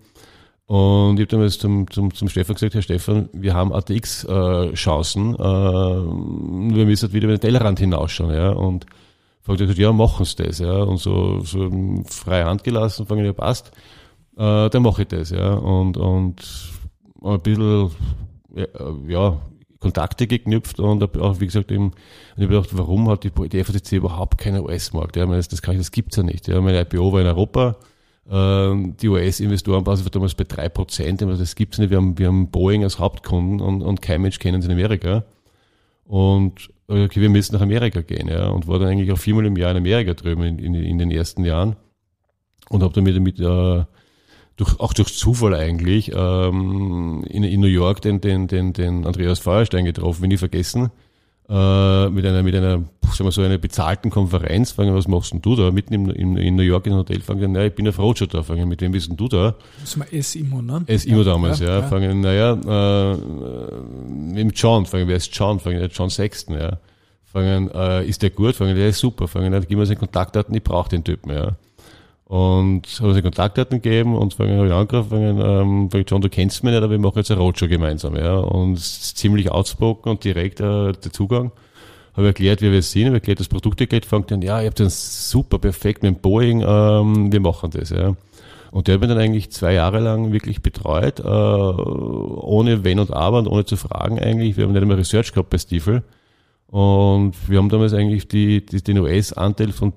Und 0.66 1.18
ich 1.18 1.24
habe 1.24 1.26
damals 1.26 1.58
zum, 1.58 1.90
zum, 1.90 2.14
zum 2.14 2.28
Stefan 2.28 2.54
gesagt, 2.54 2.74
Herr 2.74 2.82
Stefan, 2.82 3.28
wir 3.32 3.54
haben 3.54 3.72
ATX-Chancen, 3.72 5.34
äh, 5.34 5.42
äh, 5.42 6.74
wir 6.76 6.86
müssen 6.86 7.02
halt 7.02 7.12
wieder 7.12 7.24
über 7.24 7.36
den 7.36 7.40
Tellerrand 7.40 7.78
hinausschauen. 7.78 8.34
Ja? 8.34 8.50
Und 8.50 8.86
fragt 9.42 9.60
er, 9.60 9.68
ja, 9.70 9.92
machen 9.92 10.24
Sie 10.24 10.36
das. 10.36 10.60
Ja? 10.60 10.82
Und 10.82 10.98
so, 10.98 11.40
so 11.40 11.70
freie 12.06 12.44
Hand 12.44 12.64
gelassen, 12.64 13.06
fangen 13.06 13.24
ja, 13.24 13.32
passt, 13.32 13.72
äh, 14.36 14.70
dann 14.70 14.82
mache 14.82 15.02
ich 15.02 15.08
das. 15.08 15.30
Ja? 15.30 15.54
Und, 15.54 15.96
und 15.96 16.42
ein 17.22 17.40
bisschen 17.40 17.90
ja, 19.08 19.40
Kontakte 19.82 20.26
geknüpft 20.26 20.80
und 20.80 21.02
auch, 21.18 21.40
wie 21.40 21.46
gesagt, 21.46 21.70
eben, 21.72 21.92
ich 22.36 22.42
habe 22.42 22.54
gedacht, 22.54 22.70
warum 22.72 23.10
hat 23.10 23.24
die, 23.24 23.30
die 23.30 23.64
FACC 23.64 23.92
überhaupt 23.92 24.38
keinen 24.38 24.62
US-Markt? 24.62 25.16
Ja, 25.16 25.26
das, 25.26 25.48
das, 25.48 25.60
kann 25.60 25.74
ich, 25.74 25.80
das 25.80 25.90
gibt's 25.90 26.16
ja 26.16 26.22
nicht. 26.22 26.48
Ja, 26.48 26.60
meine 26.60 26.80
IPO 26.80 27.12
war 27.12 27.20
in 27.20 27.26
Europa, 27.26 27.76
die 28.24 29.08
US-Investorenbasis 29.08 30.04
war 30.04 30.10
damals 30.10 30.34
bei 30.34 30.44
drei 30.44 30.68
Prozent. 30.68 31.22
Das 31.22 31.56
gibt's 31.56 31.78
nicht. 31.78 31.90
Wir 31.90 31.96
haben, 31.96 32.18
wir 32.18 32.28
haben 32.28 32.50
Boeing 32.50 32.84
als 32.84 32.98
Hauptkunden 32.98 33.60
und, 33.60 33.82
und 33.82 34.00
kein 34.00 34.22
Mensch 34.22 34.38
kennt 34.38 34.58
es 34.58 34.64
in 34.64 34.70
Amerika. 34.70 35.24
Und 36.04 36.70
okay, 36.86 37.20
wir 37.20 37.30
müssen 37.30 37.54
nach 37.54 37.62
Amerika 37.62 38.00
gehen. 38.00 38.28
Ja, 38.28 38.48
und 38.48 38.68
war 38.68 38.78
dann 38.78 38.88
eigentlich 38.88 39.10
auch 39.10 39.18
viermal 39.18 39.46
im 39.46 39.56
Jahr 39.56 39.72
in 39.72 39.78
Amerika 39.78 40.14
drüben 40.14 40.42
in, 40.44 40.58
in, 40.58 40.74
in 40.74 40.98
den 40.98 41.10
ersten 41.10 41.44
Jahren. 41.44 41.76
Und 42.68 42.82
habe 42.82 42.94
damit, 42.94 43.16
damit 43.16 43.40
äh, 43.40 43.84
durch, 44.56 44.78
auch 44.78 44.92
durch 44.92 45.16
Zufall 45.16 45.54
eigentlich 45.54 46.12
ähm, 46.14 47.24
in, 47.28 47.42
in 47.42 47.60
New 47.60 47.66
York 47.66 48.02
den, 48.02 48.20
den, 48.20 48.46
den, 48.46 48.72
den 48.72 49.04
Andreas 49.04 49.40
Feuerstein 49.40 49.84
getroffen, 49.84 50.22
wenn 50.22 50.30
ich 50.30 50.38
vergessen 50.38 50.90
äh, 51.52 52.08
mit 52.08 52.24
einer, 52.24 52.42
mit 52.42 52.54
einer, 52.54 52.82
sagen 53.02 53.24
wir 53.24 53.30
so, 53.30 53.42
einer 53.42 53.58
bezahlten 53.58 54.10
Konferenz, 54.10 54.72
fragen, 54.72 54.94
was 54.94 55.06
machst 55.06 55.34
denn 55.34 55.42
du 55.42 55.54
da? 55.54 55.70
Mitten 55.70 55.92
in, 55.92 56.10
in, 56.10 56.36
in 56.38 56.56
New 56.56 56.62
York 56.62 56.86
in 56.86 56.92
einem 56.92 57.00
Hotel, 57.00 57.20
fangen, 57.20 57.52
naja, 57.52 57.66
ich 57.66 57.74
bin 57.74 57.86
auf 57.86 57.98
Roadshow 57.98 58.24
da, 58.24 58.42
fangen, 58.42 58.68
mit 58.70 58.80
wem 58.80 58.92
bist 58.92 59.10
denn 59.10 59.18
du 59.18 59.28
da? 59.28 59.54
Das 59.80 59.98
war 59.98 60.10
S-Immo, 60.10 60.62
ne? 60.62 60.82
S-Immo 60.86 61.18
ja, 61.18 61.24
damals, 61.24 61.60
ja, 61.60 61.80
ja. 61.80 61.82
Fangen, 61.82 62.22
naja, 62.22 62.52
äh, 63.12 63.16
mit 64.06 64.58
John, 64.58 64.86
fangen, 64.86 65.08
wer 65.08 65.16
ist 65.16 65.36
John? 65.36 65.60
Fangen, 65.60 65.86
John 65.92 66.08
Sexton, 66.08 66.56
ja. 66.56 66.78
Fangen, 67.24 67.70
äh, 67.70 68.06
ist 68.06 68.22
der 68.22 68.30
gut? 68.30 68.54
Fangen, 68.54 68.74
der 68.74 68.88
ist 68.88 68.98
super. 68.98 69.28
Fangen, 69.28 69.52
gib 69.68 69.78
mir 69.78 69.84
seine 69.84 69.98
Kontaktdaten, 69.98 70.54
ich 70.54 70.62
brauche 70.62 70.88
den 70.88 71.04
Typen, 71.04 71.32
ja. 71.32 71.56
Und 72.32 72.86
habe 73.02 73.12
sie 73.12 73.20
Kontaktdaten 73.20 73.82
gegeben 73.82 74.16
und 74.16 74.38
habe 74.38 74.66
ich 74.66 74.72
angerufen, 74.72 75.38
ähm, 75.38 75.90
John, 76.08 76.22
du 76.22 76.30
kennst 76.30 76.64
mich 76.64 76.72
nicht, 76.72 76.82
aber 76.82 76.90
wir 76.90 76.98
machen 76.98 77.18
jetzt 77.18 77.30
eine 77.30 77.38
Roadshow 77.38 77.68
gemeinsam, 77.68 78.16
ja. 78.16 78.36
Und 78.36 78.80
ziemlich 78.80 79.50
outspoken 79.50 80.10
und 80.10 80.24
direkt 80.24 80.58
äh, 80.60 80.92
der 80.92 81.12
Zugang. 81.12 81.52
Habe 82.16 82.28
erklärt, 82.28 82.62
wie 82.62 82.72
wir 82.72 82.78
es 82.78 82.90
sind, 82.90 83.04
habe 83.04 83.16
erklärt, 83.16 83.38
das 83.38 83.48
Produkt 83.48 83.86
geht, 83.86 84.06
fängt 84.06 84.30
dann, 84.30 84.40
ja, 84.40 84.62
ihr 84.62 84.68
habt 84.68 84.80
dann 84.80 84.88
super 84.88 85.58
perfekt 85.58 86.02
mit 86.02 86.14
dem 86.14 86.20
Boeing, 86.22 86.64
ähm, 86.66 87.30
wir 87.30 87.40
machen 87.40 87.68
das, 87.70 87.90
ja. 87.90 88.16
Und 88.70 88.88
der 88.88 88.94
hat 88.94 89.02
mich 89.02 89.10
dann 89.10 89.18
eigentlich 89.18 89.50
zwei 89.50 89.74
Jahre 89.74 90.00
lang 90.00 90.32
wirklich 90.32 90.62
betreut, 90.62 91.20
äh, 91.20 91.28
ohne 91.28 92.82
Wenn 92.82 92.98
und 92.98 93.12
Aber 93.12 93.40
und 93.40 93.46
ohne 93.46 93.66
zu 93.66 93.76
fragen 93.76 94.18
eigentlich. 94.18 94.56
Wir 94.56 94.64
haben 94.64 94.72
nicht 94.72 94.80
einmal 94.80 94.96
Research 94.96 95.34
gehabt 95.34 95.50
bei 95.50 95.58
Stiefel. 95.58 96.02
Und 96.68 97.34
wir 97.46 97.58
haben 97.58 97.68
damals 97.68 97.92
eigentlich 97.92 98.26
die, 98.26 98.64
die, 98.64 98.82
den 98.82 99.00
US-Anteil 99.00 99.72
von 99.72 99.92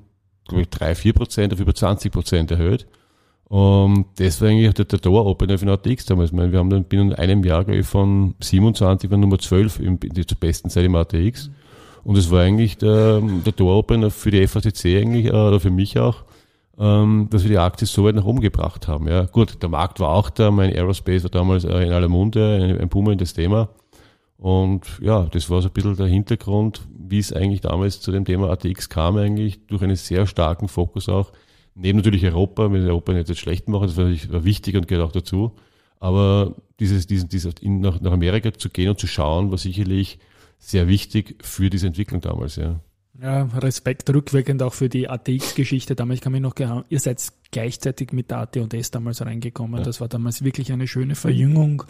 glaube 0.47 0.63
ich, 0.63 0.69
drei, 0.69 0.95
vier 0.95 1.13
Prozent 1.13 1.53
auf 1.53 1.59
über 1.59 1.73
20 1.73 2.11
Prozent 2.11 2.51
erhöht. 2.51 2.87
Und 3.47 4.05
das 4.17 4.41
war 4.41 4.49
eigentlich 4.49 4.73
der, 4.73 4.85
der 4.85 4.99
Door-Opener 4.99 5.57
für 5.57 5.65
den 5.65 5.73
ATX 5.73 6.05
damals. 6.05 6.31
Ich 6.31 6.35
meine, 6.35 6.51
wir 6.51 6.59
haben 6.59 6.69
dann 6.69 6.83
binnen 6.83 7.13
einem 7.13 7.43
Jahr 7.43 7.63
glaube 7.63 7.79
ich, 7.79 7.85
von 7.85 8.35
27 8.39 9.09
von 9.09 9.19
Nummer 9.19 9.37
12 9.37 9.79
in, 9.79 9.97
in, 9.97 10.27
zur 10.27 10.37
besten 10.39 10.69
Zeit 10.69 10.85
im 10.85 10.95
ATX. 10.95 11.51
Und 12.03 12.17
es 12.17 12.29
war 12.31 12.41
eigentlich 12.41 12.77
der, 12.77 13.21
der 13.21 13.53
Door-Opener 13.53 14.11
für 14.11 14.31
die 14.31 14.45
FACC 14.47 14.97
eigentlich, 14.97 15.25
äh, 15.25 15.31
oder 15.31 15.59
für 15.59 15.71
mich 15.71 15.97
auch, 15.99 16.23
ähm, 16.77 17.27
dass 17.31 17.43
wir 17.43 17.49
die 17.49 17.57
Aktie 17.57 17.87
so 17.87 18.03
weit 18.03 18.15
nach 18.15 18.25
oben 18.25 18.41
gebracht 18.41 18.87
haben. 18.87 19.07
Ja, 19.07 19.25
gut, 19.25 19.61
der 19.61 19.69
Markt 19.69 19.99
war 19.99 20.09
auch 20.09 20.29
da, 20.29 20.51
mein 20.51 20.71
Aerospace 20.71 21.23
war 21.23 21.31
damals 21.31 21.63
äh, 21.63 21.83
in 21.83 21.91
aller 21.91 22.09
Munde, 22.09 22.59
ein, 22.61 22.81
ein 22.81 22.89
boomendes 22.89 23.33
Thema. 23.33 23.69
Und 24.37 24.99
ja, 25.01 25.25
das 25.25 25.49
war 25.49 25.61
so 25.61 25.69
ein 25.69 25.73
bisschen 25.73 25.95
der 25.95 26.07
Hintergrund, 26.07 26.81
wie 26.97 27.19
es 27.19 27.31
eigentlich 27.31 27.61
damals 27.61 28.01
zu 28.01 28.11
dem 28.11 28.25
Thema 28.25 28.49
ATX 28.49 28.89
kam, 28.89 29.17
eigentlich 29.17 29.65
durch 29.67 29.81
einen 29.81 29.95
sehr 29.95 30.27
starken 30.27 30.67
Fokus 30.67 31.07
auch. 31.07 31.31
Neben 31.73 31.97
natürlich 31.97 32.25
Europa, 32.25 32.71
wenn 32.71 32.85
Europa 32.85 33.13
nicht 33.13 33.29
jetzt 33.29 33.39
schlecht 33.39 33.69
machen, 33.69 33.87
das 33.87 33.97
war, 33.97 34.05
war 34.05 34.43
wichtig 34.43 34.75
und 34.75 34.87
gehört 34.87 35.07
auch 35.07 35.11
dazu. 35.11 35.53
Aber 35.99 36.55
dieses, 36.79 37.07
dieses, 37.07 37.27
dieses 37.27 37.53
in, 37.61 37.79
nach, 37.79 38.01
nach 38.01 38.11
Amerika 38.11 38.53
zu 38.53 38.69
gehen 38.69 38.89
und 38.89 38.99
zu 38.99 39.07
schauen, 39.07 39.51
war 39.51 39.57
sicherlich 39.57 40.19
sehr 40.59 40.87
wichtig 40.87 41.37
für 41.41 41.69
diese 41.69 41.87
Entwicklung 41.87 42.21
damals, 42.21 42.57
ja. 42.57 42.79
Ja, 43.21 43.43
Respekt 43.43 44.09
rückwirkend 44.09 44.61
auch 44.61 44.73
für 44.73 44.89
die 44.89 45.07
ATX-Geschichte. 45.07 45.95
Damals 45.95 46.19
kann 46.19 46.35
ich 46.35 46.41
noch, 46.41 46.55
ihr 46.89 46.99
seid 46.99 47.21
gleichzeitig 47.49 48.11
mit 48.11 48.29
der 48.29 48.39
AT&S 48.39 48.91
damals 48.91 49.25
reingekommen. 49.25 49.77
Ja. 49.77 49.83
Das 49.83 50.01
war 50.01 50.09
damals 50.09 50.43
wirklich 50.43 50.73
eine 50.73 50.85
schöne 50.85 51.15
Verjüngung 51.15 51.83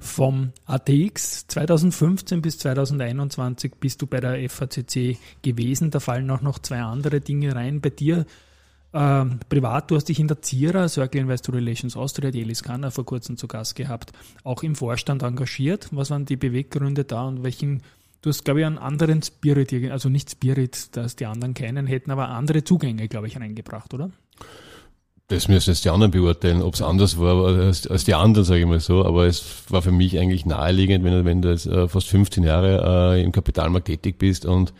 vom 0.00 0.52
ATX 0.64 1.46
2015 1.46 2.42
bis 2.42 2.58
2021 2.58 3.72
bist 3.78 4.02
du 4.02 4.06
bei 4.06 4.18
der 4.18 4.48
FACC 4.48 5.18
gewesen. 5.42 5.90
Da 5.90 6.00
fallen 6.00 6.30
auch 6.30 6.40
noch 6.40 6.58
zwei 6.58 6.80
andere 6.80 7.20
Dinge 7.20 7.54
rein. 7.54 7.80
Bei 7.80 7.90
dir 7.90 8.24
äh, 8.92 9.24
privat, 9.48 9.90
du 9.90 9.96
hast 9.96 10.06
dich 10.06 10.18
in 10.18 10.26
der 10.26 10.38
CIRA, 10.42 10.88
Circle 10.88 11.20
Investor 11.20 11.54
Relations 11.54 11.96
Austria, 11.96 12.30
die 12.30 12.40
Elis 12.40 12.62
Kanner 12.62 12.90
vor 12.90 13.04
kurzem 13.04 13.36
zu 13.36 13.46
Gast 13.46 13.76
gehabt, 13.76 14.12
auch 14.42 14.62
im 14.62 14.74
Vorstand 14.74 15.22
engagiert. 15.22 15.88
Was 15.92 16.10
waren 16.10 16.24
die 16.24 16.36
Beweggründe 16.36 17.04
da 17.04 17.28
und 17.28 17.44
welchen 17.44 17.82
Du 18.22 18.28
hast, 18.28 18.44
glaube 18.44 18.60
ich, 18.60 18.66
einen 18.66 18.76
anderen 18.76 19.22
Spirit, 19.22 19.72
also 19.90 20.10
nicht 20.10 20.30
Spirit, 20.30 20.94
dass 20.94 21.16
die 21.16 21.24
anderen 21.24 21.54
keinen 21.54 21.86
hätten, 21.86 22.10
aber 22.10 22.28
andere 22.28 22.62
Zugänge, 22.62 23.08
glaube 23.08 23.28
ich, 23.28 23.40
reingebracht, 23.40 23.94
oder? 23.94 24.10
Das 25.30 25.46
müssen 25.46 25.70
jetzt 25.70 25.84
die 25.84 25.90
anderen 25.90 26.10
beurteilen, 26.10 26.60
ob 26.60 26.74
es 26.74 26.82
anders 26.82 27.16
war 27.16 27.46
als, 27.46 27.86
als, 27.86 28.02
die 28.02 28.14
anderen, 28.14 28.44
sage 28.44 28.62
ich 28.62 28.66
mal 28.66 28.80
so. 28.80 29.04
Aber 29.04 29.26
es 29.26 29.62
war 29.68 29.80
für 29.80 29.92
mich 29.92 30.18
eigentlich 30.18 30.44
naheliegend, 30.44 31.04
wenn, 31.04 31.24
wenn 31.24 31.40
du 31.40 31.50
jetzt 31.50 31.66
äh, 31.66 31.86
fast 31.86 32.08
15 32.08 32.42
Jahre 32.42 33.14
äh, 33.14 33.22
im 33.22 33.30
Kapitalmarkt 33.30 33.86
tätig 33.86 34.18
bist 34.18 34.44
und 34.44 34.74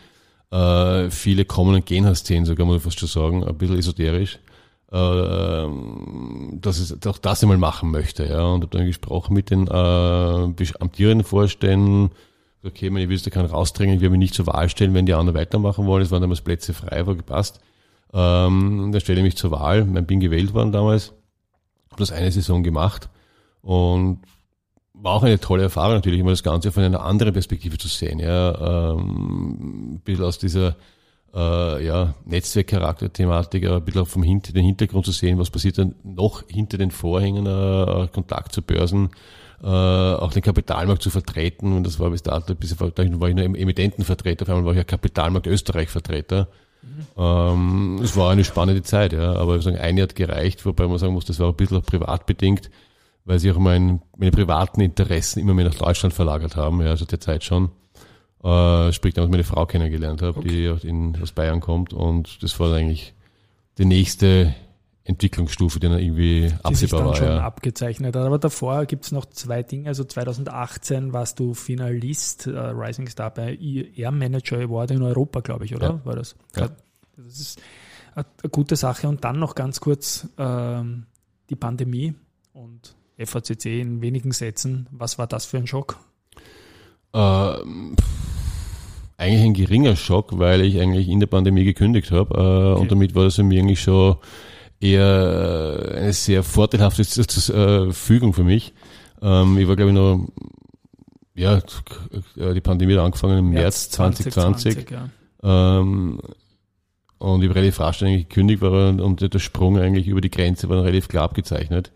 äh, 0.51 1.09
viele 1.09 1.45
kommen 1.45 1.77
und 1.77 1.87
gehen 1.87 2.05
hast 2.05 2.27
sehen, 2.27 2.47
so 2.47 2.57
kann 2.57 2.67
man 2.67 2.81
fast 2.81 2.99
schon 2.99 3.09
sagen, 3.09 3.45
ein 3.45 3.57
bisschen 3.59 3.79
esoterisch, 3.79 4.41
äh, 4.91 5.67
dass 6.59 6.79
es 6.81 7.07
auch 7.07 7.19
das 7.19 7.45
einmal 7.45 7.59
machen 7.59 7.93
möchte. 7.93 8.27
Ja. 8.27 8.43
Und 8.43 8.65
habe 8.65 8.77
dann 8.77 8.87
gesprochen 8.87 9.35
mit 9.35 9.51
den 9.51 9.69
äh, 9.69 9.71
amtierenden 10.81 11.25
Vorständen, 11.25 12.11
okay, 12.65 12.91
meine, 12.91 13.05
ich 13.05 13.09
will 13.09 13.19
da 13.19 13.31
keinen 13.31 13.47
rausdrängen, 13.47 13.95
ich 13.95 14.01
will 14.01 14.11
mich 14.11 14.19
nicht 14.19 14.35
zur 14.35 14.49
Wahl 14.49 14.69
stellen, 14.69 14.95
wenn 14.95 15.07
die 15.07 15.15
anderen 15.15 15.39
weitermachen 15.39 15.87
wollen. 15.87 16.03
Es 16.03 16.11
waren 16.11 16.23
damals 16.23 16.41
Plätze 16.41 16.75
frei, 16.75 17.07
war 17.07 17.15
gepasst. 17.15 17.61
Ähm, 18.12 18.90
da 18.92 19.01
stelle 19.01 19.20
ich 19.20 19.25
mich 19.25 19.37
zur 19.37 19.51
Wahl. 19.53 19.87
Ich 19.94 20.07
bin 20.07 20.20
gewählt 20.20 20.55
worden 20.55 20.73
damals, 20.73 21.12
habe 21.90 22.01
das 22.01 22.12
eine 22.12 22.31
Saison 22.33 22.62
gemacht 22.62 23.09
und 23.62 24.20
war 25.03 25.14
auch 25.14 25.23
eine 25.23 25.40
tolle 25.40 25.62
Erfahrung 25.62 25.94
natürlich, 25.94 26.20
immer 26.20 26.31
das 26.31 26.42
Ganze 26.42 26.73
von 26.73 26.83
einer 26.83 27.03
anderen 27.03 27.33
Perspektive 27.33 27.79
zu 27.79 27.88
sehen. 27.88 28.18
Ja, 28.18 28.92
ähm, 28.92 29.94
ein 29.94 30.01
bisschen 30.01 30.25
aus 30.25 30.38
dieser 30.38 30.77
äh, 31.35 31.85
ja, 31.85 32.14
Netzwerkcharakter-Thematik, 32.25 33.66
ein 33.66 33.85
bisschen 33.85 34.03
auch 34.03 34.09
vom 34.09 34.23
Hinter, 34.23 34.53
den 34.53 34.64
Hintergrund 34.64 35.07
zu 35.07 35.12
sehen, 35.12 35.38
was 35.38 35.51
passiert 35.51 35.79
dann 35.79 35.94
noch 36.03 36.42
hinter 36.49 36.79
den 36.79 36.90
Vorhängen, 36.90 37.46
äh, 37.46 38.09
Kontakt 38.12 38.53
zu 38.53 38.62
Börsen, 38.62 39.11
äh, 39.62 39.66
auch 39.66 40.33
den 40.33 40.42
Kapitalmarkt 40.42 41.03
zu 41.03 41.11
vertreten. 41.11 41.73
Und 41.73 41.85
das 41.85 42.01
war 42.01 42.11
bis 42.11 42.23
dato, 42.23 42.55
bis 42.55 42.79
war 42.81 42.88
ich 42.99 43.11
nur 43.11 43.29
Emittentenvertreter, 43.29 44.42
auf 44.42 44.49
einmal 44.49 44.64
war 44.64 44.73
ich 44.73 44.79
ja 44.79 44.85
Kapitalmarkt 44.85 45.46
Österreich-Vertreter. 45.46 46.49
Ähm, 47.16 48.01
es 48.03 48.16
war 48.16 48.31
eine 48.31 48.45
spannende 48.45 48.83
Zeit, 48.83 49.12
ja, 49.12 49.35
aber 49.35 49.57
ich 49.57 49.62
sagen, 49.62 49.79
ein 49.79 49.97
Jahr 49.97 50.09
hat 50.09 50.14
gereicht, 50.14 50.64
wobei 50.64 50.87
man 50.87 50.99
sagen 50.99 51.12
muss, 51.12 51.25
das 51.25 51.38
war 51.38 51.49
ein 51.49 51.57
bisschen 51.57 51.83
privat 51.83 52.27
bedingt, 52.27 52.71
weil 53.25 53.38
sich 53.38 53.51
auch 53.53 53.59
mein, 53.59 54.01
meine 54.16 54.31
privaten 54.31 54.81
Interessen 54.81 55.40
immer 55.40 55.55
mehr 55.55 55.66
nach 55.66 55.75
Deutschland 55.75 56.14
verlagert 56.14 56.57
haben, 56.57 56.81
ja, 56.81 56.88
also 56.88 57.05
derzeit 57.05 57.45
schon. 57.45 57.71
Äh, 58.43 58.93
sprich, 58.93 59.12
damals 59.14 59.31
meine 59.31 59.45
Frau 59.45 59.66
kennengelernt 59.66 60.23
habe, 60.23 60.38
okay. 60.38 60.49
die 60.49 60.88
in, 60.88 61.16
aus 61.23 61.33
Bayern 61.33 61.61
kommt 61.61 61.93
und 61.93 62.43
das 62.43 62.59
war 62.59 62.73
eigentlich 62.75 63.14
die 63.77 63.85
nächste 63.85 64.55
Entwicklungsstufe, 65.11 65.79
die 65.81 65.88
dann 65.88 65.99
irgendwie 65.99 66.53
die 66.68 66.75
sich 66.75 66.90
dann 66.90 67.01
absehbar 67.01 67.05
war. 67.07 67.16
schon 67.16 67.27
Ja. 67.27 67.38
abgezeichnet 67.42 68.16
hat. 68.16 68.25
Aber 68.25 68.38
davor 68.38 68.87
gibt's 68.87 69.12
noch 69.12 69.27
zwei 69.27 69.62
Dinge. 69.62 69.88
Also 69.88 70.05
2018 70.05 71.12
warst 71.12 71.38
du 71.38 71.55
Finalist 71.55 72.46
äh, 72.46 72.51
Rising 72.59 73.09
Star 73.09 73.31
bei 73.33 73.57
Air 73.57 74.11
Manager 74.12 74.59
Award 74.59 74.90
in 74.92 75.03
Europa, 75.03 75.40
glaube 75.40 75.64
ich, 75.66 75.75
oder? 75.77 75.88
Ja. 75.90 76.05
War 76.05 76.16
das? 76.16 76.35
Ja. 76.57 76.68
Das 77.16 77.38
ist 77.38 77.61
eine 78.14 78.25
gute 78.51 78.77
Sache. 78.77 79.09
Und 79.09 79.25
dann 79.25 79.38
noch 79.38 79.55
ganz 79.55 79.81
kurz 79.81 80.27
ähm, 80.38 81.05
die 81.51 81.57
Pandemie 81.57 82.14
und 82.55 82.94
FACC 83.23 83.66
in 83.81 84.01
wenigen 84.01 84.33
Sätzen. 84.33 84.87
Was 84.90 85.18
war 85.18 85.27
das 85.27 85.44
für 85.44 85.59
ein 85.59 85.66
Schock? 85.66 85.99
Ähm, 87.12 87.96
eigentlich 89.16 89.42
ein 89.44 89.55
geringer 89.55 89.96
Schock, 89.96 90.38
weil 90.38 90.62
ich 90.62 90.81
eigentlich 90.81 91.09
in 91.09 91.20
der 91.20 91.27
Pandemie 91.27 91.64
gekündigt 91.64 92.11
habe 92.11 92.35
äh, 92.35 92.40
Okay. 92.40 92.81
und 92.81 92.90
damit 92.92 93.14
war 93.14 93.25
das 93.25 93.35
für 93.37 93.42
mich 93.42 93.59
eigentlich 93.59 93.83
schon 93.83 94.16
eher 94.81 95.93
äh, 95.93 95.99
eine 95.99 96.12
sehr 96.12 96.43
vorteilhafte 96.43 97.03
äh, 97.03 97.93
Fügung 97.93 98.33
für 98.33 98.45
mich. 98.45 98.73
Ähm, 99.23 99.59
ich 99.59 99.69
war 99.69 99.77
glaube 99.77 99.90
ich 99.90 99.97
noch, 99.97 100.29
ja, 101.35 101.59
äh, 102.37 102.55
die 102.55 102.61
Pandemie 102.61 102.95
hat 102.95 103.05
angefangen 103.05 103.38
im 103.38 103.51
März, 103.51 103.90
2020. 103.90 104.90
ja. 104.90 105.09
Ähm, 105.43 106.21
und 107.19 107.43
ich 107.43 107.49
habe 107.51 107.59
relativ 107.59 107.81
rasch 107.81 108.03
eigentlich 108.03 108.29
gekündigt 108.29 108.62
war 108.62 108.88
und, 108.88 109.35
der 109.35 109.38
Sprung 109.38 109.79
eigentlich 109.79 110.09
über 110.09 110.23
die 110.23 110.31
Grenze 110.31 110.71
war 110.71 110.83
relativ 110.83 111.09
klar 111.09 111.25
abgezeichnet. 111.25 111.93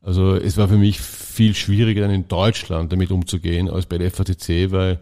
Also 0.00 0.36
es 0.36 0.56
war 0.56 0.68
für 0.68 0.76
mich 0.76 1.00
viel 1.00 1.54
schwieriger 1.54 2.02
dann 2.02 2.12
in 2.12 2.28
Deutschland 2.28 2.92
damit 2.92 3.10
umzugehen 3.10 3.68
als 3.68 3.86
bei 3.86 3.98
der 3.98 4.12
FACC, 4.12 4.70
weil 4.70 5.00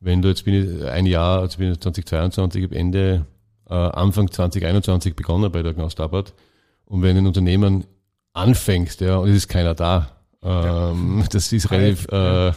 wenn 0.00 0.22
du 0.22 0.28
jetzt 0.28 0.44
bin 0.44 0.54
ich 0.54 0.84
ein 0.84 1.06
Jahr, 1.06 1.40
also 1.40 1.58
bin 1.58 1.70
ich 1.70 1.78
2022, 1.78 2.64
habe 2.64 2.74
Ende, 2.74 3.26
äh, 3.70 3.74
Anfang 3.74 4.28
2021 4.28 5.14
begonnen 5.14 5.52
bei 5.52 5.62
der 5.62 5.72
Gnaus 5.72 5.94
Tabat 5.94 6.34
und 6.92 7.00
wenn 7.00 7.16
ein 7.16 7.26
Unternehmen 7.26 7.84
anfängst, 8.34 9.00
ja, 9.00 9.16
und 9.16 9.30
es 9.30 9.36
ist 9.36 9.48
keiner 9.48 9.74
da, 9.74 10.10
ähm, 10.42 11.24
das 11.30 11.50
ist 11.50 11.70
relativ, 11.70 12.06
äh, 12.08 12.52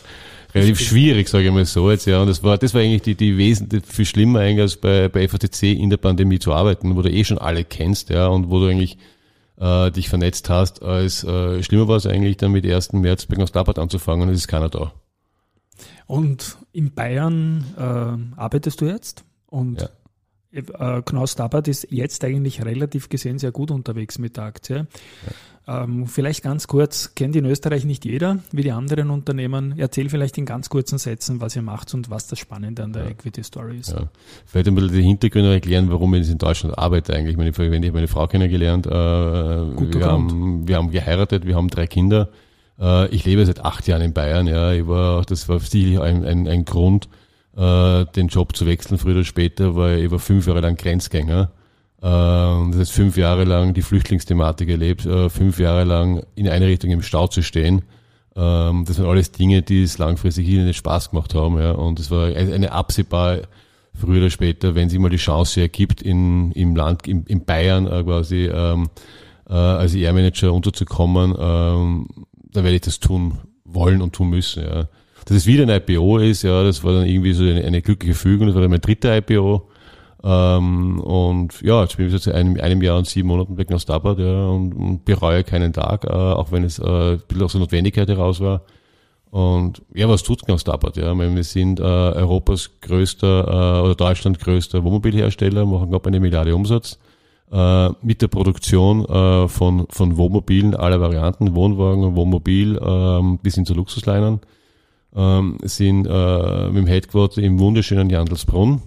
relativ 0.54 0.82
schwierig, 0.82 1.30
sage 1.30 1.46
ich 1.46 1.54
mal 1.54 1.64
so 1.64 1.90
jetzt, 1.90 2.06
ja. 2.06 2.20
Und 2.20 2.28
das 2.28 2.44
war, 2.44 2.58
das 2.58 2.74
war 2.74 2.82
eigentlich 2.82 3.04
die, 3.04 3.16
die 3.16 3.38
wesentlich 3.38 3.86
viel 3.86 4.06
schlimmer 4.06 4.42
eigentlich 4.42 4.60
als 4.60 4.76
bei, 4.76 5.08
bei 5.08 5.26
FATC 5.30 5.64
in 5.64 5.90
der 5.90 5.96
Pandemie 5.96 6.38
zu 6.38 6.52
arbeiten, 6.52 6.98
wo 6.98 7.02
du 7.02 7.10
eh 7.10 7.24
schon 7.24 7.38
alle 7.38 7.64
kennst, 7.64 8.10
ja, 8.10 8.28
und 8.28 8.50
wo 8.50 8.60
du 8.60 8.68
eigentlich 8.68 8.98
äh, 9.58 9.90
dich 9.92 10.10
vernetzt 10.10 10.50
hast, 10.50 10.84
als 10.84 11.24
äh, 11.24 11.64
schlimmer 11.64 11.88
war 11.88 11.96
es 11.96 12.06
eigentlich 12.06 12.36
dann 12.36 12.52
mit 12.52 12.66
1. 12.66 12.92
März 12.92 13.28
bei 13.28 13.38
Gnastabat 13.38 13.80
anzufangen 13.80 14.28
und 14.28 14.34
es 14.34 14.42
ist 14.42 14.48
keiner 14.50 14.68
da. 14.68 14.92
Und 16.08 16.58
in 16.74 16.94
Bayern 16.94 17.64
äh, 17.78 18.38
arbeitest 18.38 18.82
du 18.82 18.86
jetzt 18.86 19.24
und 19.48 19.80
Ja. 19.80 19.90
Äh, 20.56 21.02
Knaus 21.04 21.36
Tabat 21.36 21.68
ist 21.68 21.88
jetzt 21.90 22.24
eigentlich 22.24 22.64
relativ 22.64 23.10
gesehen 23.10 23.40
sehr 23.40 23.52
gut 23.52 23.72
unterwegs 23.72 24.18
mit 24.20 24.38
der 24.38 24.46
Aktie. 24.46 24.88
Ähm, 25.68 26.06
vielleicht 26.06 26.44
ganz 26.44 26.68
kurz, 26.68 27.16
kennt 27.16 27.36
in 27.36 27.46
Österreich 27.46 27.86
nicht 27.86 28.06
jeder, 28.06 28.38
wie 28.52 28.62
die 28.62 28.72
anderen 28.72 29.10
Unternehmen. 29.10 29.74
Erzähl 29.78 30.10
vielleicht 30.10 30.38
in 30.38 30.46
ganz 30.46 30.70
kurzen 30.70 31.00
Sätzen, 31.00 31.42
was 31.42 31.56
ihr 31.56 31.64
macht 31.64 31.94
und 31.96 32.12
was 32.12 32.28
das 32.28 32.38
Spannende 32.38 32.84
an 32.84 32.94
der 32.94 33.08
Equity 33.08 33.44
Story 33.44 33.80
ist. 33.80 33.92
Ja. 33.92 34.04
Vielleicht 34.46 34.68
ein 34.68 34.76
bisschen 34.76 34.94
die 34.94 35.02
Hintergründe 35.02 35.54
erklären, 35.54 35.90
warum 35.90 36.14
ich 36.14 36.22
jetzt 36.22 36.32
in 36.32 36.38
Deutschland 36.38 36.78
arbeite 36.78 37.14
eigentlich. 37.14 37.36
Meine, 37.36 37.58
wenn 37.58 37.82
ich 37.82 37.90
habe 37.90 37.98
meine 37.98 38.08
Frau 38.08 38.28
kennengelernt, 38.28 38.86
äh, 38.86 38.90
Guter 38.90 40.00
wir, 40.00 40.06
haben, 40.06 40.68
wir 40.68 40.76
haben 40.76 40.92
geheiratet, 40.92 41.48
wir 41.48 41.56
haben 41.56 41.70
drei 41.70 41.88
Kinder. 41.88 42.30
Äh, 42.80 43.08
ich 43.08 43.26
lebe 43.26 43.44
seit 43.44 43.66
acht 43.66 43.88
Jahren 43.88 44.04
in 44.04 44.14
Bayern. 44.14 44.46
Ja, 44.46 44.72
ich 44.72 44.88
war, 44.88 45.24
das 45.24 45.50
war 45.50 45.60
sicherlich 45.60 46.00
ein, 46.00 46.24
ein, 46.24 46.48
ein 46.48 46.66
Grund, 46.66 47.10
äh, 47.56 48.06
den 48.16 48.28
Job 48.28 48.56
zu 48.56 48.66
wechseln 48.66 48.98
früher 48.98 49.16
oder 49.16 49.24
später, 49.24 49.76
weil 49.76 50.00
ich 50.00 50.12
war 50.12 50.20
fünf 50.20 50.48
Jahre 50.48 50.62
lang 50.62 50.76
Grenzgänger. 50.76 51.52
Äh, 52.02 52.02
das 52.02 52.78
heißt, 52.78 52.92
fünf 52.92 53.18
Jahre 53.18 53.44
lang 53.44 53.74
die 53.74 53.82
Flüchtlingsthematik 53.82 54.70
erlebt, 54.70 55.06
äh, 55.06 55.30
fünf 55.30 55.60
Jahre 55.60 55.84
lang 55.84 56.24
in 56.36 56.50
eine 56.50 56.68
Richtung 56.68 56.92
im 56.92 57.02
Stau 57.02 57.28
zu 57.28 57.42
stehen. 57.42 57.84
Ähm, 58.36 58.84
das 58.86 58.98
sind 58.98 59.06
alles 59.06 59.32
Dinge, 59.32 59.62
die 59.62 59.84
es 59.84 59.98
langfristig 59.98 60.46
hier 60.46 60.64
nicht 60.64 60.78
Spaß 60.78 61.12
gemacht 61.12 61.34
haben. 61.34 61.58
Ja. 61.58 61.72
Und 61.72 62.00
es 62.00 62.12
war 62.12 62.28
eine 62.28 62.72
absehbar 62.72 63.40
früher 63.94 64.18
oder 64.18 64.30
später, 64.30 64.76
wenn 64.76 64.90
sich 64.90 65.00
mal 65.00 65.10
die 65.10 65.18
Chance 65.18 65.62
ergibt, 65.62 66.02
in, 66.02 66.52
im 66.52 66.76
Land, 66.76 67.08
in, 67.08 67.24
in 67.24 67.46
Bayern 67.46 67.88
äh, 67.88 68.04
quasi 68.04 68.46
ähm, 68.46 68.90
äh, 69.50 69.54
als 69.54 69.96
Air-Manager 69.96 70.54
unterzukommen, 70.54 71.34
ähm, 71.38 72.08
dann 72.52 72.64
werde 72.64 72.76
ich 72.76 72.82
das 72.82 73.00
tun 73.00 73.38
wollen 73.64 74.02
und 74.02 74.14
tun 74.14 74.30
müssen. 74.30 74.64
Ja. 74.64 74.88
Dass 75.26 75.38
es 75.38 75.48
wieder 75.48 75.64
ein 75.64 75.70
IPO 75.70 76.20
ist, 76.20 76.44
ja, 76.44 76.64
das 76.64 76.84
war 76.84 76.94
dann 76.94 77.08
irgendwie 77.08 77.34
so 77.34 77.44
eine, 77.44 77.64
eine 77.64 77.82
glückliche 77.82 78.14
Fügung, 78.14 78.48
das 78.48 78.56
war 78.56 78.62
dann 78.62 78.72
mein 78.72 78.82
dritter 78.82 79.18
IPO. 79.18 79.68
Ähm, 80.24 81.00
und 81.02 81.62
ja, 81.62 81.82
jetzt 81.82 81.98
bin 81.98 82.08
ich 82.08 82.24
seit 82.24 82.34
einem, 82.34 82.60
einem 82.60 82.82
Jahr 82.82 82.98
und 82.98 83.08
sieben 83.08 83.28
Monaten 83.28 83.58
weg 83.58 83.70
nach 83.70 83.80
Starbucks 83.80 84.22
ja, 84.22 84.48
und, 84.48 84.74
und 84.74 85.06
bereue 85.06 85.44
keinen 85.44 85.74
Tag, 85.74 86.06
äh, 86.06 86.10
auch 86.10 86.52
wenn 86.52 86.64
es 86.64 86.80
äh, 86.80 86.84
ein 87.14 87.22
bisschen 87.28 87.44
aus 87.44 87.52
der 87.52 87.62
Notwendigkeit 87.62 88.08
heraus 88.08 88.40
war. 88.40 88.62
Und 89.36 89.82
ja, 89.94 90.08
was 90.08 90.24
tut 90.24 90.46
Knaus 90.46 90.64
Tabat? 90.64 90.96
Ja, 90.98 91.14
meine, 91.14 91.36
wir 91.36 91.44
sind 91.44 91.80
äh, 91.80 91.84
Europas 91.84 92.72
größter 92.82 93.80
äh, 93.80 93.82
oder 93.82 93.94
Deutschland 93.94 94.40
größter 94.40 94.84
Wohnmobilhersteller, 94.84 95.66
machen 95.66 95.90
knapp 95.90 96.08
eine 96.08 96.20
Milliarde 96.20 96.56
Umsatz. 96.56 97.00
Äh, 97.52 97.90
mit 98.02 98.22
der 98.22 98.28
Produktion 98.28 99.06
äh, 99.06 99.48
von, 99.48 99.88
von 99.90 100.18
Wohnmobilen 100.18 100.74
aller 100.74 101.00
Varianten, 101.00 101.54
Wohnwagen, 101.54 102.16
Wohnmobil 102.16 102.80
ähm, 102.82 103.40
bis 103.44 103.56
hin 103.56 103.66
zu 103.66 103.74
Luxusleinern. 103.74 104.40
Ähm, 105.16 105.58
sind 105.64 106.08
äh, 106.08 106.68
mit 106.68 106.76
dem 106.76 106.88
Headquarter 106.88 107.42
im 107.42 107.60
wunderschönen 107.60 108.10
Jandelsbrunn. 108.10 108.82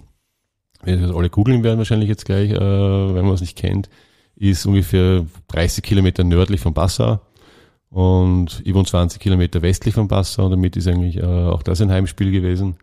Wenn 0.83 1.01
das 1.01 1.11
alle 1.11 1.29
googeln 1.29 1.63
werden 1.63 1.79
wahrscheinlich 1.79 2.09
jetzt 2.09 2.25
gleich, 2.25 2.51
äh, 2.51 2.59
wenn 2.59 3.25
man 3.25 3.33
es 3.33 3.41
nicht 3.41 3.57
kennt, 3.57 3.89
ist 4.35 4.65
ungefähr 4.65 5.25
30 5.47 5.83
Kilometer 5.83 6.23
nördlich 6.23 6.61
von 6.61 6.73
Passau 6.73 7.19
und 7.89 8.61
über 8.63 8.83
20 8.83 9.19
Kilometer 9.19 9.61
westlich 9.61 9.95
von 9.95 10.07
Passau 10.07 10.45
und 10.45 10.51
damit 10.51 10.77
ist 10.77 10.87
eigentlich 10.87 11.17
äh, 11.17 11.23
auch 11.23 11.63
das 11.63 11.81
ein 11.81 11.91
Heimspiel 11.91 12.31
gewesen. 12.31 12.77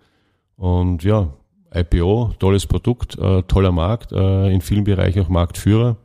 Und 0.57 1.05
ja, 1.05 1.29
IPO, 1.73 2.33
tolles 2.39 2.67
Produkt, 2.67 3.19
äh, 3.19 3.43
toller 3.43 3.73
Markt, 3.73 4.13
äh, 4.13 4.51
in 4.51 4.61
vielen 4.61 4.85
Bereichen 4.85 5.23
auch 5.23 5.29
Marktführer. 5.29 5.97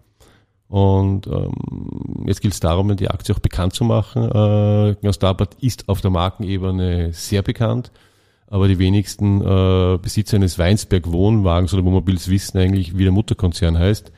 Und 0.71 1.27
ähm, 1.27 1.51
jetzt 2.27 2.39
gilt 2.39 2.53
es 2.53 2.61
darum, 2.61 2.95
die 2.95 3.09
Aktie 3.09 3.35
auch 3.35 3.39
bekannt 3.39 3.73
zu 3.73 3.83
machen. 3.83 4.23
Äh, 4.23 4.95
Gnaus 5.01 5.19
Tabat 5.19 5.55
ist 5.55 5.89
auf 5.89 5.99
der 5.99 6.11
Markenebene 6.11 7.11
sehr 7.11 7.41
bekannt, 7.41 7.91
aber 8.47 8.69
die 8.69 8.79
wenigsten 8.79 9.41
äh, 9.41 9.97
Besitzer 10.01 10.37
eines 10.37 10.57
Weinsberg 10.57 11.11
Wohnwagens 11.11 11.73
oder 11.73 11.83
Wohnmobils 11.83 12.29
wissen 12.29 12.57
eigentlich, 12.57 12.97
wie 12.97 13.03
der 13.03 13.11
Mutterkonzern 13.11 13.77
heißt. 13.77 14.13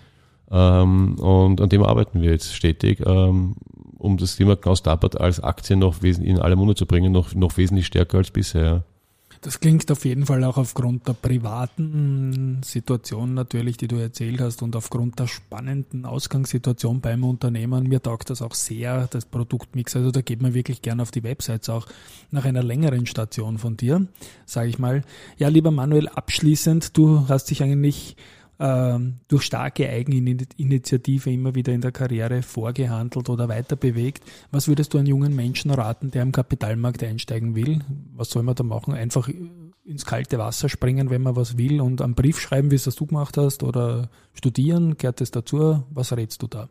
Ähm, 0.52 1.16
und 1.16 1.60
an 1.60 1.70
dem 1.70 1.82
arbeiten 1.82 2.22
wir 2.22 2.30
jetzt 2.30 2.54
stetig, 2.54 3.02
ähm, 3.04 3.56
um 3.98 4.18
das 4.18 4.36
Thema 4.36 4.56
Gnaus 4.56 4.84
Tabat 4.84 5.20
als 5.20 5.40
Aktie 5.40 5.76
noch 5.76 6.04
in 6.04 6.38
alle 6.38 6.56
Munde 6.56 6.76
zu 6.76 6.86
bringen, 6.86 7.12
noch, 7.12 7.34
noch 7.34 7.58
wesentlich 7.58 7.88
stärker 7.88 8.20
als 8.20 8.30
bisher. 8.30 8.84
Das 9.44 9.60
klingt 9.60 9.92
auf 9.92 10.06
jeden 10.06 10.26
Fall 10.26 10.42
auch 10.46 10.56
aufgrund 10.56 11.06
der 11.06 11.14
privaten 11.14 12.62
Situation 12.64 13.34
natürlich, 13.34 13.76
die 13.76 13.90
du 13.90 13.98
erzählt 13.98 14.40
hast 14.40 14.62
und 14.62 14.74
aufgrund 14.74 15.20
der 15.20 15.28
spannenden 15.28 16.06
Ausgangssituation 16.06 17.02
beim 17.02 17.26
Unternehmen. 17.26 17.90
Mir 17.90 18.02
taugt 18.02 18.30
das 18.30 18.42
auch 18.42 18.54
sehr, 18.54 19.08
das 19.08 19.26
Produktmix. 19.26 19.98
Also 19.98 20.12
da 20.12 20.22
geht 20.22 20.42
man 20.42 20.54
wirklich 20.54 20.82
gerne 20.82 21.02
auf 21.02 21.12
die 21.12 21.24
Websites 21.24 21.68
auch 21.68 21.88
nach 22.32 22.46
einer 22.46 22.64
längeren 22.64 23.06
Station 23.06 23.58
von 23.58 23.76
dir, 23.76 24.08
sage 24.46 24.70
ich 24.70 24.80
mal. 24.80 25.04
Ja, 25.38 25.50
lieber 25.50 25.72
Manuel, 25.72 26.08
abschließend, 26.08 26.98
du 26.98 27.28
hast 27.28 27.50
dich 27.50 27.62
eigentlich 27.62 28.16
ähm, 28.64 29.16
durch 29.28 29.44
starke 29.44 29.90
Eigeninitiative 29.90 31.30
immer 31.30 31.54
wieder 31.54 31.74
in 31.74 31.82
der 31.82 31.92
Karriere 31.92 32.42
vorgehandelt 32.42 33.28
oder 33.30 33.50
weiter 33.50 33.76
bewegt. 33.76 34.24
Was 34.52 34.70
würdest 34.70 34.94
du 34.94 35.00
einem 35.00 35.08
jungen 35.08 35.36
Menschen 35.36 35.70
raten, 35.70 36.12
der 36.12 36.24
im 36.24 36.32
Kapitalmarkt 36.32 37.04
einsteigen 37.04 37.56
will? 37.56 37.82
Was 38.16 38.30
soll 38.30 38.44
man 38.44 38.56
da 38.56 38.64
machen? 38.64 38.94
Einfach 38.94 39.28
ins 39.84 40.06
kalte 40.06 40.38
Wasser 40.38 40.70
springen, 40.70 41.10
wenn 41.10 41.22
man 41.22 41.36
was 41.36 41.58
will 41.58 41.82
und 41.82 42.02
einen 42.02 42.16
Brief 42.16 42.40
schreiben, 42.40 42.72
wie 42.72 42.76
es 42.76 42.86
das 42.86 42.96
du 42.96 43.06
gemacht 43.06 43.36
hast 43.36 43.64
oder 43.64 44.10
studieren? 44.34 44.96
Gehört 44.98 45.20
das 45.20 45.32
dazu? 45.32 45.84
Was 45.90 46.16
rätst 46.16 46.42
du 46.42 46.48
da? 46.48 46.70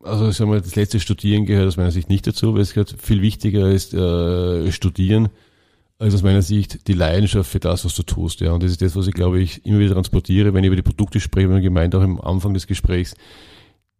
Also 0.00 0.28
sagen 0.32 0.50
wir, 0.50 0.60
das 0.60 0.74
letzte 0.74 0.98
Studieren 0.98 1.46
gehört 1.46 1.68
aus 1.68 1.76
meiner 1.76 1.92
Sicht 1.92 2.08
nicht 2.08 2.26
dazu, 2.26 2.54
weil 2.54 2.62
es 2.62 2.74
gehört 2.74 2.96
viel 3.00 3.22
wichtiger 3.22 3.70
ist 3.70 3.94
äh, 3.94 4.72
Studieren, 4.72 5.28
als 6.04 6.14
aus 6.14 6.22
meiner 6.22 6.42
Sicht 6.42 6.86
die 6.86 6.92
Leidenschaft 6.92 7.50
für 7.50 7.60
das, 7.60 7.84
was 7.84 7.94
du 7.94 8.02
tust. 8.02 8.40
Ja. 8.40 8.52
Und 8.52 8.62
das 8.62 8.70
ist 8.70 8.82
das, 8.82 8.94
was 8.94 9.06
ich 9.06 9.14
glaube 9.14 9.40
ich 9.40 9.64
immer 9.64 9.78
wieder 9.78 9.94
transportiere, 9.94 10.52
wenn 10.52 10.62
ich 10.62 10.68
über 10.68 10.76
die 10.76 10.82
Produkte 10.82 11.18
spreche, 11.18 11.48
wenn 11.48 11.62
gemeint 11.62 11.94
auch 11.94 12.02
am 12.02 12.20
Anfang 12.20 12.52
des 12.52 12.66
Gesprächs, 12.66 13.14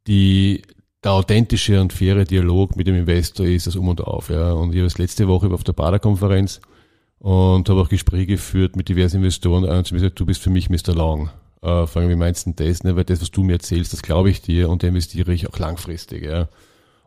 die 0.06 0.62
der 1.02 1.12
authentische 1.12 1.80
und 1.80 1.92
faire 1.92 2.24
Dialog 2.24 2.76
mit 2.76 2.86
dem 2.86 2.94
Investor 2.94 3.46
ist 3.46 3.66
das 3.66 3.76
Um 3.76 3.88
und 3.88 4.02
Auf. 4.02 4.28
Ja. 4.28 4.52
Und 4.52 4.74
ich 4.74 4.82
das 4.82 4.98
letzte 4.98 5.28
Woche 5.28 5.48
auf 5.48 5.64
der 5.64 5.72
Bader-Konferenz 5.72 6.60
und 7.18 7.68
habe 7.68 7.80
auch 7.80 7.88
Gespräche 7.88 8.26
geführt 8.26 8.76
mit 8.76 8.88
diversen 8.88 9.18
Investoren. 9.18 9.64
Einer 9.64 9.78
hat 9.78 9.90
mir 9.90 9.98
gesagt, 9.98 10.20
du 10.20 10.26
bist 10.26 10.42
für 10.42 10.50
mich 10.50 10.68
Mr. 10.68 10.94
Long. 10.94 11.30
Äh, 11.62 11.86
fragen, 11.86 12.10
wie 12.10 12.16
meinst 12.16 12.46
du 12.46 12.52
denn 12.52 12.68
das? 12.68 12.84
Ne? 12.84 12.96
Weil 12.96 13.04
das, 13.04 13.22
was 13.22 13.30
du 13.30 13.42
mir 13.42 13.54
erzählst, 13.54 13.94
das 13.94 14.02
glaube 14.02 14.28
ich 14.28 14.42
dir 14.42 14.68
und 14.68 14.82
da 14.82 14.88
investiere 14.88 15.32
ich 15.32 15.48
auch 15.48 15.58
langfristig. 15.58 16.24
Ja. 16.24 16.48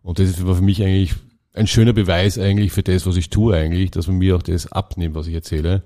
Und 0.02 0.18
das 0.18 0.44
war 0.46 0.56
für 0.56 0.64
mich 0.64 0.82
eigentlich 0.82 1.14
ein 1.58 1.68
schöner 1.68 1.94
Beweis 1.94 2.38
eigentlich 2.40 2.72
für 2.72 2.84
das, 2.84 3.06
was 3.06 3.18
ich 3.18 3.30
tue 3.30 3.56
eigentlich, 3.56 3.92
dass 3.92 4.08
man 4.08 4.18
mir 4.18 4.36
auch 4.36 4.44
das 4.44 4.72
abnimmt, 4.72 5.16
was 5.16 5.28
ich 5.28 5.34
erzähle. 5.34 5.84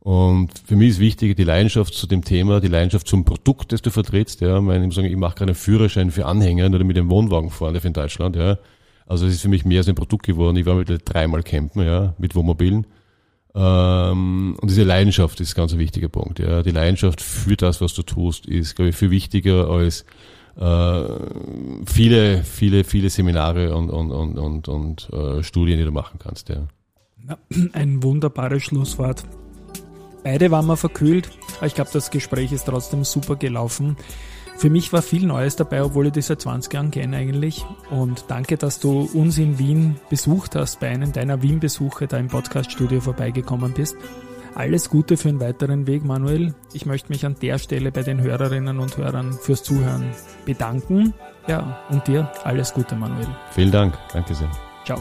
Und 0.00 0.50
für 0.64 0.76
mich 0.76 0.90
ist 0.90 1.00
wichtig 1.00 1.36
die 1.36 1.44
Leidenschaft 1.44 1.92
zu 1.92 2.06
dem 2.06 2.24
Thema, 2.24 2.60
die 2.60 2.68
Leidenschaft 2.68 3.08
zum 3.08 3.24
Produkt, 3.24 3.72
das 3.72 3.82
du 3.82 3.90
vertrittst. 3.90 4.40
Ja, 4.40 4.58
ich, 4.58 4.94
sagen, 4.94 5.08
ich 5.08 5.16
mache 5.16 5.34
gerade 5.34 5.50
einen 5.50 5.54
Führerschein 5.54 6.10
für 6.10 6.26
Anhänger, 6.26 6.68
nur 6.68 6.78
damit 6.78 6.96
ich 6.96 7.00
einen 7.00 7.10
Wohnwagen 7.10 7.50
fahren 7.50 7.74
darf 7.74 7.84
in 7.84 7.92
Deutschland. 7.92 8.36
Ja, 8.36 8.58
also 9.06 9.26
es 9.26 9.34
ist 9.34 9.42
für 9.42 9.48
mich 9.48 9.64
mehr 9.64 9.78
als 9.78 9.88
ein 9.88 9.94
Produkt 9.94 10.24
geworden. 10.24 10.56
Ich 10.56 10.66
war 10.66 10.76
mit 10.76 11.02
dreimal 11.04 11.42
campen, 11.42 11.84
ja, 11.84 12.14
mit 12.18 12.34
Wohnmobilen. 12.34 12.86
Ähm, 13.54 14.56
und 14.60 14.70
diese 14.70 14.84
Leidenschaft 14.84 15.40
ist 15.40 15.54
ein 15.54 15.56
ganz 15.56 15.76
wichtiger 15.76 16.08
Punkt. 16.08 16.38
Ja, 16.38 16.62
die 16.62 16.70
Leidenschaft 16.70 17.20
für 17.20 17.56
das, 17.56 17.80
was 17.80 17.94
du 17.94 18.02
tust, 18.02 18.46
ist, 18.46 18.76
glaube 18.76 18.90
ich, 18.90 18.96
viel 18.96 19.10
wichtiger 19.10 19.68
als 19.68 20.04
äh, 20.58 21.04
viele, 21.86 22.42
viele, 22.42 22.84
viele 22.84 23.10
Seminare 23.10 23.74
und, 23.74 23.90
und, 23.90 24.10
und, 24.10 24.38
und, 24.38 24.68
und 24.68 25.08
äh, 25.12 25.42
Studien, 25.42 25.78
die 25.78 25.84
du 25.84 25.92
machen 25.92 26.18
kannst. 26.18 26.48
Ja. 26.48 26.66
ein 27.72 28.02
wunderbares 28.02 28.64
Schlusswort. 28.64 29.24
Beide 30.24 30.50
waren 30.50 30.66
wir 30.66 30.76
verkühlt, 30.76 31.30
aber 31.58 31.66
ich 31.66 31.74
glaube, 31.74 31.90
das 31.92 32.10
Gespräch 32.10 32.52
ist 32.52 32.66
trotzdem 32.66 33.04
super 33.04 33.36
gelaufen. 33.36 33.96
Für 34.56 34.70
mich 34.70 34.92
war 34.92 35.02
viel 35.02 35.24
Neues 35.24 35.54
dabei, 35.54 35.84
obwohl 35.84 36.08
ich 36.08 36.12
das 36.14 36.26
seit 36.26 36.40
20 36.40 36.72
Jahren 36.74 36.90
kenne 36.90 37.16
eigentlich. 37.16 37.64
Und 37.90 38.24
danke, 38.26 38.56
dass 38.56 38.80
du 38.80 39.08
uns 39.14 39.38
in 39.38 39.60
Wien 39.60 39.96
besucht 40.10 40.56
hast, 40.56 40.80
bei 40.80 40.88
einem 40.88 41.12
deiner 41.12 41.40
Wien-Besuche 41.42 42.08
da 42.08 42.18
im 42.18 42.26
Podcast-Studio 42.26 43.00
vorbeigekommen 43.00 43.72
bist. 43.72 43.96
Alles 44.58 44.90
Gute 44.90 45.16
für 45.16 45.28
einen 45.28 45.38
weiteren 45.38 45.86
Weg, 45.86 46.04
Manuel. 46.04 46.52
Ich 46.72 46.84
möchte 46.84 47.10
mich 47.10 47.24
an 47.24 47.36
der 47.40 47.58
Stelle 47.58 47.92
bei 47.92 48.02
den 48.02 48.20
Hörerinnen 48.20 48.80
und 48.80 48.96
Hörern 48.96 49.32
fürs 49.32 49.62
Zuhören 49.62 50.10
bedanken. 50.44 51.14
Ja, 51.46 51.78
und 51.90 52.08
dir 52.08 52.28
alles 52.42 52.74
Gute, 52.74 52.96
Manuel. 52.96 53.28
Vielen 53.52 53.70
Dank. 53.70 53.96
Danke 54.12 54.34
sehr. 54.34 54.50
Ciao. 54.84 55.00